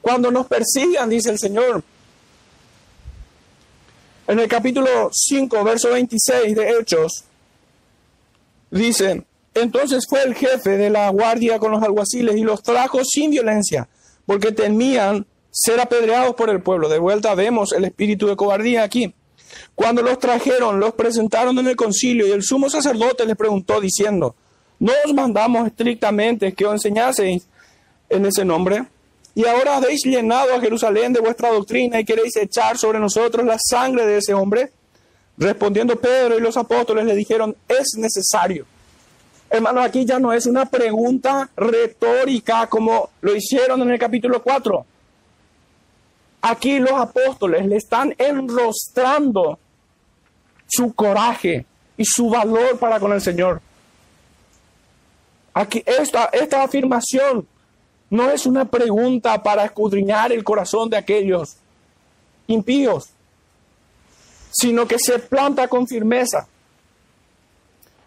cuando 0.00 0.30
nos 0.30 0.46
persigan, 0.46 1.10
dice 1.10 1.30
el 1.30 1.38
Señor. 1.40 1.82
En 4.26 4.38
el 4.38 4.48
capítulo 4.48 5.10
5, 5.12 5.64
verso 5.64 5.90
26 5.90 6.56
de 6.56 6.70
Hechos, 6.70 7.24
dice, 8.70 9.22
entonces 9.52 10.06
fue 10.08 10.22
el 10.22 10.34
jefe 10.34 10.78
de 10.78 10.88
la 10.88 11.10
guardia 11.10 11.58
con 11.58 11.72
los 11.72 11.82
alguaciles 11.82 12.34
y 12.36 12.42
los 12.42 12.62
trajo 12.62 13.04
sin 13.04 13.30
violencia, 13.30 13.86
porque 14.24 14.50
temían 14.50 15.26
ser 15.50 15.78
apedreados 15.78 16.34
por 16.36 16.48
el 16.48 16.62
pueblo. 16.62 16.88
De 16.88 16.98
vuelta 16.98 17.34
vemos 17.34 17.72
el 17.72 17.84
espíritu 17.84 18.26
de 18.26 18.34
cobardía 18.34 18.82
aquí. 18.82 19.14
Cuando 19.74 20.00
los 20.00 20.18
trajeron, 20.18 20.80
los 20.80 20.94
presentaron 20.94 21.58
en 21.58 21.68
el 21.68 21.76
concilio 21.76 22.26
y 22.26 22.32
el 22.32 22.42
sumo 22.42 22.70
sacerdote 22.70 23.26
les 23.26 23.36
preguntó 23.36 23.78
diciendo, 23.78 24.34
¿no 24.78 24.92
os 25.04 25.12
mandamos 25.12 25.66
estrictamente 25.66 26.54
que 26.54 26.64
os 26.64 26.72
enseñaseis 26.72 27.46
en 28.08 28.24
ese 28.24 28.44
nombre? 28.44 28.84
Y 29.34 29.44
ahora 29.46 29.76
habéis 29.76 30.04
llenado 30.04 30.54
a 30.54 30.60
Jerusalén 30.60 31.12
de 31.12 31.20
vuestra 31.20 31.50
doctrina 31.50 31.98
y 31.98 32.04
queréis 32.04 32.36
echar 32.36 32.78
sobre 32.78 33.00
nosotros 33.00 33.44
la 33.44 33.58
sangre 33.58 34.06
de 34.06 34.18
ese 34.18 34.32
hombre. 34.32 34.70
Respondiendo 35.36 35.96
Pedro 35.96 36.38
y 36.38 36.40
los 36.40 36.56
apóstoles 36.56 37.04
le 37.04 37.16
dijeron, 37.16 37.56
es 37.66 37.96
necesario. 37.96 38.64
Hermano, 39.50 39.80
aquí 39.82 40.04
ya 40.04 40.20
no 40.20 40.32
es 40.32 40.46
una 40.46 40.66
pregunta 40.66 41.50
retórica 41.56 42.68
como 42.68 43.10
lo 43.20 43.34
hicieron 43.34 43.82
en 43.82 43.90
el 43.90 43.98
capítulo 43.98 44.42
4. 44.42 44.86
Aquí 46.42 46.78
los 46.78 46.92
apóstoles 46.92 47.66
le 47.66 47.76
están 47.76 48.14
enrostrando 48.18 49.58
su 50.66 50.92
coraje 50.94 51.66
y 51.96 52.04
su 52.04 52.28
valor 52.28 52.78
para 52.78 53.00
con 53.00 53.12
el 53.12 53.20
Señor. 53.20 53.60
Aquí 55.52 55.82
esta, 55.86 56.26
esta 56.26 56.62
afirmación 56.62 57.46
no 58.14 58.30
es 58.30 58.46
una 58.46 58.64
pregunta 58.64 59.42
para 59.42 59.64
escudriñar 59.64 60.30
el 60.30 60.44
corazón 60.44 60.88
de 60.88 60.96
aquellos 60.96 61.56
impíos, 62.46 63.08
sino 64.52 64.86
que 64.86 65.00
se 65.00 65.18
planta 65.18 65.66
con 65.66 65.88
firmeza 65.88 66.46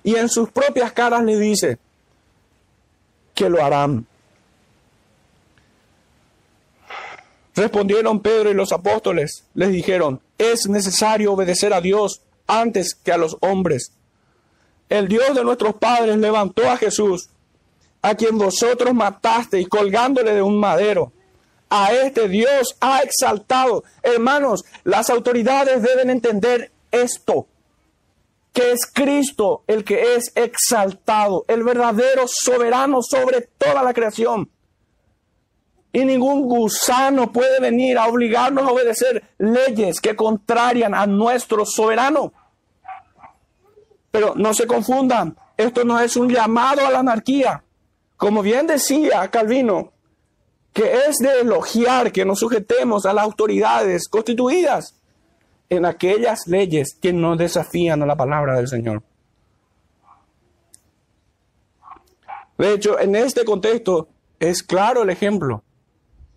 y 0.03 0.15
en 0.15 0.29
sus 0.29 0.49
propias 0.49 0.93
caras 0.93 1.25
le 1.25 1.37
dice 1.37 1.77
que 3.35 3.49
lo 3.49 3.61
harán. 3.61 4.07
Respondieron 7.53 8.21
Pedro 8.21 8.49
y 8.49 8.53
los 8.53 8.71
apóstoles, 8.71 9.43
les 9.55 9.73
dijeron, 9.73 10.21
es 10.37 10.69
necesario 10.69 11.33
obedecer 11.33 11.73
a 11.73 11.81
Dios 11.81 12.21
antes 12.47 12.95
que 12.95 13.11
a 13.11 13.17
los 13.17 13.35
hombres. 13.41 13.91
El 14.87 15.09
Dios 15.09 15.35
de 15.35 15.43
nuestros 15.43 15.75
padres 15.75 16.15
levantó 16.15 16.69
a 16.69 16.77
Jesús, 16.77 17.29
a 18.01 18.15
quien 18.15 18.37
vosotros 18.37 18.93
matasteis 18.93 19.67
colgándole 19.67 20.33
de 20.33 20.41
un 20.41 20.59
madero. 20.59 21.11
A 21.69 21.91
este 21.91 22.27
Dios 22.29 22.77
ha 22.79 23.01
exaltado. 23.01 23.83
Hermanos, 24.01 24.63
las 24.83 25.09
autoridades 25.09 25.81
deben 25.81 26.09
entender 26.09 26.71
esto, 26.91 27.47
que 28.53 28.71
es 28.71 28.85
Cristo 28.91 29.63
el 29.67 29.83
que 29.83 30.15
es 30.15 30.31
exaltado, 30.35 31.43
el 31.47 31.63
verdadero 31.63 32.25
soberano 32.27 33.01
sobre 33.01 33.41
toda 33.57 33.83
la 33.83 33.93
creación. 33.93 34.49
Y 35.91 36.05
ningún 36.05 36.47
gusano 36.47 37.31
puede 37.31 37.59
venir 37.59 37.97
a 37.97 38.07
obligarnos 38.07 38.65
a 38.65 38.71
obedecer 38.71 39.23
leyes 39.37 39.99
que 39.99 40.15
contrarian 40.15 40.93
a 40.93 41.07
nuestro 41.07 41.65
soberano. 41.65 42.31
Pero 44.11 44.35
no 44.35 44.53
se 44.53 44.67
confundan, 44.67 45.35
esto 45.57 45.83
no 45.83 45.99
es 45.99 46.15
un 46.15 46.29
llamado 46.29 46.85
a 46.85 46.91
la 46.91 46.99
anarquía. 46.99 47.63
Como 48.17 48.41
bien 48.41 48.67
decía 48.67 49.29
Calvino, 49.29 49.93
que 50.73 50.91
es 51.07 51.17
de 51.17 51.41
elogiar 51.41 52.11
que 52.11 52.25
nos 52.25 52.39
sujetemos 52.39 53.05
a 53.05 53.13
las 53.13 53.23
autoridades 53.23 54.07
constituidas 54.07 54.99
en 55.69 55.85
aquellas 55.85 56.47
leyes 56.47 56.97
que 57.01 57.13
no 57.13 57.35
desafían 57.35 58.01
a 58.01 58.05
la 58.05 58.15
palabra 58.15 58.55
del 58.55 58.67
Señor. 58.67 59.03
De 62.57 62.73
hecho, 62.73 62.99
en 62.99 63.15
este 63.15 63.45
contexto 63.45 64.07
es 64.39 64.63
claro 64.63 65.03
el 65.03 65.09
ejemplo. 65.09 65.63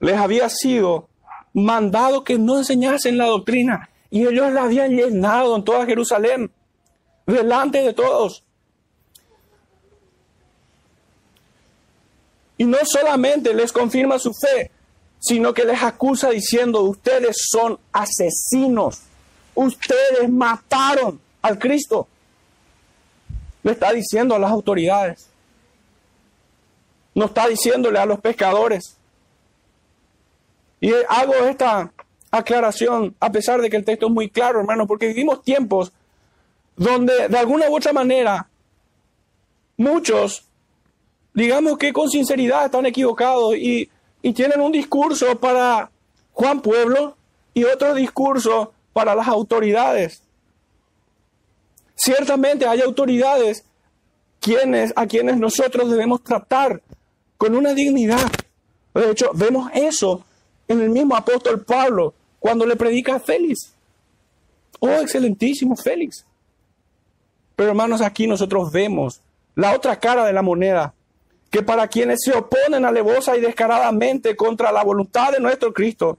Les 0.00 0.16
había 0.16 0.48
sido 0.48 1.08
mandado 1.54 2.24
que 2.24 2.38
no 2.38 2.58
enseñasen 2.58 3.18
la 3.18 3.26
doctrina 3.26 3.90
y 4.10 4.26
ellos 4.26 4.52
la 4.52 4.64
habían 4.64 4.90
llenado 4.90 5.56
en 5.56 5.64
toda 5.64 5.86
Jerusalén, 5.86 6.50
delante 7.26 7.82
de 7.82 7.94
todos. 7.94 8.44
Y 12.60 12.66
no 12.66 12.76
solamente 12.84 13.54
les 13.54 13.72
confirma 13.72 14.18
su 14.18 14.34
fe, 14.34 14.70
sino 15.18 15.54
que 15.54 15.64
les 15.64 15.82
acusa 15.82 16.28
diciendo, 16.28 16.82
ustedes 16.82 17.38
son 17.50 17.78
asesinos, 17.90 19.00
ustedes 19.54 20.28
mataron 20.28 21.18
al 21.40 21.58
Cristo. 21.58 22.06
Le 23.62 23.72
está 23.72 23.92
diciendo 23.92 24.34
a 24.34 24.38
las 24.38 24.50
autoridades, 24.50 25.26
no 27.14 27.24
está 27.24 27.48
diciéndole 27.48 27.98
a 27.98 28.04
los 28.04 28.20
pescadores. 28.20 28.94
Y 30.82 30.92
hago 31.08 31.32
esta 31.48 31.90
aclaración 32.30 33.16
a 33.20 33.32
pesar 33.32 33.62
de 33.62 33.70
que 33.70 33.78
el 33.78 33.86
texto 33.86 34.08
es 34.08 34.12
muy 34.12 34.28
claro, 34.28 34.60
hermano, 34.60 34.86
porque 34.86 35.06
vivimos 35.06 35.42
tiempos 35.42 35.94
donde 36.76 37.28
de 37.28 37.38
alguna 37.38 37.70
u 37.70 37.76
otra 37.76 37.94
manera 37.94 38.50
muchos 39.78 40.49
digamos 41.34 41.78
que 41.78 41.92
con 41.92 42.08
sinceridad 42.08 42.66
están 42.66 42.86
equivocados 42.86 43.56
y, 43.56 43.90
tienen 44.34 44.60
un 44.60 44.70
discurso 44.70 45.38
para 45.38 45.90
Juan 46.32 46.60
Pueblo 46.60 47.16
y 47.54 47.64
otro 47.64 47.94
discurso 47.94 48.72
para 48.92 49.14
las 49.14 49.28
autoridades. 49.28 50.22
Ciertamente 51.94 52.66
hay 52.66 52.82
autoridades 52.82 53.64
quienes, 54.38 54.92
a 54.94 55.06
quienes 55.06 55.38
nosotros 55.38 55.90
debemos 55.90 56.22
tratar 56.22 56.82
con 57.38 57.54
una 57.54 57.72
dignidad. 57.72 58.30
De 58.92 59.10
hecho, 59.10 59.30
vemos 59.32 59.70
eso 59.72 60.22
en 60.68 60.82
el 60.82 60.90
mismo 60.90 61.16
apóstol 61.16 61.64
Pablo 61.64 62.12
cuando 62.38 62.66
le 62.66 62.76
predica 62.76 63.16
a 63.16 63.20
Félix. 63.20 63.74
Oh, 64.80 64.88
excelentísimo 64.88 65.76
Félix. 65.76 66.26
Pero 67.56 67.70
hermanos, 67.70 68.02
aquí 68.02 68.26
nosotros 68.26 68.70
vemos 68.70 69.20
la 69.54 69.74
otra 69.74 69.98
cara 69.98 70.26
de 70.26 70.32
la 70.32 70.42
moneda 70.42 70.94
que 71.50 71.62
para 71.62 71.88
quienes 71.88 72.20
se 72.24 72.32
oponen 72.32 72.84
alevosa 72.84 73.36
y 73.36 73.40
descaradamente 73.40 74.36
contra 74.36 74.70
la 74.70 74.84
voluntad 74.84 75.32
de 75.32 75.40
nuestro 75.40 75.72
Cristo, 75.72 76.18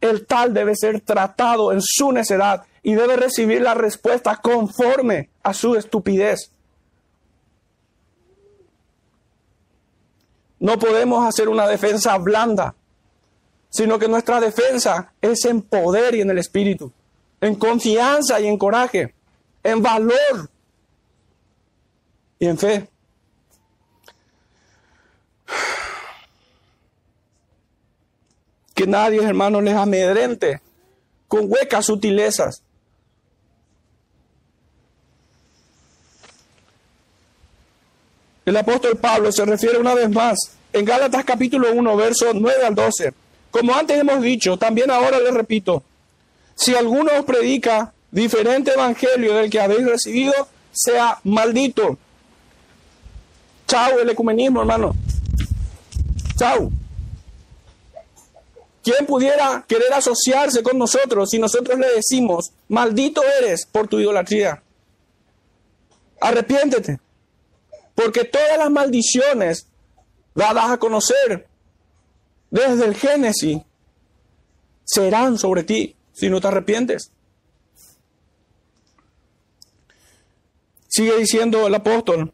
el 0.00 0.24
tal 0.26 0.54
debe 0.54 0.76
ser 0.76 1.00
tratado 1.00 1.72
en 1.72 1.80
su 1.82 2.12
necedad 2.12 2.64
y 2.82 2.94
debe 2.94 3.16
recibir 3.16 3.60
la 3.60 3.74
respuesta 3.74 4.36
conforme 4.36 5.30
a 5.42 5.52
su 5.52 5.74
estupidez. 5.74 6.52
No 10.60 10.78
podemos 10.78 11.26
hacer 11.26 11.48
una 11.48 11.66
defensa 11.66 12.16
blanda, 12.18 12.76
sino 13.68 13.98
que 13.98 14.06
nuestra 14.06 14.40
defensa 14.40 15.12
es 15.20 15.44
en 15.44 15.62
poder 15.62 16.14
y 16.14 16.20
en 16.20 16.30
el 16.30 16.38
espíritu, 16.38 16.92
en 17.40 17.56
confianza 17.56 18.40
y 18.40 18.46
en 18.46 18.58
coraje, 18.58 19.12
en 19.64 19.82
valor 19.82 20.50
y 22.38 22.46
en 22.46 22.58
fe. 22.58 22.91
Que 28.74 28.86
nadie, 28.86 29.22
hermano, 29.22 29.60
les 29.60 29.74
amedrente 29.74 30.60
con 31.28 31.50
huecas 31.50 31.86
sutilezas. 31.86 32.62
El 38.44 38.56
apóstol 38.56 38.96
Pablo 38.96 39.30
se 39.30 39.44
refiere 39.44 39.78
una 39.78 39.94
vez 39.94 40.10
más 40.10 40.38
en 40.72 40.84
Gálatas 40.84 41.24
capítulo 41.24 41.72
1, 41.72 41.96
versos 41.96 42.34
9 42.34 42.64
al 42.66 42.74
12. 42.74 43.14
Como 43.50 43.74
antes 43.74 43.98
hemos 43.98 44.20
dicho, 44.20 44.56
también 44.56 44.90
ahora 44.90 45.20
les 45.20 45.32
repito, 45.32 45.82
si 46.54 46.74
alguno 46.74 47.10
os 47.18 47.24
predica 47.24 47.92
diferente 48.10 48.72
evangelio 48.72 49.34
del 49.34 49.50
que 49.50 49.60
habéis 49.60 49.86
recibido, 49.86 50.34
sea 50.72 51.18
maldito. 51.24 51.98
Chao 53.66 54.00
el 54.00 54.10
ecumenismo, 54.10 54.60
hermano. 54.60 54.94
Chao. 56.36 56.70
¿Quién 58.82 59.06
pudiera 59.06 59.64
querer 59.68 59.92
asociarse 59.92 60.62
con 60.62 60.76
nosotros 60.76 61.30
si 61.30 61.38
nosotros 61.38 61.78
le 61.78 61.88
decimos, 61.94 62.52
maldito 62.68 63.22
eres 63.40 63.64
por 63.64 63.86
tu 63.86 64.00
idolatría? 64.00 64.62
Arrepiéntete. 66.20 66.98
Porque 67.94 68.24
todas 68.24 68.58
las 68.58 68.70
maldiciones 68.70 69.66
dadas 70.34 70.70
a 70.70 70.78
conocer 70.78 71.46
desde 72.50 72.84
el 72.84 72.94
Génesis 72.94 73.58
serán 74.84 75.38
sobre 75.38 75.62
ti 75.62 75.96
si 76.12 76.28
no 76.28 76.40
te 76.40 76.48
arrepientes. 76.48 77.12
Sigue 80.88 81.16
diciendo 81.18 81.66
el 81.66 81.74
apóstol, 81.74 82.32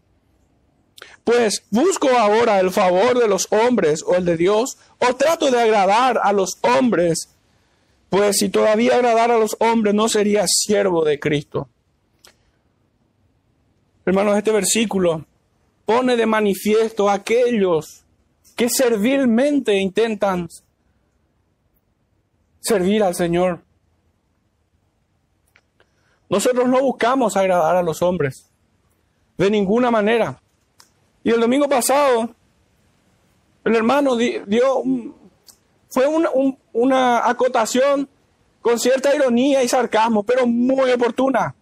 pues 1.29 1.63
busco 1.71 2.09
ahora 2.09 2.59
el 2.59 2.71
favor 2.71 3.19
de 3.19 3.29
los 3.29 3.49
hombres 3.51 4.03
o 4.03 4.15
el 4.15 4.25
de 4.25 4.39
Dios, 4.39 4.79
o 4.99 5.15
trato 5.15 5.51
de 5.51 5.61
agradar 5.61 6.19
a 6.23 6.33
los 6.33 6.59
hombres, 6.63 7.29
pues 8.09 8.39
si 8.39 8.49
todavía 8.49 8.95
agradar 8.95 9.31
a 9.31 9.39
los 9.39 9.55
hombres 9.61 9.95
no 9.95 10.09
sería 10.09 10.47
siervo 10.49 11.05
de 11.05 11.21
Cristo. 11.21 11.69
Hermanos, 14.07 14.39
este 14.39 14.53
versículo 14.53 15.27
pone 15.85 16.17
de 16.17 16.25
manifiesto 16.25 17.11
a 17.11 17.15
aquellos 17.17 18.05
que 18.57 18.71
servilmente 18.71 19.75
intentan 19.75 20.49
servir 22.61 23.03
al 23.03 23.15
Señor. 23.15 23.61
Nosotros 26.31 26.67
no 26.71 26.81
buscamos 26.81 27.37
agradar 27.37 27.77
a 27.77 27.83
los 27.83 28.01
hombres, 28.01 28.47
de 29.37 29.51
ninguna 29.51 29.91
manera. 29.91 30.41
Y 31.25 31.31
el 31.31 31.41
domingo 31.41 31.69
pasado, 31.69 32.31
el 33.65 33.77
hermano 33.77 34.17
dio, 34.17 34.83
fue 35.89 36.07
una 36.73 37.29
acotación 37.29 38.09
con 38.61 38.79
cierta 38.79 39.15
ironía 39.15 39.63
y 39.63 39.69
sarcasmo, 39.69 40.23
pero 40.23 40.47
muy 40.47 40.91
oportuna. 40.91 41.55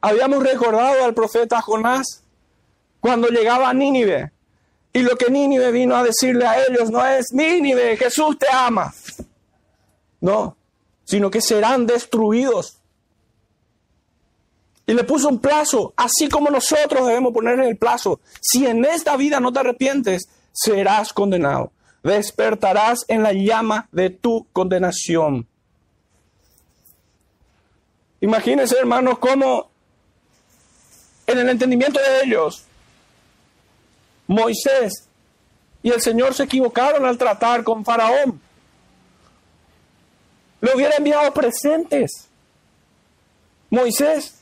Habíamos 0.00 0.42
recordado 0.42 1.04
al 1.04 1.14
profeta 1.14 1.60
Jonás 1.60 2.24
cuando 3.00 3.28
llegaba 3.28 3.68
a 3.68 3.74
Nínive. 3.74 4.32
Y 4.92 5.00
lo 5.00 5.16
que 5.16 5.30
Nínive 5.30 5.70
vino 5.70 5.96
a 5.96 6.02
decirle 6.02 6.46
a 6.46 6.64
ellos 6.64 6.90
no 6.90 7.04
es, 7.06 7.32
Nínive, 7.32 7.96
Jesús 7.96 8.36
te 8.38 8.46
ama. 8.52 8.92
No, 10.20 10.56
sino 11.04 11.30
que 11.30 11.40
serán 11.40 11.86
destruidos. 11.86 12.81
Y 14.92 14.94
le 14.94 15.04
puso 15.04 15.30
un 15.30 15.38
plazo, 15.38 15.94
así 15.96 16.28
como 16.28 16.50
nosotros 16.50 17.06
debemos 17.06 17.32
ponerle 17.32 17.66
el 17.66 17.78
plazo. 17.78 18.20
Si 18.42 18.66
en 18.66 18.84
esta 18.84 19.16
vida 19.16 19.40
no 19.40 19.50
te 19.50 19.60
arrepientes, 19.60 20.28
serás 20.52 21.14
condenado. 21.14 21.72
Despertarás 22.02 23.06
en 23.08 23.22
la 23.22 23.32
llama 23.32 23.88
de 23.90 24.10
tu 24.10 24.46
condenación. 24.52 25.48
Imagínense, 28.20 28.76
hermanos, 28.78 29.18
cómo 29.18 29.70
en 31.26 31.38
el 31.38 31.48
entendimiento 31.48 31.98
de 31.98 32.26
ellos, 32.26 32.62
Moisés 34.26 35.08
y 35.82 35.88
el 35.88 36.02
Señor 36.02 36.34
se 36.34 36.42
equivocaron 36.42 37.06
al 37.06 37.16
tratar 37.16 37.64
con 37.64 37.82
Faraón. 37.82 38.38
Le 40.60 40.74
hubiera 40.76 40.96
enviado 40.96 41.32
presentes. 41.32 42.28
Moisés 43.70 44.41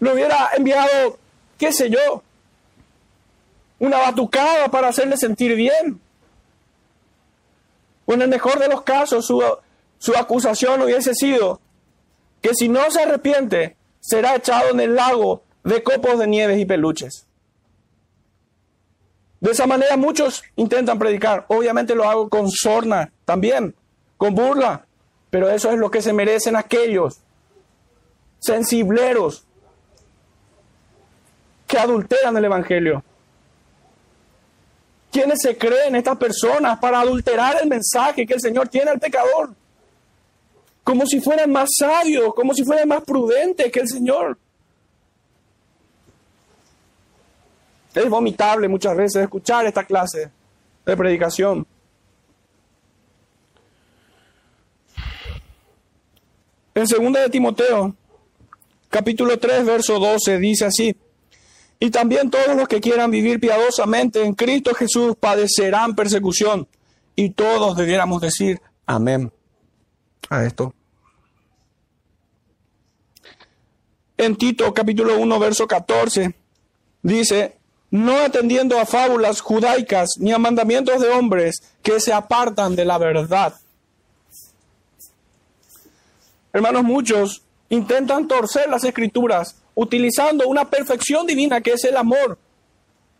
le 0.00 0.12
hubiera 0.12 0.50
enviado, 0.56 1.18
qué 1.58 1.72
sé 1.72 1.90
yo, 1.90 2.22
una 3.78 3.98
batucada 3.98 4.68
para 4.68 4.88
hacerle 4.88 5.16
sentir 5.16 5.54
bien. 5.54 6.00
O 8.06 8.14
en 8.14 8.22
el 8.22 8.28
mejor 8.28 8.58
de 8.58 8.68
los 8.68 8.82
casos, 8.82 9.26
su, 9.26 9.42
su 9.98 10.16
acusación 10.16 10.82
hubiese 10.82 11.14
sido 11.14 11.60
que 12.40 12.54
si 12.54 12.68
no 12.68 12.90
se 12.90 13.02
arrepiente, 13.02 13.76
será 14.00 14.36
echado 14.36 14.70
en 14.70 14.80
el 14.80 14.94
lago 14.94 15.42
de 15.64 15.82
copos 15.82 16.18
de 16.18 16.26
nieves 16.26 16.58
y 16.60 16.64
peluches. 16.64 17.26
De 19.40 19.50
esa 19.50 19.66
manera 19.66 19.96
muchos 19.96 20.44
intentan 20.54 20.98
predicar. 20.98 21.44
Obviamente 21.48 21.94
lo 21.94 22.08
hago 22.08 22.28
con 22.28 22.50
sorna 22.50 23.12
también, 23.24 23.74
con 24.16 24.34
burla, 24.34 24.86
pero 25.30 25.50
eso 25.50 25.70
es 25.70 25.78
lo 25.78 25.90
que 25.90 26.02
se 26.02 26.12
merecen 26.12 26.56
aquellos 26.56 27.20
sensibleros 28.38 29.44
que 31.66 31.78
adulteran 31.78 32.36
el 32.36 32.44
Evangelio. 32.44 33.02
¿Quiénes 35.10 35.40
se 35.40 35.56
creen 35.56 35.96
estas 35.96 36.16
personas 36.16 36.78
para 36.78 37.00
adulterar 37.00 37.56
el 37.62 37.68
mensaje 37.68 38.26
que 38.26 38.34
el 38.34 38.40
Señor 38.40 38.68
tiene 38.68 38.90
al 38.90 39.00
pecador? 39.00 39.54
Como 40.84 41.06
si 41.06 41.20
fueran 41.20 41.50
más 41.50 41.70
sabios, 41.78 42.34
como 42.34 42.54
si 42.54 42.64
fueran 42.64 42.88
más 42.88 43.02
prudentes 43.02 43.72
que 43.72 43.80
el 43.80 43.88
Señor. 43.88 44.38
Es 47.94 48.10
vomitable 48.10 48.68
muchas 48.68 48.94
veces 48.94 49.22
escuchar 49.22 49.64
esta 49.64 49.84
clase 49.84 50.30
de 50.84 50.96
predicación. 50.96 51.66
En 56.74 56.84
2 56.84 57.12
de 57.14 57.30
Timoteo, 57.30 57.96
capítulo 58.90 59.38
3, 59.38 59.64
verso 59.64 59.98
12, 59.98 60.38
dice 60.38 60.66
así, 60.66 60.94
y 61.78 61.90
también 61.90 62.30
todos 62.30 62.56
los 62.56 62.68
que 62.68 62.80
quieran 62.80 63.10
vivir 63.10 63.40
piadosamente 63.40 64.24
en 64.24 64.34
Cristo 64.34 64.74
Jesús 64.74 65.14
padecerán 65.18 65.94
persecución, 65.94 66.68
y 67.14 67.30
todos 67.30 67.76
debiéramos 67.76 68.20
decir 68.20 68.60
amén 68.86 69.32
a 70.28 70.44
esto. 70.44 70.74
En 74.18 74.36
Tito 74.36 74.72
capítulo 74.72 75.18
1, 75.18 75.38
verso 75.38 75.66
14, 75.66 76.34
dice, 77.02 77.58
no 77.90 78.18
atendiendo 78.18 78.78
a 78.78 78.86
fábulas 78.86 79.40
judaicas 79.40 80.10
ni 80.18 80.32
a 80.32 80.38
mandamientos 80.38 81.00
de 81.00 81.10
hombres 81.10 81.62
que 81.82 82.00
se 82.00 82.12
apartan 82.12 82.74
de 82.74 82.84
la 82.84 82.98
verdad 82.98 83.54
Hermanos, 86.56 86.84
muchos 86.84 87.42
intentan 87.68 88.26
torcer 88.26 88.66
las 88.70 88.82
escrituras 88.82 89.56
utilizando 89.76 90.48
una 90.48 90.68
perfección 90.68 91.26
divina 91.26 91.60
que 91.60 91.74
es 91.74 91.84
el 91.84 91.96
amor 91.96 92.38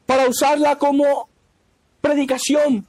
para 0.06 0.26
usarla 0.26 0.76
como 0.76 1.28
predicación, 2.00 2.84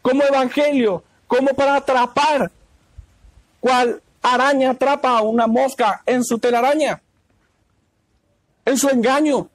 como 0.00 0.22
evangelio, 0.22 1.02
como 1.26 1.48
para 1.48 1.76
atrapar 1.76 2.50
cual 3.60 4.00
araña 4.22 4.70
atrapa 4.70 5.18
a 5.18 5.22
una 5.22 5.48
mosca 5.48 6.02
en 6.06 6.24
su 6.24 6.38
telaraña, 6.38 7.02
en 8.64 8.78
su 8.78 8.88
engaño. 8.88 9.48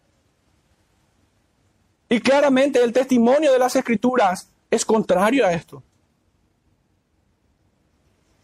Y 2.09 2.19
claramente 2.19 2.83
el 2.83 2.91
testimonio 2.91 3.53
de 3.53 3.59
las 3.59 3.75
escrituras 3.77 4.49
es 4.69 4.83
contrario 4.83 5.45
a 5.45 5.53
esto. 5.53 5.81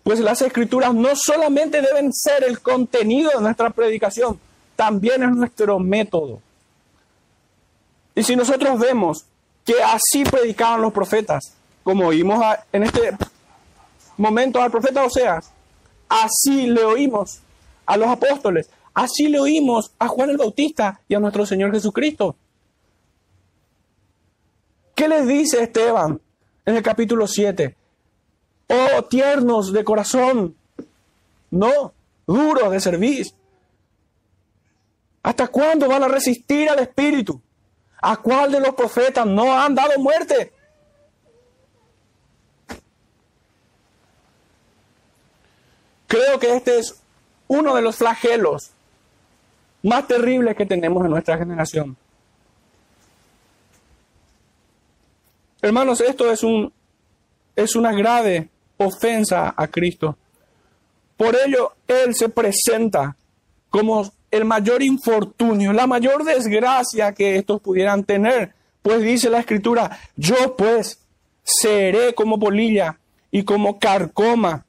Pues 0.03 0.21
las 0.21 0.41
escrituras 0.41 0.93
no 0.93 1.09
solamente 1.15 1.81
deben 1.81 2.13
ser 2.13 2.45
el 2.45 2.61
contenido 2.61 3.31
de 3.31 3.41
nuestra 3.41 3.69
predicación, 3.71 4.39
también 4.77 5.23
es 5.23 5.31
nuestro 5.31 5.79
método. 5.79 6.39
Y 8.15 8.23
si 8.23 8.35
nosotros 8.37 8.79
vemos 8.79 9.25
que 9.65 9.73
así 9.83 10.23
predicaban 10.23 10.81
los 10.81 10.93
profetas, 10.93 11.53
como 11.83 12.07
oímos 12.07 12.41
en 12.71 12.83
este 12.83 13.17
momento 14.15 14.61
al 14.61 14.71
profeta 14.71 15.03
Oseas, 15.03 15.51
así 16.07 16.67
le 16.67 16.83
oímos 16.83 17.39
a 17.85 17.97
los 17.97 18.07
apóstoles, 18.07 18.69
así 18.93 19.27
le 19.27 19.39
oímos 19.39 19.91
a 19.99 20.07
Juan 20.07 20.29
el 20.29 20.37
Bautista 20.37 21.01
y 21.07 21.15
a 21.15 21.19
nuestro 21.19 21.45
Señor 21.45 21.71
Jesucristo. 21.71 22.35
¿Qué 24.95 25.07
les 25.07 25.27
dice 25.27 25.63
Esteban 25.63 26.21
en 26.65 26.75
el 26.75 26.83
capítulo 26.83 27.27
7? 27.27 27.75
Oh, 28.67 29.03
tiernos 29.05 29.73
de 29.73 29.83
corazón. 29.83 30.55
No, 31.49 31.93
duros 32.25 32.71
de 32.71 32.79
servir. 32.79 33.27
¿Hasta 35.27 35.49
cuándo 35.49 35.89
van 35.89 36.01
a 36.03 36.07
resistir 36.07 36.69
al 36.69 36.79
Espíritu? 36.79 37.41
¿A 38.01 38.15
cuál 38.15 38.49
de 38.49 38.61
los 38.61 38.73
profetas 38.73 39.25
no 39.25 39.51
han 39.59 39.75
dado 39.75 39.99
muerte? 39.99 40.53
Creo 46.07 46.39
que 46.39 46.55
este 46.55 46.79
es 46.79 46.95
uno 47.49 47.75
de 47.75 47.81
los 47.81 47.97
flagelos 47.97 48.71
más 49.83 50.07
terribles 50.07 50.55
que 50.55 50.65
tenemos 50.65 51.03
en 51.03 51.11
nuestra 51.11 51.37
generación. 51.37 51.97
Hermanos, 55.61 55.99
esto 55.99 56.31
es 56.31 56.41
un 56.41 56.71
es 57.53 57.75
una 57.75 57.91
grave 57.91 58.47
ofensa 58.77 59.53
a 59.57 59.67
Cristo. 59.67 60.15
Por 61.17 61.35
ello, 61.35 61.73
Él 61.85 62.15
se 62.15 62.29
presenta 62.29 63.17
como 63.69 64.09
el 64.31 64.45
mayor 64.45 64.83
infortunio, 64.83 65.73
la 65.73 65.87
mayor 65.87 66.23
desgracia 66.23 67.13
que 67.13 67.37
estos 67.37 67.61
pudieran 67.61 68.03
tener. 68.03 68.53
Pues 68.81 69.01
dice 69.01 69.29
la 69.29 69.39
Escritura, 69.39 69.99
yo 70.15 70.55
pues 70.55 70.99
seré 71.43 72.13
como 72.13 72.39
polilla 72.39 72.99
y 73.31 73.43
como 73.43 73.79
carcoma. 73.79 74.65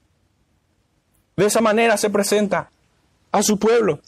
De 1.36 1.46
esa 1.46 1.60
manera 1.60 1.96
se 1.96 2.10
presenta 2.10 2.70
a 3.30 3.42
su 3.42 3.58
pueblo. 3.58 4.00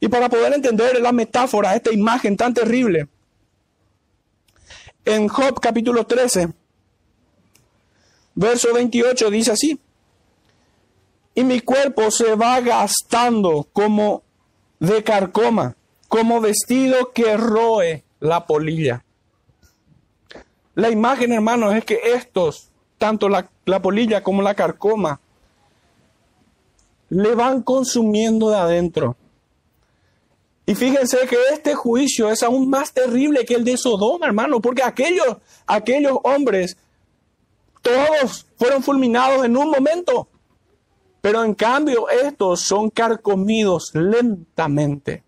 Y 0.00 0.08
para 0.08 0.28
poder 0.28 0.52
entender 0.52 1.00
la 1.00 1.12
metáfora, 1.12 1.74
esta 1.74 1.92
imagen 1.92 2.36
tan 2.36 2.54
terrible, 2.54 3.08
en 5.04 5.26
Job 5.26 5.58
capítulo 5.60 6.06
13, 6.06 6.52
verso 8.34 8.74
28 8.74 9.30
dice 9.30 9.52
así, 9.52 9.80
y 11.34 11.44
mi 11.44 11.60
cuerpo 11.60 12.10
se 12.10 12.34
va 12.34 12.60
gastando 12.60 13.66
como 13.72 14.22
de 14.80 15.02
carcoma, 15.02 15.76
como 16.08 16.40
vestido 16.40 17.12
que 17.12 17.36
roe 17.36 18.04
la 18.20 18.46
polilla. 18.46 19.04
La 20.74 20.90
imagen, 20.90 21.32
hermanos, 21.32 21.74
es 21.74 21.84
que 21.84 22.00
estos, 22.14 22.70
tanto 22.98 23.28
la, 23.28 23.50
la 23.64 23.82
polilla 23.82 24.22
como 24.22 24.42
la 24.42 24.54
carcoma, 24.54 25.20
le 27.10 27.34
van 27.34 27.62
consumiendo 27.62 28.50
de 28.50 28.56
adentro. 28.56 29.16
Y 30.66 30.74
fíjense 30.74 31.26
que 31.26 31.36
este 31.52 31.74
juicio 31.74 32.30
es 32.30 32.42
aún 32.42 32.68
más 32.68 32.92
terrible 32.92 33.46
que 33.46 33.54
el 33.54 33.64
de 33.64 33.78
Sodoma, 33.78 34.26
hermano, 34.26 34.60
porque 34.60 34.82
aquellos, 34.82 35.38
aquellos 35.66 36.18
hombres, 36.24 36.76
todos 37.80 38.46
fueron 38.58 38.82
fulminados 38.82 39.46
en 39.46 39.56
un 39.56 39.70
momento. 39.70 40.28
Pero 41.20 41.44
en 41.44 41.54
cambio 41.54 42.08
estos 42.08 42.60
son 42.60 42.90
carcomidos 42.90 43.90
lentamente. 43.94 45.22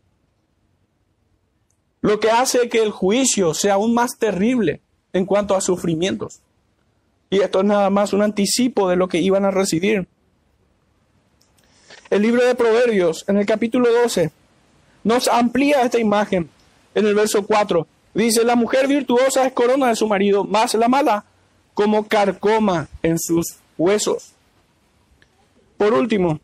Lo 2.00 2.18
que 2.18 2.30
hace 2.30 2.68
que 2.68 2.82
el 2.82 2.90
juicio 2.90 3.52
sea 3.54 3.74
aún 3.74 3.92
más 3.92 4.16
terrible 4.18 4.80
en 5.12 5.26
cuanto 5.26 5.54
a 5.54 5.60
sufrimientos. 5.60 6.40
Y 7.28 7.40
esto 7.40 7.60
es 7.60 7.66
nada 7.66 7.90
más 7.90 8.12
un 8.12 8.22
anticipo 8.22 8.88
de 8.88 8.96
lo 8.96 9.08
que 9.08 9.18
iban 9.18 9.44
a 9.44 9.50
recibir. 9.50 10.08
El 12.08 12.22
libro 12.22 12.44
de 12.44 12.54
Proverbios, 12.54 13.24
en 13.28 13.36
el 13.36 13.46
capítulo 13.46 13.92
12, 13.92 14.30
nos 15.04 15.28
amplía 15.28 15.82
esta 15.82 15.98
imagen. 15.98 16.50
En 16.94 17.06
el 17.06 17.14
verso 17.14 17.46
4, 17.46 17.86
dice, 18.14 18.44
la 18.44 18.56
mujer 18.56 18.88
virtuosa 18.88 19.46
es 19.46 19.52
corona 19.52 19.88
de 19.88 19.96
su 19.96 20.08
marido, 20.08 20.44
más 20.44 20.74
la 20.74 20.88
mala 20.88 21.24
como 21.74 22.06
carcoma 22.08 22.88
en 23.02 23.18
sus 23.18 23.58
huesos. 23.78 24.32
Por 25.80 25.94
último, 25.94 26.38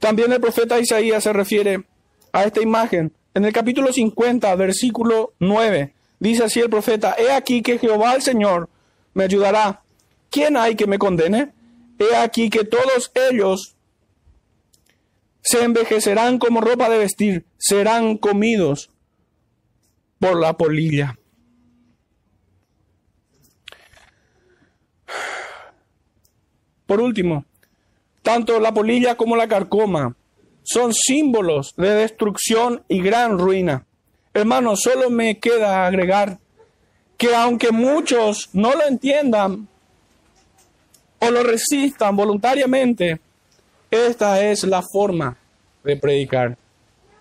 también 0.00 0.32
el 0.32 0.40
profeta 0.40 0.80
Isaías 0.80 1.22
se 1.22 1.32
refiere 1.32 1.84
a 2.32 2.42
esta 2.42 2.60
imagen. 2.60 3.12
En 3.32 3.44
el 3.44 3.52
capítulo 3.52 3.92
50, 3.92 4.52
versículo 4.56 5.34
9, 5.38 5.94
dice 6.18 6.42
así 6.42 6.58
el 6.58 6.68
profeta, 6.68 7.14
He 7.16 7.30
aquí 7.30 7.62
que 7.62 7.78
Jehová 7.78 8.16
el 8.16 8.22
Señor 8.22 8.68
me 9.14 9.22
ayudará. 9.22 9.82
¿Quién 10.30 10.56
hay 10.56 10.74
que 10.74 10.88
me 10.88 10.98
condene? 10.98 11.52
He 12.00 12.16
aquí 12.16 12.50
que 12.50 12.64
todos 12.64 13.12
ellos 13.30 13.76
se 15.40 15.62
envejecerán 15.62 16.40
como 16.40 16.60
ropa 16.60 16.90
de 16.90 16.98
vestir, 16.98 17.44
serán 17.56 18.16
comidos 18.16 18.90
por 20.18 20.40
la 20.40 20.56
polilla. 20.56 21.16
Por 26.86 27.00
último, 27.00 27.44
tanto 28.22 28.60
la 28.60 28.72
polilla 28.72 29.16
como 29.16 29.36
la 29.36 29.48
carcoma 29.48 30.14
son 30.62 30.92
símbolos 30.94 31.74
de 31.76 31.90
destrucción 31.90 32.82
y 32.88 33.00
gran 33.00 33.38
ruina. 33.38 33.86
Hermano, 34.32 34.76
solo 34.76 35.10
me 35.10 35.38
queda 35.38 35.86
agregar 35.86 36.38
que 37.16 37.34
aunque 37.34 37.72
muchos 37.72 38.48
no 38.52 38.72
lo 38.72 38.86
entiendan 38.86 39.66
o 41.18 41.30
lo 41.30 41.42
resistan 41.42 42.16
voluntariamente, 42.16 43.20
esta 43.90 44.42
es 44.42 44.64
la 44.64 44.82
forma 44.82 45.36
de 45.82 45.96
predicar. 45.96 46.56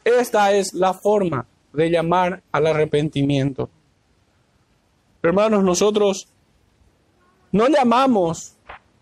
Esta 0.04 0.54
es 0.54 0.74
la 0.74 0.94
forma 0.94 1.46
de 1.74 1.90
llamar 1.90 2.42
al 2.52 2.68
arrepentimiento. 2.68 3.70
Hermanos, 5.22 5.64
nosotros 5.64 6.28
no 7.52 7.68
llamamos 7.68 8.54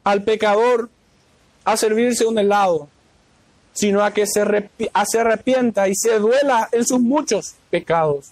al 0.04 0.24
pecador 0.24 0.90
a 1.68 1.76
servirse 1.76 2.26
un 2.26 2.40
helado, 2.40 2.88
sino 3.74 4.02
a 4.02 4.12
que 4.12 4.26
se, 4.26 4.40
arrepienta 4.40 5.90
y 5.90 5.96
se 5.96 6.18
duela 6.18 6.70
en 6.72 6.86
sus 6.86 7.02
muchos 7.02 7.56
pecados. 7.70 8.28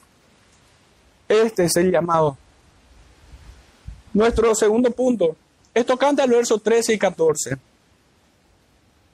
Este 1.27 1.65
es 1.65 1.75
el 1.75 1.91
llamado. 1.91 2.37
Nuestro 4.13 4.55
segundo 4.55 4.89
punto 4.91 5.35
esto 5.73 5.97
canta 5.97 6.23
el 6.23 6.31
verso 6.31 6.59
13 6.59 6.93
y 6.93 6.97
14. 6.97 7.57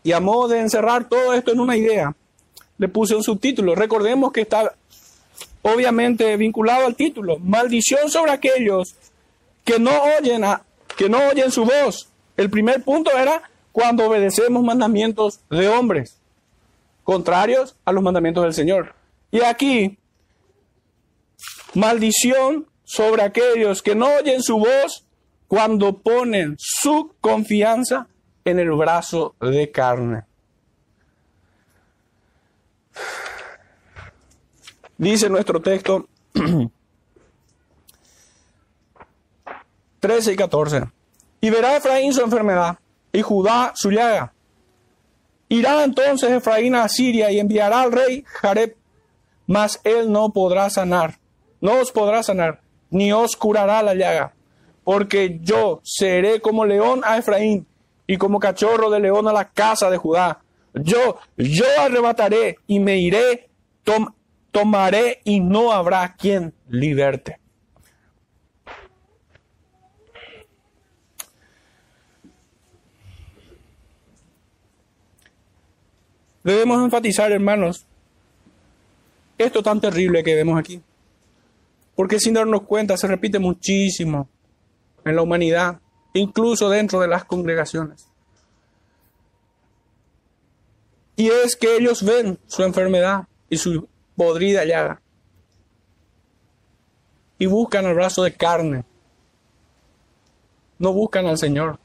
Y 0.03 0.11
a 0.11 0.19
modo 0.19 0.49
de 0.49 0.59
encerrar 0.59 1.09
todo 1.09 1.33
esto 1.33 1.51
en 1.53 1.59
una 1.59 1.75
idea, 1.75 2.15
le 2.77 2.87
puse 2.89 3.15
un 3.15 3.23
subtítulo. 3.23 3.73
Recordemos 3.73 4.31
que 4.31 4.41
está 4.41 4.71
obviamente 5.63 6.37
vinculado 6.37 6.85
al 6.85 6.95
título. 6.95 7.39
Maldición 7.39 8.11
sobre 8.11 8.33
aquellos 8.33 8.93
que 9.65 9.79
no 9.79 9.91
oyen, 10.19 10.43
a, 10.43 10.61
que 10.95 11.09
no 11.09 11.17
oyen 11.27 11.51
su 11.51 11.65
voz. 11.65 12.07
El 12.37 12.51
primer 12.51 12.83
punto 12.83 13.09
era 13.17 13.41
cuando 13.71 14.05
obedecemos 14.05 14.63
mandamientos 14.63 15.39
de 15.49 15.67
hombres, 15.67 16.19
contrarios 17.03 17.75
a 17.85 17.91
los 17.91 18.03
mandamientos 18.03 18.43
del 18.43 18.53
Señor. 18.53 18.93
Y 19.31 19.41
aquí, 19.41 19.97
maldición 21.73 22.67
sobre 22.83 23.23
aquellos 23.23 23.81
que 23.81 23.95
no 23.95 24.07
oyen 24.15 24.43
su 24.43 24.57
voz 24.57 25.05
cuando 25.47 25.97
ponen 25.97 26.55
su 26.57 27.13
confianza 27.21 28.07
en 28.43 28.59
el 28.59 28.71
brazo 28.71 29.35
de 29.39 29.71
carne. 29.71 30.23
Dice 34.97 35.29
nuestro 35.29 35.61
texto 35.61 36.07
13 39.99 40.33
y 40.33 40.35
14. 40.35 40.83
Y 41.41 41.49
verá 41.49 41.77
Efraín 41.77 42.13
su 42.13 42.21
enfermedad 42.21 42.77
y 43.11 43.21
Judá 43.21 43.73
su 43.75 43.91
llaga. 43.91 44.33
Irá 45.49 45.83
entonces 45.83 46.31
Efraín 46.31 46.75
a 46.75 46.87
Siria 46.87 47.29
y 47.31 47.39
enviará 47.39 47.81
al 47.81 47.91
rey 47.91 48.23
Jareb, 48.25 48.77
mas 49.47 49.81
él 49.83 50.09
no 50.11 50.31
podrá 50.31 50.69
sanar, 50.69 51.19
no 51.59 51.73
os 51.81 51.91
podrá 51.91 52.23
sanar, 52.23 52.61
ni 52.89 53.11
os 53.11 53.35
curará 53.35 53.83
la 53.83 53.93
llaga, 53.93 54.33
porque 54.85 55.39
yo 55.41 55.81
seré 55.83 56.39
como 56.39 56.65
león 56.65 57.01
a 57.03 57.17
Efraín 57.17 57.67
y 58.07 58.15
como 58.15 58.39
cachorro 58.39 58.89
de 58.89 59.01
león 59.01 59.27
a 59.27 59.33
la 59.33 59.49
casa 59.49 59.89
de 59.89 59.97
Judá. 59.97 60.39
Yo, 60.73 61.17
yo 61.35 61.65
arrebataré 61.81 62.57
y 62.65 62.79
me 62.79 62.97
iré, 62.97 63.49
tomaré 64.51 65.19
y 65.25 65.41
no 65.41 65.73
habrá 65.73 66.15
quien 66.15 66.53
liberte. 66.69 67.40
Debemos 76.43 76.83
enfatizar, 76.83 77.31
hermanos, 77.31 77.85
esto 79.37 79.61
tan 79.61 79.79
terrible 79.79 80.23
que 80.23 80.35
vemos 80.35 80.59
aquí. 80.59 80.81
Porque 81.95 82.19
sin 82.19 82.33
darnos 82.33 82.63
cuenta 82.63 82.97
se 82.97 83.07
repite 83.07 83.39
muchísimo 83.39 84.27
en 85.05 85.15
la 85.15 85.21
humanidad, 85.21 85.79
incluso 86.13 86.69
dentro 86.69 86.99
de 86.99 87.07
las 87.07 87.25
congregaciones. 87.25 88.07
Y 91.15 91.27
es 91.27 91.55
que 91.55 91.77
ellos 91.77 92.03
ven 92.03 92.39
su 92.47 92.63
enfermedad 92.63 93.27
y 93.49 93.57
su 93.57 93.87
podrida 94.15 94.65
llaga. 94.65 95.01
Y 97.37 97.45
buscan 97.45 97.85
el 97.85 97.93
brazo 97.93 98.23
de 98.23 98.33
carne. 98.33 98.83
No 100.79 100.93
buscan 100.93 101.27
al 101.27 101.37
Señor. 101.37 101.77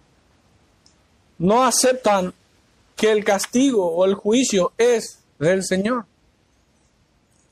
No 1.38 1.64
aceptan 1.64 2.32
que 2.96 3.12
el 3.12 3.24
castigo 3.24 3.87
o 3.87 4.04
el 4.06 4.14
juicio 4.14 4.72
es 4.78 5.18
del 5.38 5.62
Señor. 5.62 6.07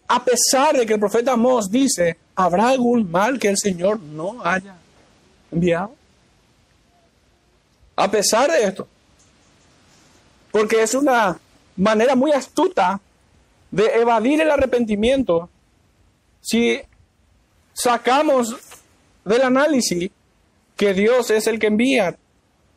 A 0.09 0.25
pesar 0.25 0.77
de 0.77 0.87
que 0.87 0.95
el 0.95 1.01
profeta 1.01 1.33
Amós 1.33 1.71
dice, 1.71 2.17
¿habrá 2.35 2.71
algún 2.71 3.11
mal 3.11 3.39
que 3.39 3.49
el 3.49 3.59
Señor 3.59 4.01
no 4.01 4.45
haya 4.45 4.77
enviado? 5.53 5.95
A 7.95 8.11
pesar 8.11 8.51
de 8.51 8.65
esto. 8.65 8.89
Porque 10.51 10.83
es 10.83 10.95
una 10.95 11.39
manera 11.77 12.17
muy 12.17 12.33
astuta 12.33 13.01
de 13.71 13.87
evadir 14.01 14.41
el 14.41 14.51
arrepentimiento 14.51 15.51
si 16.41 16.81
sacamos 17.73 18.57
del 19.25 19.43
análisis 19.43 20.11
que 20.77 20.95
Dios 20.95 21.31
es 21.31 21.47
el 21.47 21.59
que 21.59 21.67
envía 21.67 22.17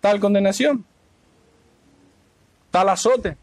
tal 0.02 0.20
condenación 0.20 0.86
tal 2.78 2.90
azote. 2.90 3.36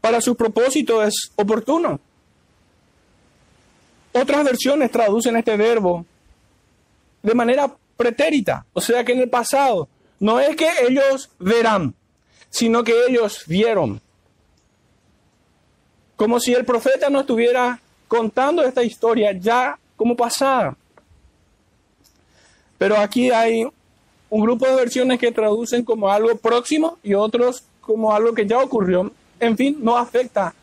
Para 0.00 0.20
su 0.20 0.34
propósito 0.34 1.00
es 1.00 1.30
oportuno. 1.36 2.00
Otras 4.12 4.44
versiones 4.44 4.90
traducen 4.90 5.36
este 5.36 5.56
verbo 5.56 6.04
de 7.22 7.34
manera 7.34 7.72
pretérita, 7.96 8.66
o 8.72 8.80
sea 8.80 9.04
que 9.04 9.12
en 9.12 9.20
el 9.20 9.30
pasado 9.30 9.88
no 10.18 10.40
es 10.40 10.56
que 10.56 10.68
ellos 10.88 11.30
verán, 11.38 11.94
sino 12.50 12.82
que 12.82 12.94
ellos 13.08 13.44
vieron. 13.46 14.00
Como 16.16 16.40
si 16.40 16.52
el 16.52 16.64
profeta 16.64 17.10
no 17.10 17.20
estuviera 17.20 17.80
contando 18.08 18.64
esta 18.64 18.82
historia 18.82 19.30
ya 19.32 19.78
como 19.96 20.16
pasada. 20.16 20.76
Pero 22.76 22.96
aquí 22.96 23.30
hay 23.30 23.68
un 24.32 24.40
grupo 24.40 24.66
de 24.66 24.74
versiones 24.74 25.18
que 25.18 25.30
traducen 25.30 25.84
como 25.84 26.10
algo 26.10 26.34
próximo 26.36 26.96
y 27.02 27.12
otros 27.12 27.64
como 27.82 28.14
algo 28.14 28.32
que 28.32 28.46
ya 28.46 28.60
ocurrió. 28.60 29.12
En 29.38 29.58
fin, 29.58 29.76
no 29.78 29.94
afecta 29.98 30.54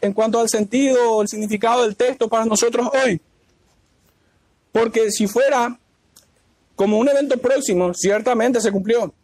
en 0.00 0.12
cuanto 0.12 0.40
al 0.40 0.48
sentido 0.48 1.12
o 1.12 1.22
el 1.22 1.28
significado 1.28 1.84
del 1.84 1.94
texto 1.94 2.28
para 2.28 2.44
nosotros 2.44 2.88
hoy. 3.04 3.20
Porque 4.72 5.12
si 5.12 5.28
fuera 5.28 5.78
como 6.74 6.98
un 6.98 7.08
evento 7.08 7.38
próximo, 7.38 7.94
ciertamente 7.94 8.60
se 8.60 8.72
cumplió. 8.72 9.14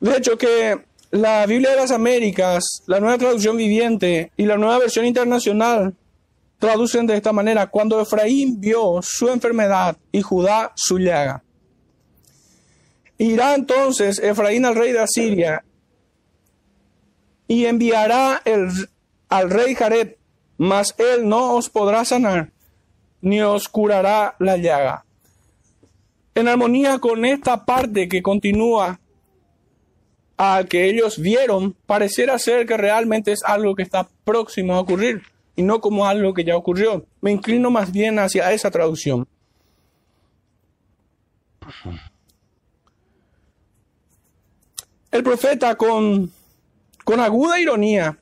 De 0.00 0.16
hecho, 0.16 0.36
que 0.36 0.84
la 1.12 1.46
Biblia 1.46 1.70
de 1.70 1.76
las 1.76 1.92
Américas, 1.92 2.82
la 2.86 2.98
nueva 2.98 3.16
traducción 3.16 3.56
viviente 3.56 4.32
y 4.36 4.44
la 4.44 4.56
nueva 4.56 4.80
versión 4.80 5.06
internacional 5.06 5.94
traducen 6.64 7.06
de 7.06 7.14
esta 7.14 7.30
manera, 7.30 7.66
cuando 7.66 8.00
Efraín 8.00 8.58
vio 8.58 9.00
su 9.02 9.28
enfermedad 9.28 9.98
y 10.10 10.22
Judá 10.22 10.72
su 10.74 10.98
llaga. 10.98 11.44
Irá 13.18 13.54
entonces 13.54 14.18
Efraín 14.18 14.64
al 14.64 14.74
rey 14.74 14.92
de 14.92 15.00
Asiria 15.00 15.62
y 17.46 17.66
enviará 17.66 18.40
el, 18.46 18.70
al 19.28 19.50
rey 19.50 19.74
Jared, 19.74 20.14
mas 20.56 20.94
él 20.96 21.28
no 21.28 21.54
os 21.54 21.68
podrá 21.68 22.02
sanar, 22.06 22.50
ni 23.20 23.42
os 23.42 23.68
curará 23.68 24.34
la 24.38 24.56
llaga. 24.56 25.04
En 26.34 26.48
armonía 26.48 26.98
con 26.98 27.26
esta 27.26 27.66
parte 27.66 28.08
que 28.08 28.22
continúa 28.22 29.00
a 30.38 30.64
que 30.66 30.88
ellos 30.88 31.18
vieron, 31.18 31.76
pareciera 31.84 32.38
ser 32.38 32.64
que 32.64 32.78
realmente 32.78 33.32
es 33.32 33.44
algo 33.44 33.74
que 33.74 33.82
está 33.82 34.08
próximo 34.24 34.74
a 34.76 34.80
ocurrir 34.80 35.33
y 35.56 35.62
no 35.62 35.80
como 35.80 36.06
algo 36.06 36.34
que 36.34 36.44
ya 36.44 36.56
ocurrió. 36.56 37.06
Me 37.20 37.32
inclino 37.32 37.70
más 37.70 37.92
bien 37.92 38.18
hacia 38.18 38.52
esa 38.52 38.70
traducción. 38.70 39.26
El 45.10 45.22
profeta 45.22 45.76
con, 45.76 46.30
con 47.04 47.20
aguda 47.20 47.60
ironía 47.60 48.18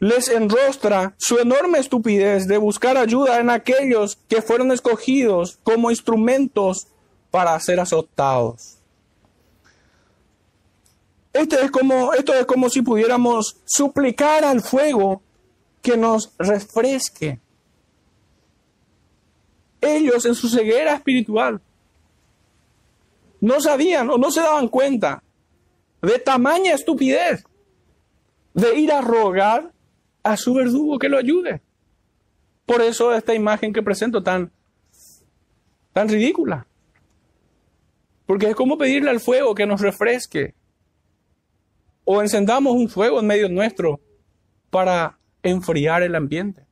les 0.00 0.28
enrostra 0.28 1.14
su 1.18 1.38
enorme 1.38 1.78
estupidez 1.78 2.46
de 2.46 2.58
buscar 2.58 2.96
ayuda 2.96 3.40
en 3.40 3.50
aquellos 3.50 4.16
que 4.28 4.42
fueron 4.42 4.70
escogidos 4.70 5.58
como 5.64 5.90
instrumentos 5.90 6.86
para 7.30 7.58
ser 7.58 7.80
azotados. 7.80 8.78
Este 11.32 11.60
es 11.62 11.70
como, 11.70 12.12
esto 12.14 12.32
es 12.34 12.46
como 12.46 12.68
si 12.68 12.82
pudiéramos 12.82 13.56
suplicar 13.64 14.44
al 14.44 14.60
fuego 14.60 15.22
que 15.88 15.96
nos 15.96 16.34
refresque. 16.38 17.40
Ellos 19.80 20.26
en 20.26 20.34
su 20.34 20.46
ceguera 20.50 20.92
espiritual 20.92 21.62
no 23.40 23.58
sabían 23.62 24.10
o 24.10 24.18
no 24.18 24.30
se 24.30 24.40
daban 24.40 24.68
cuenta 24.68 25.22
de 26.02 26.18
tamaña 26.18 26.74
estupidez 26.74 27.42
de 28.52 28.78
ir 28.78 28.92
a 28.92 29.00
rogar 29.00 29.72
a 30.22 30.36
su 30.36 30.52
verdugo 30.52 30.98
que 30.98 31.08
lo 31.08 31.16
ayude. 31.16 31.62
Por 32.66 32.82
eso 32.82 33.14
esta 33.14 33.34
imagen 33.34 33.72
que 33.72 33.82
presento 33.82 34.22
tan, 34.22 34.52
tan 35.94 36.08
ridícula. 36.10 36.66
Porque 38.26 38.50
es 38.50 38.54
como 38.54 38.76
pedirle 38.76 39.08
al 39.08 39.20
fuego 39.20 39.54
que 39.54 39.64
nos 39.64 39.80
refresque. 39.80 40.54
O 42.04 42.20
encendamos 42.20 42.74
un 42.74 42.90
fuego 42.90 43.20
en 43.20 43.26
medio 43.26 43.48
nuestro 43.48 44.00
para 44.68 45.17
enfriar 45.50 46.02
el 46.02 46.14
ambiente. 46.14 46.66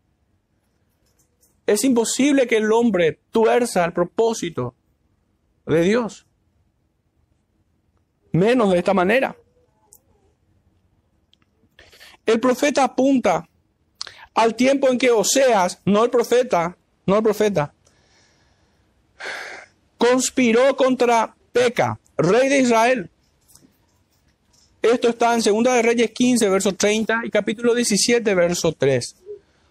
Es 1.67 1.85
imposible 1.85 2.47
que 2.47 2.59
el 2.59 2.73
hombre 2.73 3.21
tuerza 3.31 3.85
el 3.85 3.93
propósito 3.93 4.75
de 5.67 5.83
Dios. 5.83 6.27
Menos 8.33 8.71
de 8.71 8.79
esta 8.79 8.95
manera. 8.95 9.37
El 12.25 12.41
profeta 12.41 12.85
apunta 12.85 13.49
al 14.35 14.55
tiempo 14.55 14.89
en 14.89 14.99
que 14.99 15.11
Oseas, 15.11 15.81
no 15.85 16.05
el 16.05 16.11
profeta, 16.11 16.77
no 17.07 17.17
el 17.17 17.23
profeta, 17.23 17.73
conspiró 19.97 20.77
contra 20.77 21.35
Peca, 21.53 21.99
rey 22.17 22.49
de 22.49 22.59
Israel, 22.59 23.11
esto 24.91 25.09
está 25.09 25.35
en 25.35 25.41
2 25.41 25.63
de 25.63 25.83
Reyes 25.83 26.11
15, 26.11 26.49
verso 26.49 26.73
30 26.73 27.23
y 27.25 27.31
capítulo 27.31 27.75
17, 27.75 28.35
verso 28.35 28.73
3, 28.73 29.17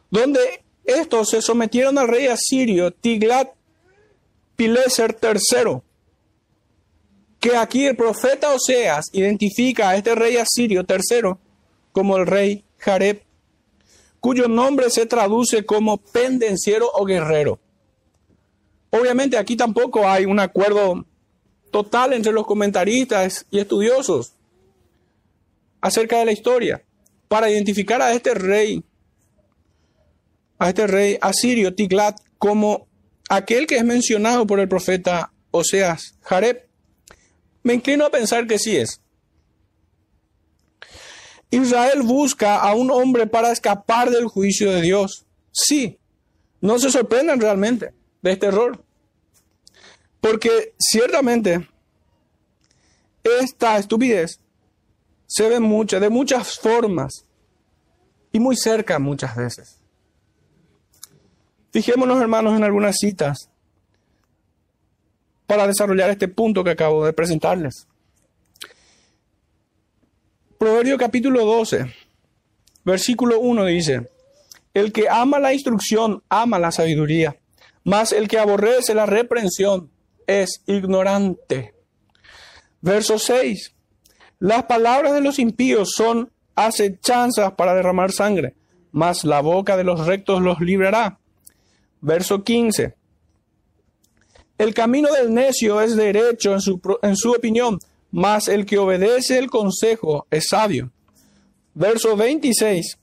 donde 0.09 0.39
estos 0.83 1.29
se 1.29 1.41
sometieron 1.41 1.97
al 1.97 2.07
rey 2.07 2.27
asirio 2.27 2.91
Tiglat 2.91 3.49
Pileser 4.55 5.17
III, 5.21 5.79
que 7.39 7.57
aquí 7.57 7.85
el 7.85 7.95
profeta 7.95 8.53
Oseas 8.53 9.05
identifica 9.13 9.89
a 9.89 9.95
este 9.97 10.15
rey 10.15 10.37
asirio 10.37 10.83
tercero 10.83 11.39
como 11.91 12.17
el 12.17 12.25
rey 12.25 12.63
Jareb, 12.77 13.21
cuyo 14.19 14.47
nombre 14.47 14.89
se 14.89 15.05
traduce 15.05 15.65
como 15.65 15.97
pendenciero 15.97 16.89
o 16.93 17.05
guerrero. 17.05 17.59
Obviamente 18.91 19.37
aquí 19.37 19.55
tampoco 19.55 20.07
hay 20.07 20.25
un 20.25 20.39
acuerdo 20.39 21.05
total 21.71 22.13
entre 22.13 22.31
los 22.31 22.45
comentaristas 22.45 23.45
y 23.51 23.59
estudiosos 23.59 24.34
acerca 25.85 26.17
de 26.17 26.25
la 26.25 26.31
historia 26.31 26.83
para 27.27 27.51
identificar 27.51 28.01
a 28.01 28.11
este 28.11 28.33
rey, 28.33 28.83
a 30.57 30.69
este 30.69 30.87
rey 30.87 31.19
asirio 31.21 31.75
Tiglat, 31.75 32.19
como 32.39 32.87
aquel 33.29 33.67
que 33.67 33.77
es 33.77 33.85
mencionado 33.85 34.47
por 34.47 34.59
el 34.59 34.67
profeta 34.67 35.31
Oseas, 35.51 36.15
Jareb. 36.21 36.67
Me 37.61 37.75
inclino 37.75 38.03
a 38.03 38.09
pensar 38.09 38.47
que 38.47 38.57
sí 38.57 38.75
es. 38.75 38.99
Israel 41.51 42.01
busca 42.01 42.55
a 42.55 42.73
un 42.73 42.89
hombre 42.89 43.27
para 43.27 43.51
escapar 43.51 44.09
del 44.09 44.25
juicio 44.25 44.71
de 44.71 44.81
Dios. 44.81 45.27
Sí, 45.51 45.99
no 46.61 46.79
se 46.79 46.89
sorprendan 46.89 47.39
realmente 47.39 47.93
de 48.23 48.31
este 48.31 48.47
error. 48.47 48.83
Porque 50.19 50.73
ciertamente 50.79 51.69
esta 53.23 53.77
estupidez 53.77 54.39
se 55.27 55.49
ve 55.49 55.59
muchas, 55.59 56.01
de 56.01 56.09
muchas 56.09 56.57
formas 56.59 57.25
y 58.31 58.39
muy 58.39 58.55
cerca 58.55 58.99
muchas 58.99 59.35
veces. 59.35 59.79
Fijémonos, 61.71 62.21
hermanos, 62.21 62.55
en 62.55 62.63
algunas 62.63 62.97
citas 62.97 63.49
para 65.45 65.67
desarrollar 65.67 66.09
este 66.09 66.27
punto 66.27 66.63
que 66.63 66.71
acabo 66.71 67.05
de 67.05 67.13
presentarles. 67.13 67.87
Proverbio 70.57 70.97
capítulo 70.97 71.45
12, 71.45 71.93
versículo 72.83 73.39
1 73.39 73.65
dice, 73.65 74.09
el 74.73 74.91
que 74.91 75.09
ama 75.09 75.39
la 75.39 75.53
instrucción 75.53 76.23
ama 76.29 76.59
la 76.59 76.71
sabiduría, 76.71 77.37
mas 77.83 78.13
el 78.13 78.27
que 78.27 78.39
aborrece 78.39 78.95
la 78.95 79.05
reprensión 79.05 79.91
es 80.27 80.61
ignorante. 80.65 81.75
Verso 82.81 83.19
6, 83.19 83.74
las 84.45 84.65
palabras 84.65 85.15
de 85.15 85.21
los 85.21 85.39
impíos 85.39 85.93
son 85.95 86.29
acechanzas 86.53 87.53
para 87.53 87.73
derramar 87.73 88.11
sangre, 88.11 88.53
mas 88.91 89.23
la 89.23 89.41
boca 89.41 89.75
de 89.75 89.83
los 89.83 90.05
rectos 90.05 90.39
los 90.39 90.59
librará. 90.61 91.17
Verso 91.99 92.43
15. 92.43 92.93
El 94.59 94.75
camino 94.75 95.11
del 95.11 95.33
necio 95.33 95.81
es 95.81 95.95
derecho 95.95 96.53
en 96.53 96.61
su, 96.61 96.79
en 97.01 97.15
su 97.17 97.31
opinión, 97.31 97.79
mas 98.11 98.47
el 98.47 98.67
que 98.67 98.77
obedece 98.77 99.39
el 99.39 99.49
consejo 99.49 100.27
es 100.29 100.49
sabio. 100.51 100.91
Verso 101.73 102.15
26. 102.15 102.99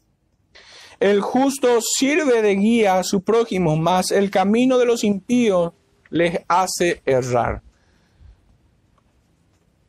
El 1.00 1.20
justo 1.22 1.80
sirve 1.80 2.40
de 2.40 2.54
guía 2.54 3.00
a 3.00 3.02
su 3.02 3.24
prójimo, 3.24 3.76
mas 3.76 4.12
el 4.12 4.30
camino 4.30 4.78
de 4.78 4.86
los 4.86 5.02
impíos 5.02 5.72
les 6.08 6.38
hace 6.46 7.02
errar. 7.04 7.62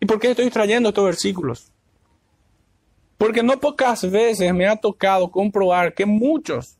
¿Y 0.03 0.05
por 0.05 0.19
qué 0.19 0.31
estoy 0.31 0.49
trayendo 0.49 0.89
estos 0.89 1.05
versículos? 1.05 1.71
Porque 3.17 3.41
no 3.41 3.57
pocas 3.57 4.11
veces 4.11 4.53
me 4.53 4.67
ha 4.67 4.75
tocado 4.75 5.31
comprobar 5.31 5.93
que 5.93 6.05
muchos, 6.05 6.77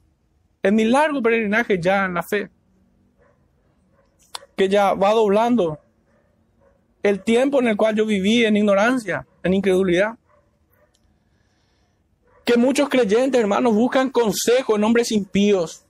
en 0.61 0.75
mi 0.75 0.83
largo 0.83 1.21
peregrinaje 1.21 1.79
ya 1.79 2.03
en 2.03 2.15
la 2.15 2.21
fe, 2.21 2.49
que 4.57 4.67
ya 4.67 4.93
va 4.93 5.13
doblando 5.13 5.79
el 7.01 7.23
tiempo 7.23 7.61
en 7.61 7.69
el 7.69 7.77
cual 7.77 7.95
yo 7.95 8.05
viví 8.05 8.43
en 8.43 8.57
ignorancia, 8.57 9.25
en 9.41 9.53
incredulidad, 9.53 10.17
que 12.43 12.57
muchos 12.57 12.89
creyentes, 12.89 13.39
hermanos, 13.39 13.73
buscan 13.73 14.09
consejo 14.09 14.75
en 14.75 14.83
hombres 14.83 15.13
impíos, 15.13 15.85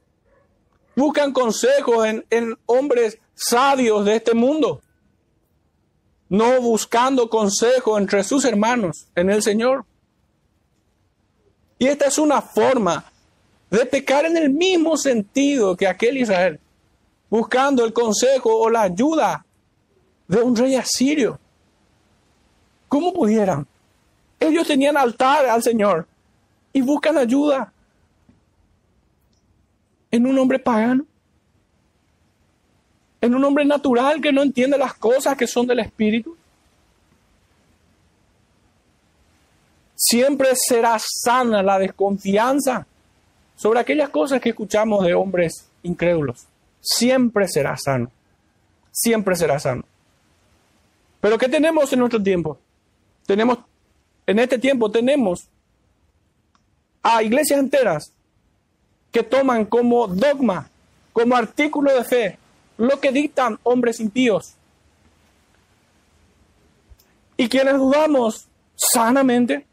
buscan 0.95 1.34
consejo 1.34 2.05
en, 2.05 2.23
en 2.29 2.55
hombres 2.67 3.17
sabios 3.34 4.05
de 4.05 4.17
este 4.17 4.36
mundo 4.36 4.82
no 6.34 6.59
buscando 6.61 7.29
consejo 7.29 7.95
entre 7.95 8.23
sus 8.23 8.43
hermanos 8.43 9.05
en 9.13 9.29
el 9.29 9.43
Señor. 9.43 9.86
Y 11.77 11.86
esta 11.86 12.07
es 12.07 12.17
una 12.17 12.41
forma 12.41 13.05
de 13.69 13.86
pecar 13.86 14.25
en 14.25 14.38
el 14.38 14.49
mismo 14.49 14.97
sentido 14.97 15.77
que 15.77 15.86
aquel 15.86 16.17
Israel, 16.17 16.59
buscando 17.29 17.86
el 17.86 17.93
consejo 17.93 18.49
o 18.51 18.67
la 18.67 18.81
ayuda 18.81 19.45
de 20.27 20.41
un 20.41 20.55
rey 20.55 20.73
asirio. 20.75 21.39
¿Cómo 22.89 23.13
pudieran? 23.13 23.67
Ellos 24.39 24.65
tenían 24.65 24.97
altar 24.97 25.45
al 25.45 25.61
Señor 25.61 26.07
y 26.73 26.81
buscan 26.81 27.15
ayuda 27.15 27.71
en 30.09 30.25
un 30.25 30.39
hombre 30.39 30.57
pagano, 30.57 31.05
en 33.24 33.34
un 33.34 33.45
hombre 33.45 33.63
natural 33.63 34.19
que 34.19 34.34
no 34.34 34.41
entiende 34.41 34.78
las 34.78 34.95
cosas 34.95 35.38
que 35.38 35.47
son 35.47 35.65
del 35.65 35.80
Espíritu. 35.80 36.36
Siempre 39.95 40.49
será 40.55 40.97
sana 40.99 41.63
la 41.63 41.80
desconfianza 41.80 42.86
sobre 43.55 43.80
aquellas 43.80 44.09
cosas 44.09 44.41
que 44.41 44.49
escuchamos 44.49 45.05
de 45.05 45.13
hombres 45.13 45.69
incrédulos. 45.84 46.47
Siempre 46.82 47.47
será 47.47 47.78
sano. 47.78 48.11
Siempre 48.91 49.38
será 49.38 49.57
sano. 49.57 49.86
Pero 51.21 51.38
¿qué 51.38 51.47
tenemos 51.47 51.93
en 51.93 51.99
nuestro 51.99 52.21
tiempo? 52.21 52.57
Tenemos, 53.26 53.59
en 54.28 54.39
este 54.39 54.59
tiempo 54.59 54.91
tenemos 54.91 55.47
a 57.01 57.24
iglesias 57.24 57.61
enteras 57.61 58.11
que 59.13 59.24
toman 59.24 59.63
como 59.63 60.07
dogma, 60.07 60.69
como 61.13 61.38
artículo 61.38 61.95
de 61.95 62.03
fe, 62.03 62.43
lo 62.78 62.99
que 62.99 63.11
dictan 63.11 63.59
hombres 63.63 63.99
impíos. 63.99 64.53
Y 67.38 67.49
quienes 67.49 67.76
dudamos 67.76 68.47
sanamente, 68.76 69.65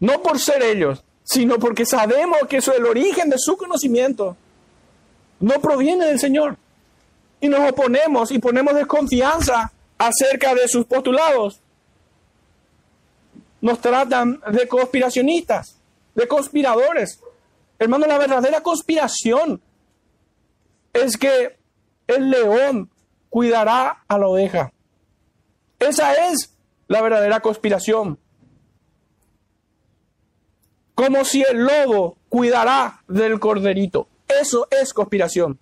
no 0.00 0.22
por 0.22 0.38
ser 0.38 0.62
ellos, 0.62 1.02
sino 1.24 1.58
porque 1.58 1.86
sabemos 1.86 2.38
que 2.48 2.58
eso, 2.58 2.74
el 2.74 2.84
origen 2.86 3.30
de 3.30 3.38
su 3.38 3.56
conocimiento 3.56 4.36
no 5.40 5.60
proviene 5.60 6.06
del 6.06 6.18
Señor. 6.18 6.56
Y 7.40 7.48
nos 7.48 7.70
oponemos 7.70 8.30
y 8.30 8.38
ponemos 8.38 8.74
desconfianza 8.74 9.72
acerca 9.98 10.54
de 10.54 10.68
sus 10.68 10.84
postulados. 10.86 11.60
Nos 13.60 13.80
tratan 13.80 14.40
de 14.52 14.68
conspiracionistas, 14.68 15.76
de 16.14 16.28
conspiradores, 16.28 17.20
Hermano, 17.82 18.06
la 18.06 18.16
verdadera 18.16 18.60
conspiración 18.60 19.60
es 20.92 21.16
que 21.16 21.58
el 22.06 22.30
león 22.30 22.90
cuidará 23.30 24.04
a 24.06 24.18
la 24.18 24.28
oveja. 24.28 24.72
Esa 25.78 26.12
es 26.28 26.54
la 26.88 27.00
verdadera 27.00 27.40
conspiración. 27.40 28.18
Como 30.94 31.24
si 31.24 31.42
el 31.42 31.64
lobo 31.64 32.18
cuidará 32.28 33.02
del 33.08 33.40
corderito. 33.40 34.06
Eso 34.28 34.68
es 34.70 34.92
conspiración. 34.92 35.58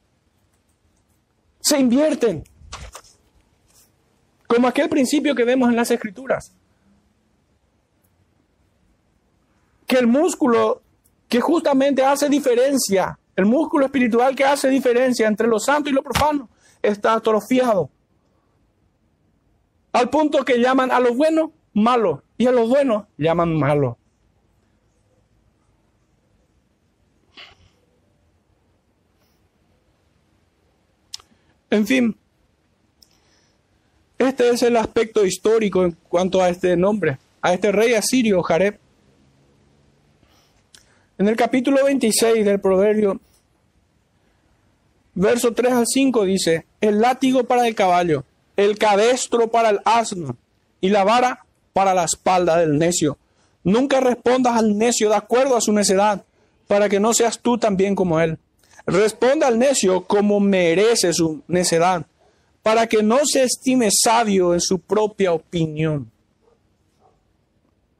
Se 1.61 1.78
invierten. 1.78 2.45
Como 4.47 4.66
aquel 4.66 4.89
principio 4.89 5.35
que 5.35 5.45
vemos 5.45 5.70
en 5.70 5.76
las 5.76 5.91
escrituras. 5.91 6.53
Que 9.87 9.99
el 9.99 10.09
músculo 10.09 10.83
que 11.28 11.41
justamente 11.41 12.05
hace 12.05 12.28
diferencia, 12.28 13.20
el 13.41 13.47
músculo 13.47 13.86
espiritual 13.86 14.36
que 14.36 14.45
hace 14.45 14.68
diferencia 14.68 15.26
entre 15.26 15.49
lo 15.49 15.59
santo 15.59 15.88
y 15.88 15.95
lo 15.95 16.03
profano, 16.03 16.51
está 16.82 17.14
atrofiado. 17.14 17.88
Al 19.93 20.11
punto 20.11 20.45
que 20.45 20.59
llaman 20.59 20.93
a 20.93 21.01
lo 21.01 21.14
bueno 21.14 21.53
malo 21.72 22.22
y 22.36 22.47
a 22.47 22.53
lo 22.53 22.66
bueno 22.66 23.09
llaman 23.16 23.57
malo. 23.57 23.97
En 31.70 31.86
fin, 31.86 32.16
este 34.18 34.51
es 34.51 34.62
el 34.62 34.76
aspecto 34.76 35.24
histórico 35.24 35.84
en 35.84 35.97
cuanto 36.11 36.43
a 36.43 36.51
este 36.51 36.76
nombre, 36.76 37.18
a 37.41 37.55
este 37.55 37.72
rey 37.72 37.95
asirio, 37.95 38.43
Jareb. 38.43 38.78
En 41.16 41.28
el 41.28 41.36
capítulo 41.36 41.84
26 41.84 42.45
del 42.45 42.61
Proverbio, 42.61 43.20
verso 45.14 45.52
3 45.52 45.72
al 45.72 45.86
5 45.86 46.24
dice, 46.24 46.66
el 46.80 47.00
látigo 47.00 47.44
para 47.44 47.66
el 47.66 47.74
caballo, 47.74 48.24
el 48.56 48.78
cabestro 48.78 49.50
para 49.50 49.70
el 49.70 49.80
asno 49.84 50.36
y 50.80 50.88
la 50.90 51.04
vara 51.04 51.44
para 51.72 51.94
la 51.94 52.04
espalda 52.04 52.56
del 52.56 52.78
necio. 52.78 53.18
Nunca 53.62 54.00
respondas 54.00 54.56
al 54.56 54.76
necio 54.76 55.08
de 55.08 55.16
acuerdo 55.16 55.56
a 55.56 55.61
su 55.61 55.72
necedad, 55.72 56.24
para 56.66 56.88
que 56.88 57.00
no 57.00 57.12
seas 57.12 57.38
tú 57.40 57.58
también 57.58 57.94
como 57.94 58.20
él. 58.20 58.38
Responda 58.86 59.46
al 59.46 59.58
necio 59.58 60.04
como 60.04 60.40
merece 60.40 61.12
su 61.12 61.42
necedad, 61.48 62.06
para 62.62 62.86
que 62.86 63.02
no 63.02 63.18
se 63.24 63.42
estime 63.42 63.90
sabio 63.90 64.54
en 64.54 64.61
su 64.61 64.78
propia 64.78 65.32
opinión. 65.32 66.11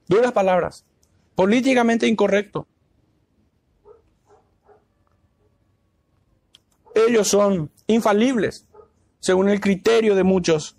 Duras 0.09 0.33
palabras, 0.33 0.85
políticamente 1.35 2.07
incorrecto. 2.07 2.67
Ellos 7.07 7.29
son 7.29 7.71
infalibles, 7.87 8.67
según 9.19 9.49
el 9.49 9.61
criterio 9.61 10.15
de 10.15 10.25
muchos. 10.25 10.77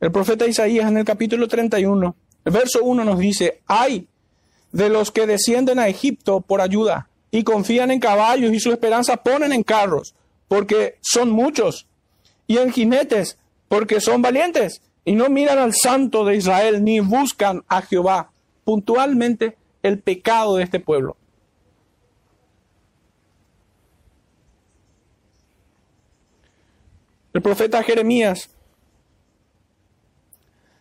El 0.00 0.12
profeta 0.12 0.46
Isaías 0.46 0.88
en 0.88 0.98
el 0.98 1.04
capítulo 1.04 1.48
31, 1.48 2.14
el 2.44 2.52
verso 2.52 2.84
1 2.84 3.04
nos 3.04 3.18
dice, 3.18 3.62
hay 3.66 4.06
de 4.72 4.88
los 4.88 5.10
que 5.10 5.26
descienden 5.26 5.78
a 5.78 5.88
Egipto 5.88 6.40
por 6.40 6.60
ayuda 6.60 7.08
y 7.30 7.42
confían 7.42 7.90
en 7.90 8.00
caballos 8.00 8.52
y 8.52 8.60
su 8.60 8.70
esperanza 8.70 9.16
ponen 9.16 9.52
en 9.52 9.62
carros, 9.62 10.14
porque 10.46 10.98
son 11.00 11.30
muchos, 11.30 11.86
y 12.46 12.58
en 12.58 12.70
jinetes, 12.70 13.38
porque 13.68 14.00
son 14.00 14.20
valientes, 14.20 14.82
y 15.04 15.14
no 15.14 15.28
miran 15.28 15.58
al 15.58 15.72
santo 15.74 16.24
de 16.24 16.36
Israel 16.36 16.84
ni 16.84 17.00
buscan 17.00 17.64
a 17.68 17.82
Jehová. 17.82 18.30
Puntualmente 18.64 19.56
el 19.82 20.00
pecado 20.00 20.56
de 20.56 20.64
este 20.64 20.80
pueblo. 20.80 21.16
El 27.34 27.42
profeta 27.42 27.82
Jeremías, 27.82 28.48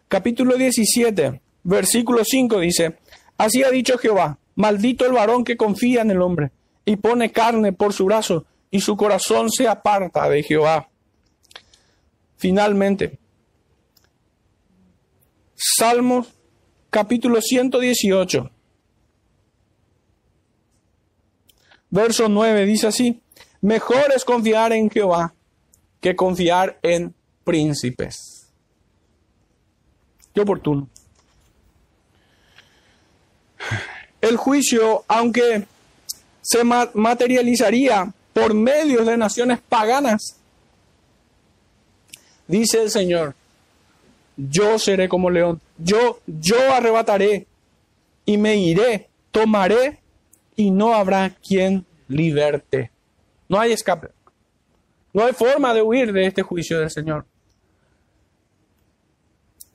capítulo 0.07 0.55
17, 0.55 1.41
versículo 1.63 2.23
5 2.23 2.59
dice, 2.59 2.99
Así 3.39 3.63
ha 3.63 3.71
dicho 3.71 3.97
Jehová, 3.97 4.37
maldito 4.53 5.03
el 5.07 5.13
varón 5.13 5.43
que 5.43 5.57
confía 5.57 6.03
en 6.03 6.11
el 6.11 6.21
hombre 6.21 6.51
y 6.85 6.97
pone 6.97 7.31
carne 7.31 7.73
por 7.73 7.91
su 7.91 8.05
brazo 8.05 8.45
y 8.69 8.81
su 8.81 8.95
corazón 8.95 9.49
se 9.49 9.67
aparta 9.67 10.29
de 10.29 10.43
Jehová. 10.43 10.89
Finalmente, 12.37 13.17
Salmos 15.55 16.27
capítulo 16.91 17.41
118, 17.41 18.51
verso 21.89 22.29
9 22.29 22.65
dice 22.67 22.85
así, 22.85 23.23
mejor 23.61 24.13
es 24.15 24.23
confiar 24.23 24.71
en 24.73 24.91
Jehová 24.91 25.33
que 26.03 26.17
confiar 26.17 26.77
en 26.83 27.15
príncipes. 27.45 28.49
Qué 30.35 30.41
oportuno. 30.41 30.89
El 34.19 34.35
juicio, 34.35 35.05
aunque 35.07 35.65
se 36.41 36.63
materializaría 36.65 38.13
por 38.33 38.53
medio 38.53 39.05
de 39.05 39.15
naciones 39.15 39.59
paganas, 39.61 40.35
dice 42.47 42.81
el 42.81 42.91
Señor, 42.91 43.33
yo 44.35 44.77
seré 44.79 45.07
como 45.07 45.29
león, 45.29 45.61
yo, 45.77 46.19
yo 46.27 46.73
arrebataré 46.73 47.47
y 48.25 48.37
me 48.37 48.57
iré, 48.57 49.07
tomaré 49.31 49.99
y 50.57 50.69
no 50.69 50.93
habrá 50.93 51.29
quien 51.29 51.85
liberte. 52.09 52.91
No 53.47 53.57
hay 53.57 53.71
escape. 53.71 54.09
No 55.13 55.23
hay 55.23 55.33
forma 55.33 55.73
de 55.73 55.81
huir 55.81 56.11
de 56.11 56.25
este 56.25 56.41
juicio 56.41 56.79
del 56.79 56.89
Señor. 56.89 57.25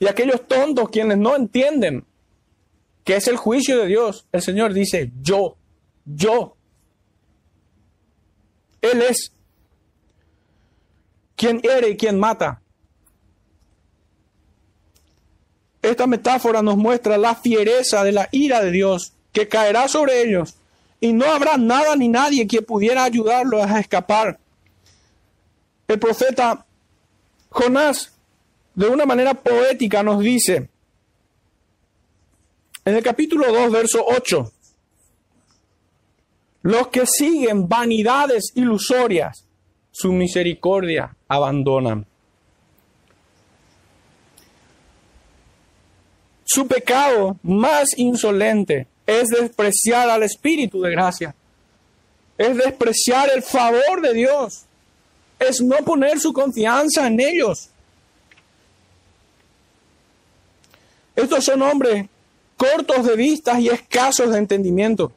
Y 0.00 0.06
aquellos 0.06 0.46
tontos 0.46 0.88
quienes 0.90 1.18
no 1.18 1.34
entienden 1.36 2.04
que 3.04 3.16
es 3.16 3.26
el 3.28 3.36
juicio 3.36 3.78
de 3.78 3.86
Dios, 3.86 4.26
el 4.32 4.42
Señor 4.42 4.74
dice, 4.74 5.10
yo, 5.22 5.56
yo. 6.04 6.56
Él 8.80 9.02
es 9.02 9.32
quien 11.34 11.60
hiere 11.60 11.90
y 11.90 11.96
quien 11.96 12.18
mata. 12.18 12.60
Esta 15.80 16.06
metáfora 16.06 16.62
nos 16.62 16.76
muestra 16.76 17.16
la 17.16 17.34
fiereza 17.34 18.04
de 18.04 18.12
la 18.12 18.28
ira 18.32 18.62
de 18.62 18.72
Dios 18.72 19.14
que 19.32 19.48
caerá 19.48 19.88
sobre 19.88 20.22
ellos 20.22 20.56
y 21.00 21.12
no 21.12 21.26
habrá 21.26 21.56
nada 21.56 21.94
ni 21.96 22.08
nadie 22.08 22.46
que 22.46 22.60
pudiera 22.60 23.04
ayudarlos 23.04 23.62
a 23.62 23.78
escapar 23.78 24.38
El 25.88 25.98
profeta 25.98 26.66
Jonás, 27.48 28.12
de 28.74 28.86
una 28.86 29.06
manera 29.06 29.32
poética, 29.32 30.02
nos 30.02 30.20
dice, 30.20 30.68
en 32.84 32.94
el 32.94 33.02
capítulo 33.02 33.50
2, 33.50 33.72
verso 33.72 34.04
8, 34.06 34.52
los 36.62 36.88
que 36.88 37.06
siguen 37.06 37.68
vanidades 37.68 38.52
ilusorias, 38.54 39.46
su 39.90 40.12
misericordia 40.12 41.16
abandonan. 41.26 42.06
Su 46.44 46.66
pecado 46.66 47.38
más 47.42 47.88
insolente 47.96 48.86
es 49.06 49.28
despreciar 49.28 50.10
al 50.10 50.22
Espíritu 50.22 50.82
de 50.82 50.90
gracia, 50.90 51.34
es 52.36 52.56
despreciar 52.56 53.30
el 53.34 53.42
favor 53.42 54.02
de 54.02 54.12
Dios, 54.12 54.67
es 55.38 55.60
no 55.60 55.76
poner 55.78 56.18
su 56.18 56.32
confianza 56.32 57.06
en 57.06 57.20
ellos. 57.20 57.68
Estos 61.14 61.44
son 61.44 61.62
hombres 61.62 62.06
cortos 62.56 63.06
de 63.06 63.16
vistas 63.16 63.60
y 63.60 63.68
escasos 63.68 64.30
de 64.30 64.38
entendimiento. 64.38 65.12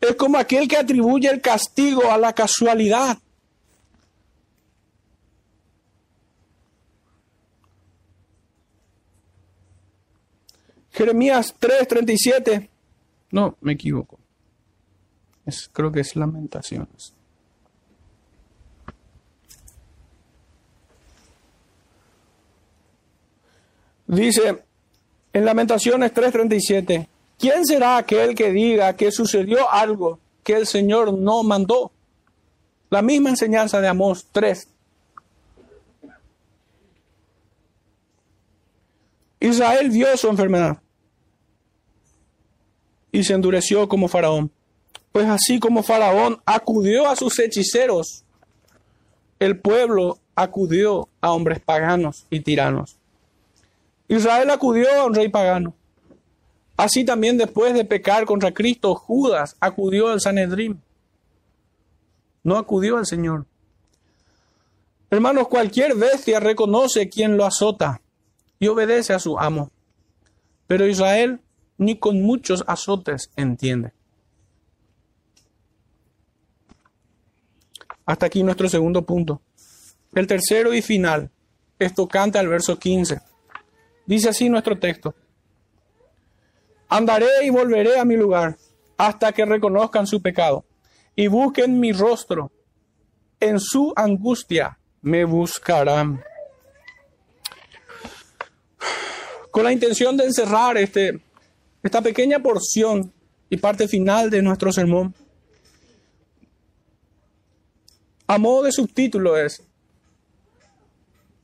Es 0.00 0.14
como 0.14 0.38
aquel 0.38 0.68
que 0.68 0.76
atribuye 0.76 1.28
el 1.28 1.40
castigo 1.40 2.10
a 2.10 2.16
la 2.16 2.32
casualidad. 2.32 3.18
Jeremías 10.92 11.54
3:37. 11.58 12.68
No, 13.30 13.56
me 13.60 13.72
equivoco. 13.72 14.18
Es, 15.48 15.70
creo 15.72 15.90
que 15.90 16.00
es 16.00 16.14
Lamentaciones. 16.14 17.14
Dice 24.06 24.62
en 25.32 25.44
Lamentaciones 25.46 26.12
3:37, 26.12 27.08
¿quién 27.38 27.64
será 27.64 27.96
aquel 27.96 28.34
que 28.34 28.52
diga 28.52 28.94
que 28.94 29.10
sucedió 29.10 29.70
algo 29.70 30.18
que 30.42 30.52
el 30.52 30.66
Señor 30.66 31.14
no 31.14 31.42
mandó? 31.42 31.92
La 32.90 33.00
misma 33.00 33.30
enseñanza 33.30 33.80
de 33.80 33.88
Amós 33.88 34.26
3. 34.30 34.68
Israel 39.40 39.88
vio 39.88 40.14
su 40.18 40.28
enfermedad 40.28 40.82
y 43.12 43.24
se 43.24 43.32
endureció 43.32 43.88
como 43.88 44.08
faraón. 44.08 44.52
Pues 45.12 45.26
así 45.26 45.58
como 45.58 45.82
faraón 45.82 46.40
acudió 46.44 47.08
a 47.08 47.16
sus 47.16 47.38
hechiceros, 47.38 48.24
el 49.38 49.58
pueblo 49.58 50.18
acudió 50.34 51.08
a 51.20 51.32
hombres 51.32 51.60
paganos 51.60 52.26
y 52.30 52.40
tiranos. 52.40 52.96
Israel 54.08 54.50
acudió 54.50 54.92
a 55.00 55.04
un 55.04 55.14
rey 55.14 55.28
pagano. 55.28 55.74
Así 56.76 57.04
también 57.04 57.36
después 57.36 57.74
de 57.74 57.84
pecar 57.84 58.24
contra 58.24 58.54
Cristo, 58.54 58.94
Judas 58.94 59.56
acudió 59.60 60.08
al 60.08 60.20
Sanedrín. 60.20 60.80
No 62.44 62.56
acudió 62.56 62.96
al 62.96 63.06
Señor. 63.06 63.46
Hermanos, 65.10 65.48
cualquier 65.48 65.94
bestia 65.94 66.38
reconoce 66.38 67.08
quien 67.08 67.36
lo 67.36 67.44
azota 67.44 68.00
y 68.58 68.68
obedece 68.68 69.12
a 69.12 69.18
su 69.18 69.38
amo. 69.38 69.70
Pero 70.66 70.86
Israel 70.86 71.40
ni 71.78 71.96
con 71.96 72.22
muchos 72.22 72.64
azotes 72.66 73.30
entiende. 73.36 73.92
Hasta 78.08 78.24
aquí 78.24 78.42
nuestro 78.42 78.70
segundo 78.70 79.02
punto. 79.02 79.42
El 80.14 80.26
tercero 80.26 80.72
y 80.72 80.80
final 80.80 81.30
esto 81.78 82.08
canta 82.08 82.40
al 82.40 82.48
verso 82.48 82.78
15. 82.78 83.20
Dice 84.06 84.30
así 84.30 84.48
nuestro 84.48 84.78
texto. 84.78 85.14
Andaré 86.88 87.44
y 87.44 87.50
volveré 87.50 87.98
a 87.98 88.06
mi 88.06 88.16
lugar 88.16 88.56
hasta 88.96 89.30
que 89.32 89.44
reconozcan 89.44 90.06
su 90.06 90.22
pecado 90.22 90.64
y 91.14 91.26
busquen 91.26 91.78
mi 91.78 91.92
rostro. 91.92 92.50
En 93.40 93.60
su 93.60 93.92
angustia 93.94 94.78
me 95.02 95.26
buscarán. 95.26 96.24
Con 99.50 99.64
la 99.64 99.72
intención 99.72 100.16
de 100.16 100.24
encerrar 100.24 100.78
este 100.78 101.20
esta 101.82 102.00
pequeña 102.00 102.38
porción 102.38 103.12
y 103.50 103.58
parte 103.58 103.86
final 103.86 104.30
de 104.30 104.40
nuestro 104.40 104.72
sermón, 104.72 105.14
a 108.28 108.38
modo 108.38 108.64
de 108.64 108.72
subtítulo 108.72 109.38
es, 109.38 109.62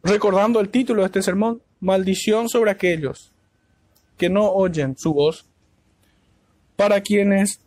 recordando 0.03 0.61
el 0.61 0.69
título 0.69 1.01
de 1.01 1.07
este 1.07 1.23
sermón, 1.23 1.63
maldición 1.81 2.49
sobre 2.49 2.71
aquellos 2.71 3.33
que 4.19 4.29
no 4.29 4.53
oyen 4.53 4.97
su 4.97 5.15
voz, 5.15 5.47
para 6.77 7.01
quienes 7.01 7.59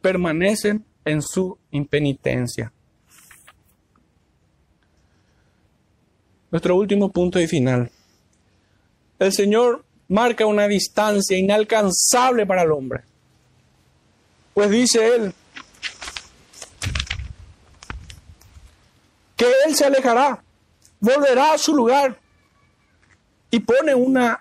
permanecen 0.00 0.84
en 1.04 1.20
su 1.20 1.58
impenitencia. 1.72 2.72
Nuestro 6.50 6.76
último 6.76 7.10
punto 7.10 7.40
y 7.40 7.48
final. 7.48 7.90
El 9.18 9.32
Señor 9.32 9.84
marca 10.08 10.46
una 10.46 10.68
distancia 10.68 11.36
inalcanzable 11.36 12.46
para 12.46 12.62
el 12.62 12.70
hombre. 12.70 13.02
Pues 14.54 14.70
dice 14.70 15.16
él 15.16 15.34
que 19.42 19.52
él 19.66 19.74
se 19.74 19.84
alejará, 19.84 20.40
volverá 21.00 21.54
a 21.54 21.58
su 21.58 21.74
lugar 21.74 22.16
y 23.50 23.58
pone 23.58 23.92
una, 23.92 24.40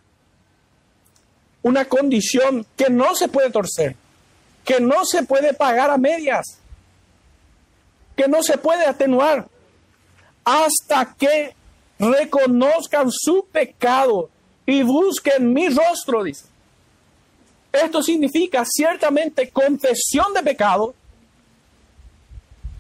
una 1.64 1.86
condición 1.86 2.68
que 2.78 2.88
no 2.92 3.16
se 3.16 3.28
puede 3.28 3.50
torcer, 3.50 3.96
que 4.64 4.80
no 4.80 5.04
se 5.06 5.24
puede 5.24 5.56
pagar 5.56 5.90
a 5.90 5.98
medias, 5.98 6.60
que 8.16 8.28
no 8.28 8.44
se 8.44 8.60
puede 8.60 8.86
atenuar 8.86 9.48
hasta 10.44 11.16
que 11.18 11.56
reconozcan 11.98 13.10
su 13.12 13.48
pecado 13.52 14.30
y 14.68 14.84
busquen 14.84 15.52
mi 15.52 15.68
rostro, 15.70 16.24
dice. 16.24 16.46
Esto 17.72 18.04
significa 18.04 18.64
ciertamente 18.72 19.50
confesión 19.50 20.32
de 20.36 20.44
pecado 20.44 20.94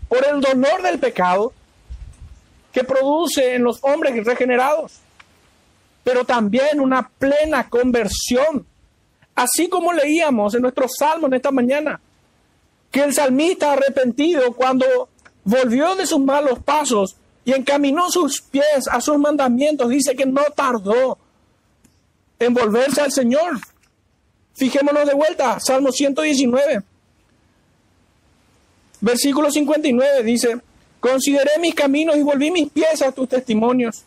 por 0.08 0.24
el 0.24 0.40
dolor 0.40 0.84
del 0.84 1.00
pecado 1.00 1.52
que 2.72 2.84
produce 2.84 3.56
en 3.56 3.64
los 3.64 3.80
hombres 3.84 4.26
regenerados, 4.26 5.00
pero 6.04 6.26
también 6.26 6.80
una 6.80 7.10
plena 7.10 7.70
conversión, 7.70 8.66
así 9.36 9.70
como 9.70 9.94
leíamos 9.94 10.56
en 10.56 10.62
nuestro 10.62 10.88
salmo 10.88 11.28
en 11.28 11.34
esta 11.34 11.52
mañana, 11.52 12.00
que 12.90 13.02
el 13.02 13.14
salmista 13.14 13.74
arrepentido 13.74 14.54
cuando 14.54 15.10
volvió 15.44 15.96
de 15.96 16.06
sus 16.06 16.20
malos 16.20 16.60
pasos 16.60 17.16
y 17.44 17.54
encaminó 17.54 18.10
sus 18.10 18.42
pies 18.42 18.88
a 18.90 19.02
sus 19.02 19.18
mandamientos, 19.18 19.90
dice 19.90 20.16
que 20.16 20.26
no 20.26 20.44
tardó 20.56 21.18
envolverse 22.40 23.02
al 23.02 23.12
Señor. 23.12 23.60
Fijémonos 24.54 25.08
de 25.08 25.14
vuelta, 25.14 25.60
Salmo 25.60 25.92
119, 25.92 26.84
versículo 29.00 29.50
59 29.50 30.24
dice, 30.24 30.60
consideré 31.02 31.60
mis 31.60 31.76
caminos 31.76 32.16
y 32.16 32.22
volví 32.22 32.50
mis 32.50 32.72
pies 32.72 33.02
a 33.02 33.12
tus 33.12 33.28
testimonios. 33.28 34.06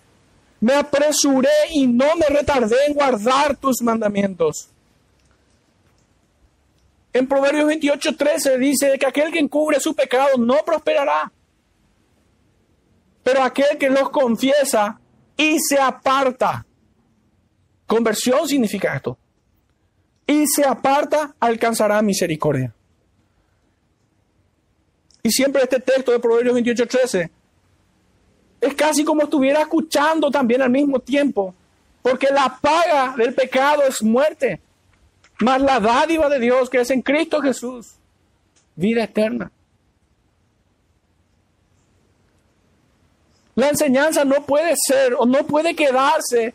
Me 0.61 0.73
apresuré 0.73 1.51
y 1.73 1.87
no 1.87 2.17
me 2.17 2.25
retardé 2.27 2.87
en 2.87 2.95
guardar 2.95 3.59
tus 3.59 3.83
mandamientos. 3.83 4.71
En 7.13 7.29
Proverbios 7.29 7.67
28, 7.67 8.17
13 8.17 8.59
dice 8.59 8.99
que 8.99 9.07
aquel 9.07 9.31
que 9.31 9.39
encubre 9.39 9.79
su 9.79 9.95
pecado 9.95 10.39
no 10.39 10.65
prosperará. 10.65 11.31
Pero 13.23 13.43
aquel 13.43 13.77
que 13.79 13.91
los 13.91 14.09
confiesa 14.09 14.99
y 15.37 15.59
se 15.61 15.79
aparta 15.79 16.65
Conversión 17.87 18.49
significa 18.49 18.97
esto. 18.97 19.19
Y 20.27 20.47
se 20.47 20.65
aparta, 20.65 21.35
alcanzará 21.39 22.01
misericordia. 22.03 22.74
Y 25.27 25.31
siempre 25.31 25.63
este 25.63 25.81
texto 25.81 26.13
de 26.13 26.21
Proverbios 26.21 26.55
28:13 26.55 27.31
es 28.61 28.75
casi 28.75 29.05
como 29.05 29.23
estuviera 29.23 29.63
escuchando 29.63 30.31
también 30.31 30.61
al 30.61 30.69
mismo 30.69 31.01
tiempo, 31.01 31.55
porque 32.03 32.29
la 32.31 32.59
paga 32.61 33.15
del 33.17 33.35
pecado 33.35 33.83
es 33.85 34.03
muerte, 34.03 34.61
mas 35.41 35.63
la 35.63 35.81
dádiva 35.81 36.29
de 36.29 36.39
Dios 36.41 36.69
que 36.69 36.81
es 36.81 36.91
en 36.91 37.01
Cristo 37.01 37.41
Jesús, 37.41 37.95
vida 38.77 39.05
eterna. 39.05 39.51
La 43.55 43.71
enseñanza 43.71 44.27
no 44.27 44.45
puede 44.45 44.75
ser 44.77 45.15
o 45.19 45.25
no 45.25 45.47
puede 45.47 45.75
quedarse 45.75 46.53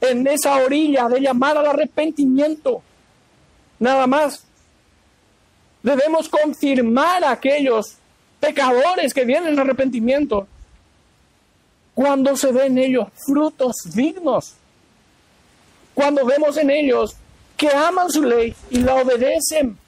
en 0.00 0.24
esa 0.28 0.56
orilla 0.58 1.08
de 1.08 1.20
llamar 1.20 1.58
al 1.58 1.66
arrepentimiento. 1.66 2.80
Nada 3.80 4.06
más. 4.06 4.44
Debemos 5.82 6.30
confirmar 6.30 7.24
a 7.24 7.32
aquellos 7.32 7.98
pecadores 8.40 9.12
que 9.14 9.24
vienen 9.24 9.54
al 9.54 9.58
arrepentimiento, 9.60 10.46
cuando 11.94 12.36
se 12.36 12.52
ven 12.52 12.72
en 12.72 12.78
ellos 12.78 13.08
frutos 13.26 13.76
dignos, 13.94 14.54
cuando 15.94 16.24
vemos 16.26 16.56
en 16.56 16.70
ellos 16.70 17.14
que 17.56 17.68
aman 17.68 18.10
su 18.10 18.22
ley 18.22 18.54
y 18.70 18.78
la 18.78 18.96
obedecen, 18.96 19.78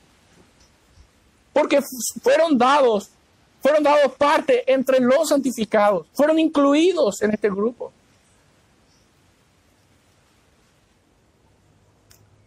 porque 1.53 1.81
fueron 2.23 2.57
dados, 2.57 3.11
fueron 3.61 3.83
dados 3.83 4.13
parte 4.13 4.71
entre 4.73 5.01
los 5.01 5.29
santificados, 5.29 6.07
fueron 6.13 6.39
incluidos 6.39 7.21
en 7.23 7.33
este 7.33 7.49
grupo. 7.51 7.93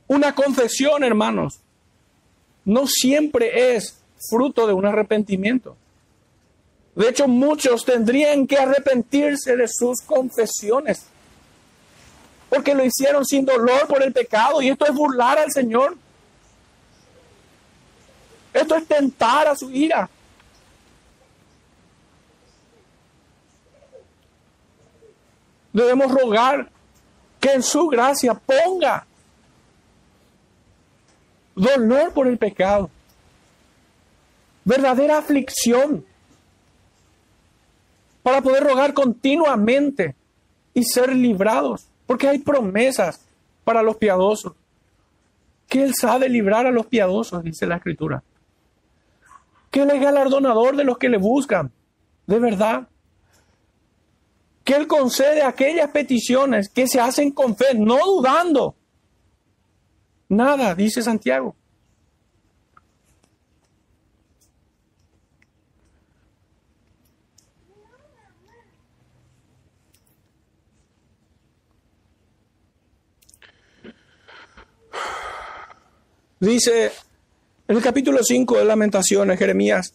Una 0.07 0.33
confesión, 0.33 1.03
hermanos, 1.03 1.59
no 2.65 2.87
siempre 2.87 3.75
es 3.75 3.99
fruto 4.29 4.65
de 4.65 4.73
un 4.73 4.85
arrepentimiento. 4.85 5.75
De 6.99 7.07
hecho, 7.07 7.29
muchos 7.29 7.85
tendrían 7.85 8.45
que 8.45 8.57
arrepentirse 8.57 9.55
de 9.55 9.69
sus 9.69 10.01
confesiones, 10.01 11.05
porque 12.49 12.75
lo 12.75 12.83
hicieron 12.83 13.25
sin 13.25 13.45
dolor 13.45 13.87
por 13.87 14.03
el 14.03 14.11
pecado, 14.11 14.61
y 14.61 14.67
esto 14.67 14.85
es 14.85 14.93
burlar 14.93 15.37
al 15.37 15.49
Señor. 15.49 15.95
Esto 18.53 18.75
es 18.75 18.85
tentar 18.85 19.47
a 19.47 19.55
su 19.55 19.71
ira. 19.71 20.09
Debemos 25.71 26.11
rogar 26.11 26.69
que 27.39 27.53
en 27.53 27.63
su 27.63 27.87
gracia 27.87 28.33
ponga 28.33 29.07
dolor 31.55 32.11
por 32.11 32.27
el 32.27 32.37
pecado, 32.37 32.89
verdadera 34.65 35.19
aflicción, 35.19 36.08
para 38.29 38.43
poder 38.43 38.63
rogar 38.63 38.93
continuamente 38.93 40.15
y 40.71 40.83
ser 40.83 41.15
librados, 41.15 41.87
porque 42.05 42.27
hay 42.27 42.37
promesas 42.37 43.25
para 43.63 43.81
los 43.81 43.97
piadosos, 43.97 44.53
que 45.67 45.81
Él 45.81 45.95
sabe 45.95 46.29
librar 46.29 46.67
a 46.67 46.71
los 46.71 46.85
piadosos, 46.85 47.43
dice 47.43 47.65
la 47.65 47.77
Escritura, 47.77 48.21
que 49.71 49.81
Él 49.81 49.89
es 49.89 49.99
galardonador 49.99 50.75
de 50.75 50.83
los 50.83 50.99
que 50.99 51.09
le 51.09 51.17
buscan, 51.17 51.71
de 52.27 52.37
verdad, 52.37 52.87
que 54.63 54.75
Él 54.75 54.85
concede 54.85 55.41
aquellas 55.41 55.89
peticiones 55.89 56.69
que 56.69 56.87
se 56.87 56.99
hacen 56.99 57.31
con 57.31 57.57
fe, 57.57 57.73
no 57.73 57.97
dudando, 57.97 58.75
Nada, 60.31 60.75
dice 60.75 61.01
Santiago. 61.01 61.55
Dice 76.39 76.91
en 77.67 77.75
el 77.75 77.83
capítulo 77.83 78.23
5 78.23 78.59
de 78.59 78.65
Lamentaciones, 78.65 79.37
Jeremías, 79.37 79.93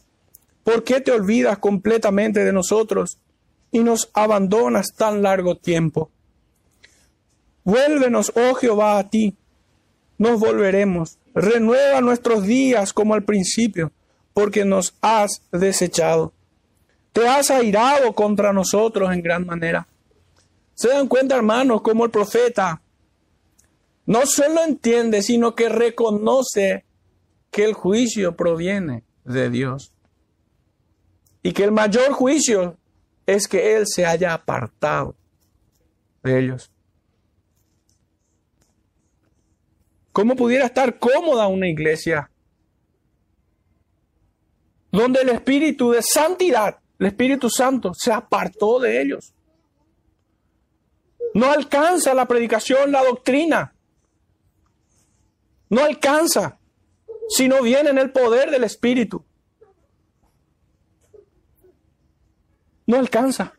¿por 0.62 0.84
qué 0.84 1.00
te 1.00 1.10
olvidas 1.10 1.56
completamente 1.56 2.44
de 2.44 2.52
nosotros 2.52 3.18
y 3.70 3.78
nos 3.78 4.10
abandonas 4.12 4.94
tan 4.94 5.22
largo 5.22 5.56
tiempo? 5.56 6.10
Vuélvenos, 7.64 8.30
oh 8.36 8.54
Jehová, 8.54 8.98
a 8.98 9.08
ti 9.08 9.34
nos 10.18 10.38
volveremos. 10.38 11.16
Renueva 11.34 12.02
nuestros 12.02 12.44
días 12.44 12.92
como 12.92 13.14
al 13.14 13.24
principio, 13.24 13.90
porque 14.34 14.66
nos 14.66 14.94
has 15.00 15.40
desechado. 15.50 16.34
Te 17.14 17.26
has 17.26 17.50
airado 17.50 18.12
contra 18.12 18.52
nosotros 18.52 19.10
en 19.12 19.22
gran 19.22 19.46
manera. 19.46 19.86
Se 20.74 20.88
dan 20.88 21.08
cuenta, 21.08 21.36
hermanos, 21.36 21.80
como 21.80 22.04
el 22.04 22.10
profeta 22.10 22.82
no 24.06 24.26
solo 24.26 24.62
entiende, 24.62 25.22
sino 25.22 25.54
que 25.54 25.68
reconoce 25.68 26.84
que 27.50 27.64
el 27.64 27.72
juicio 27.72 28.36
proviene 28.36 29.04
de 29.24 29.50
Dios. 29.50 29.92
Y 31.42 31.52
que 31.52 31.64
el 31.64 31.72
mayor 31.72 32.12
juicio 32.12 32.76
es 33.26 33.48
que 33.48 33.76
Él 33.76 33.84
se 33.86 34.04
haya 34.04 34.34
apartado 34.34 35.14
de 36.22 36.38
ellos. 36.38 36.70
¿Cómo 40.12 40.36
pudiera 40.36 40.66
estar 40.66 40.98
cómoda 40.98 41.48
una 41.48 41.68
iglesia 41.68 42.30
donde 44.92 45.22
el 45.22 45.30
Espíritu 45.30 45.90
de 45.90 46.02
santidad, 46.02 46.78
el 46.98 47.06
Espíritu 47.06 47.50
Santo, 47.50 47.92
se 47.94 48.12
apartó 48.12 48.78
de 48.78 49.02
ellos? 49.02 49.34
No 51.34 51.50
alcanza 51.50 52.14
la 52.14 52.26
predicación, 52.26 52.92
la 52.92 53.02
doctrina. 53.02 53.73
No 55.74 55.82
alcanza 55.82 56.60
si 57.28 57.48
no 57.48 57.60
viene 57.60 57.90
en 57.90 57.98
el 57.98 58.12
poder 58.12 58.48
del 58.52 58.62
Espíritu. 58.62 59.24
No 62.86 62.96
alcanza. 62.96 63.54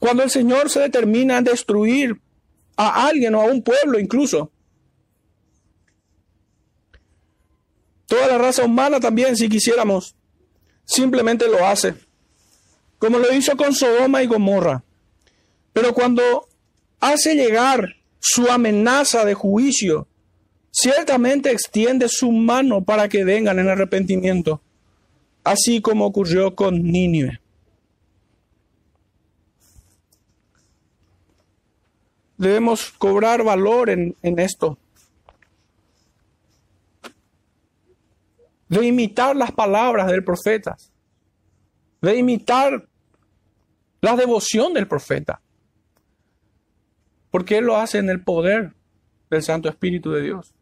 Cuando 0.00 0.24
el 0.24 0.30
Señor 0.30 0.68
se 0.68 0.80
determina 0.80 1.36
a 1.36 1.42
destruir 1.42 2.20
a 2.76 3.06
alguien 3.06 3.36
o 3.36 3.42
a 3.42 3.44
un 3.44 3.62
pueblo 3.62 4.00
incluso, 4.00 4.50
toda 8.06 8.26
la 8.26 8.38
raza 8.38 8.64
humana 8.64 8.98
también, 8.98 9.36
si 9.36 9.48
quisiéramos, 9.48 10.16
simplemente 10.84 11.46
lo 11.46 11.64
hace, 11.64 11.94
como 12.98 13.20
lo 13.20 13.32
hizo 13.32 13.56
con 13.56 13.72
Sodoma 13.72 14.24
y 14.24 14.26
Gomorra. 14.26 14.82
Pero 15.72 15.94
cuando 15.94 16.48
hace 17.12 17.34
llegar 17.34 17.96
su 18.18 18.50
amenaza 18.50 19.24
de 19.24 19.34
juicio, 19.34 20.08
ciertamente 20.70 21.50
extiende 21.50 22.08
su 22.08 22.32
mano 22.32 22.84
para 22.84 23.08
que 23.08 23.24
vengan 23.24 23.58
en 23.58 23.68
arrepentimiento, 23.68 24.60
así 25.44 25.80
como 25.80 26.06
ocurrió 26.06 26.54
con 26.54 26.82
Nínive. 26.82 27.40
Debemos 32.36 32.90
cobrar 32.98 33.42
valor 33.42 33.88
en, 33.88 34.14
esto. 34.22 34.76
De 38.68 38.84
imitar 38.84 39.34
las 39.34 39.52
palabras 39.52 40.08
del 40.08 40.22
profeta. 40.22 40.76
De 42.02 42.16
imitar 42.16 42.86
la 44.02 44.16
devoción 44.16 44.74
del 44.74 44.86
profeta. 44.86 45.40
Porque 47.36 47.58
Él 47.58 47.66
lo 47.66 47.76
hace 47.76 47.98
en 47.98 48.08
el 48.08 48.22
poder 48.22 48.72
del 49.28 49.42
Santo 49.42 49.68
Espíritu 49.68 50.10
de 50.10 50.22
Dios. 50.22 50.54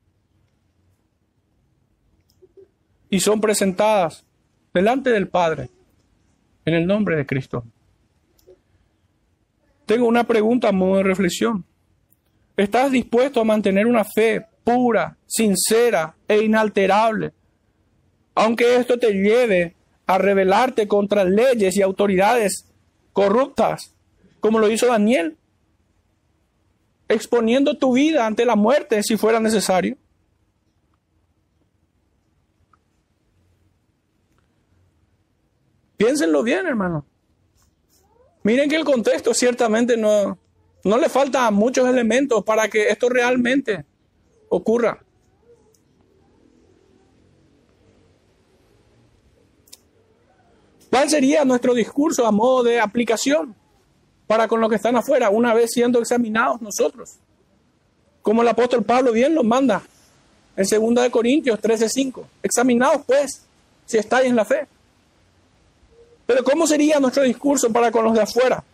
Y 3.10 3.20
son 3.20 3.40
presentadas 3.40 4.26
delante 4.72 5.10
del 5.10 5.28
Padre 5.28 5.70
en 6.64 6.74
el 6.74 6.84
nombre 6.84 7.16
de 7.16 7.26
Cristo. 7.26 7.62
Tengo 9.86 10.08
una 10.08 10.24
pregunta 10.24 10.70
a 10.70 10.72
modo 10.72 10.96
de 10.96 11.04
reflexión. 11.04 11.64
¿Estás 12.56 12.90
dispuesto 12.90 13.40
a 13.40 13.44
mantener 13.44 13.86
una 13.86 14.02
fe 14.02 14.44
pura, 14.64 15.16
sincera 15.26 16.16
e 16.26 16.42
inalterable, 16.42 17.34
aunque 18.34 18.78
esto 18.78 18.98
te 18.98 19.12
lleve 19.12 19.76
a 20.08 20.18
rebelarte 20.18 20.88
contra 20.88 21.22
leyes 21.22 21.76
y 21.76 21.82
autoridades 21.82 22.68
corruptas, 23.12 23.94
como 24.40 24.58
lo 24.58 24.68
hizo 24.68 24.88
Daniel, 24.88 25.38
exponiendo 27.14 27.78
tu 27.78 27.92
vida 27.94 28.26
ante 28.26 28.44
la 28.44 28.56
muerte 28.56 29.02
si 29.02 29.16
fuera 29.16 29.40
necesario? 29.40 29.96
Piénsenlo 35.96 36.42
bien, 36.42 36.66
hermano. 36.66 37.06
Miren 38.42 38.68
que 38.68 38.76
el 38.76 38.84
contexto 38.84 39.32
ciertamente 39.32 39.96
no, 39.96 40.38
no 40.84 40.98
le 40.98 41.08
falta 41.08 41.50
muchos 41.50 41.88
elementos 41.88 42.44
para 42.44 42.68
que 42.68 42.88
esto 42.88 43.08
realmente 43.08 43.86
ocurra. 44.48 45.02
¿Cuál 50.90 51.08
sería 51.08 51.44
nuestro 51.44 51.74
discurso 51.74 52.26
a 52.26 52.30
modo 52.30 52.62
de 52.62 52.80
aplicación 52.80 53.56
para 54.34 54.48
con 54.48 54.60
los 54.60 54.68
que 54.68 54.74
están 54.74 54.96
afuera, 54.96 55.30
una 55.30 55.54
vez 55.54 55.70
siendo 55.70 56.00
examinados 56.00 56.60
nosotros? 56.60 57.18
Como 58.20 58.42
el 58.42 58.48
apóstol 58.48 58.82
Pablo 58.82 59.12
bien 59.12 59.32
nos 59.32 59.44
manda 59.44 59.80
en 60.56 60.94
2 60.94 61.08
Corintios 61.08 61.60
13:5. 61.60 62.24
Examinados 62.42 63.02
pues, 63.06 63.46
si 63.86 63.96
estáis 63.96 64.28
en 64.28 64.34
la 64.34 64.44
fe. 64.44 64.66
Pero 66.26 66.42
¿cómo 66.42 66.66
sería 66.66 66.98
nuestro 66.98 67.22
discurso 67.22 67.72
para 67.72 67.92
con 67.92 68.02
los 68.02 68.12
de 68.12 68.22
afuera? 68.22 68.64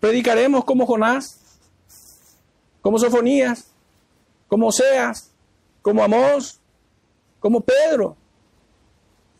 ¿Predicaremos 0.00 0.64
como 0.64 0.86
Jonás, 0.86 1.38
como 2.82 2.98
Sofonías, 2.98 3.68
como 4.48 4.66
Oseas, 4.66 5.30
como 5.82 6.02
Amós, 6.02 6.58
como 7.38 7.60
Pedro, 7.60 8.16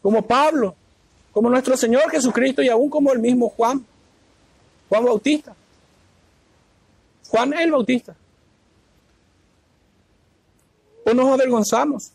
como 0.06 0.22
Pablo, 0.22 0.76
como 1.32 1.50
nuestro 1.50 1.76
Señor 1.76 2.08
Jesucristo 2.12 2.62
y 2.62 2.68
aún 2.68 2.88
como 2.88 3.12
el 3.12 3.18
mismo 3.18 3.48
Juan, 3.48 3.84
Juan 4.88 5.04
Bautista. 5.04 5.52
Juan 7.26 7.52
el 7.54 7.72
Bautista. 7.72 8.14
O 11.04 11.12
nos 11.12 11.26
avergonzamos. 11.26 12.12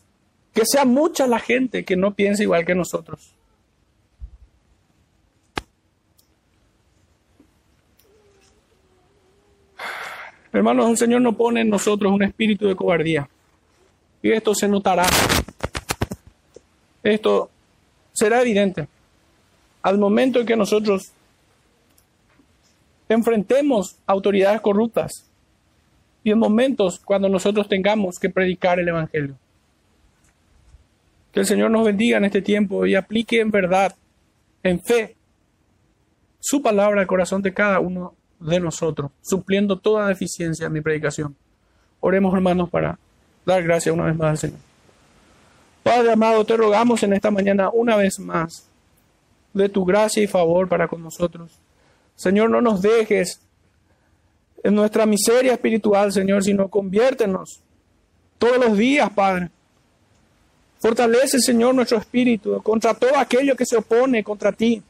Que 0.54 0.62
sea 0.64 0.86
mucha 0.86 1.26
la 1.26 1.38
gente 1.38 1.84
que 1.84 1.94
no 1.94 2.14
piensa 2.14 2.42
igual 2.42 2.64
que 2.64 2.74
nosotros. 2.74 3.34
Hermanos, 10.50 10.88
el 10.88 10.96
Señor 10.96 11.20
no 11.20 11.36
pone 11.36 11.60
en 11.60 11.68
nosotros 11.68 12.10
un 12.10 12.22
espíritu 12.22 12.66
de 12.66 12.74
cobardía. 12.74 13.28
Y 14.22 14.32
esto 14.32 14.54
se 14.54 14.66
notará. 14.66 15.04
Esto 17.02 17.51
será 18.12 18.40
evidente. 18.42 18.88
Al 19.82 19.98
momento 19.98 20.40
en 20.40 20.46
que 20.46 20.56
nosotros 20.56 21.12
enfrentemos 23.08 23.96
autoridades 24.06 24.60
corruptas 24.60 25.28
y 26.24 26.30
en 26.30 26.38
momentos 26.38 27.00
cuando 27.04 27.28
nosotros 27.28 27.68
tengamos 27.68 28.18
que 28.18 28.30
predicar 28.30 28.78
el 28.78 28.88
Evangelio. 28.88 29.36
Que 31.32 31.40
el 31.40 31.46
Señor 31.46 31.70
nos 31.70 31.84
bendiga 31.84 32.18
en 32.18 32.24
este 32.24 32.42
tiempo 32.42 32.86
y 32.86 32.94
aplique 32.94 33.40
en 33.40 33.50
verdad, 33.50 33.94
en 34.62 34.80
fe, 34.80 35.16
su 36.40 36.62
palabra 36.62 37.00
al 37.00 37.06
corazón 37.06 37.42
de 37.42 37.54
cada 37.54 37.80
uno 37.80 38.14
de 38.38 38.60
nosotros, 38.60 39.10
supliendo 39.22 39.78
toda 39.78 40.08
deficiencia 40.08 40.66
en 40.66 40.72
mi 40.72 40.80
predicación. 40.80 41.34
Oremos, 42.00 42.34
hermanos, 42.34 42.68
para 42.68 42.98
dar 43.46 43.62
gracias 43.62 43.94
una 43.94 44.04
vez 44.04 44.16
más 44.16 44.30
al 44.30 44.38
Señor. 44.38 44.71
Padre 45.82 46.12
amado, 46.12 46.44
te 46.44 46.56
rogamos 46.56 47.02
en 47.02 47.12
esta 47.12 47.30
mañana 47.30 47.70
una 47.72 47.96
vez 47.96 48.18
más 48.18 48.68
de 49.52 49.68
tu 49.68 49.84
gracia 49.84 50.22
y 50.22 50.26
favor 50.26 50.68
para 50.68 50.88
con 50.88 51.02
nosotros. 51.02 51.50
Señor, 52.14 52.50
no 52.50 52.60
nos 52.60 52.80
dejes 52.82 53.40
en 54.62 54.74
nuestra 54.74 55.06
miseria 55.06 55.54
espiritual, 55.54 56.12
Señor, 56.12 56.44
sino 56.44 56.68
conviértenos 56.68 57.60
todos 58.38 58.58
los 58.58 58.76
días, 58.76 59.10
Padre. 59.10 59.50
Fortalece, 60.78 61.40
Señor, 61.40 61.74
nuestro 61.74 61.98
espíritu 61.98 62.60
contra 62.62 62.94
todo 62.94 63.16
aquello 63.16 63.56
que 63.56 63.66
se 63.66 63.76
opone 63.76 64.24
contra 64.24 64.52
ti. 64.52 64.82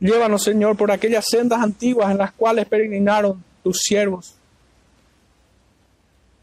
Llévanos, 0.00 0.42
Señor, 0.42 0.76
por 0.76 0.90
aquellas 0.90 1.24
sendas 1.28 1.60
antiguas 1.60 2.10
en 2.10 2.18
las 2.18 2.32
cuales 2.32 2.66
peregrinaron 2.66 3.42
tus 3.62 3.78
siervos. 3.80 4.37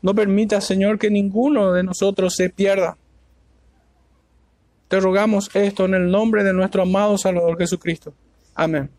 No 0.06 0.14
permita, 0.14 0.62
Señor, 0.62 1.00
que 1.00 1.10
ninguno 1.10 1.74
de 1.74 1.82
nosotros 1.82 2.36
se 2.36 2.52
pierda. 2.52 2.96
Te 4.88 5.00
rogamos 5.00 5.50
esto 5.56 5.86
en 5.86 5.96
el 5.96 6.12
nombre 6.12 6.44
de 6.44 6.54
nuestro 6.54 6.84
amado 6.84 7.18
Salvador 7.18 7.58
Jesucristo. 7.58 8.14
Amén. 8.54 8.92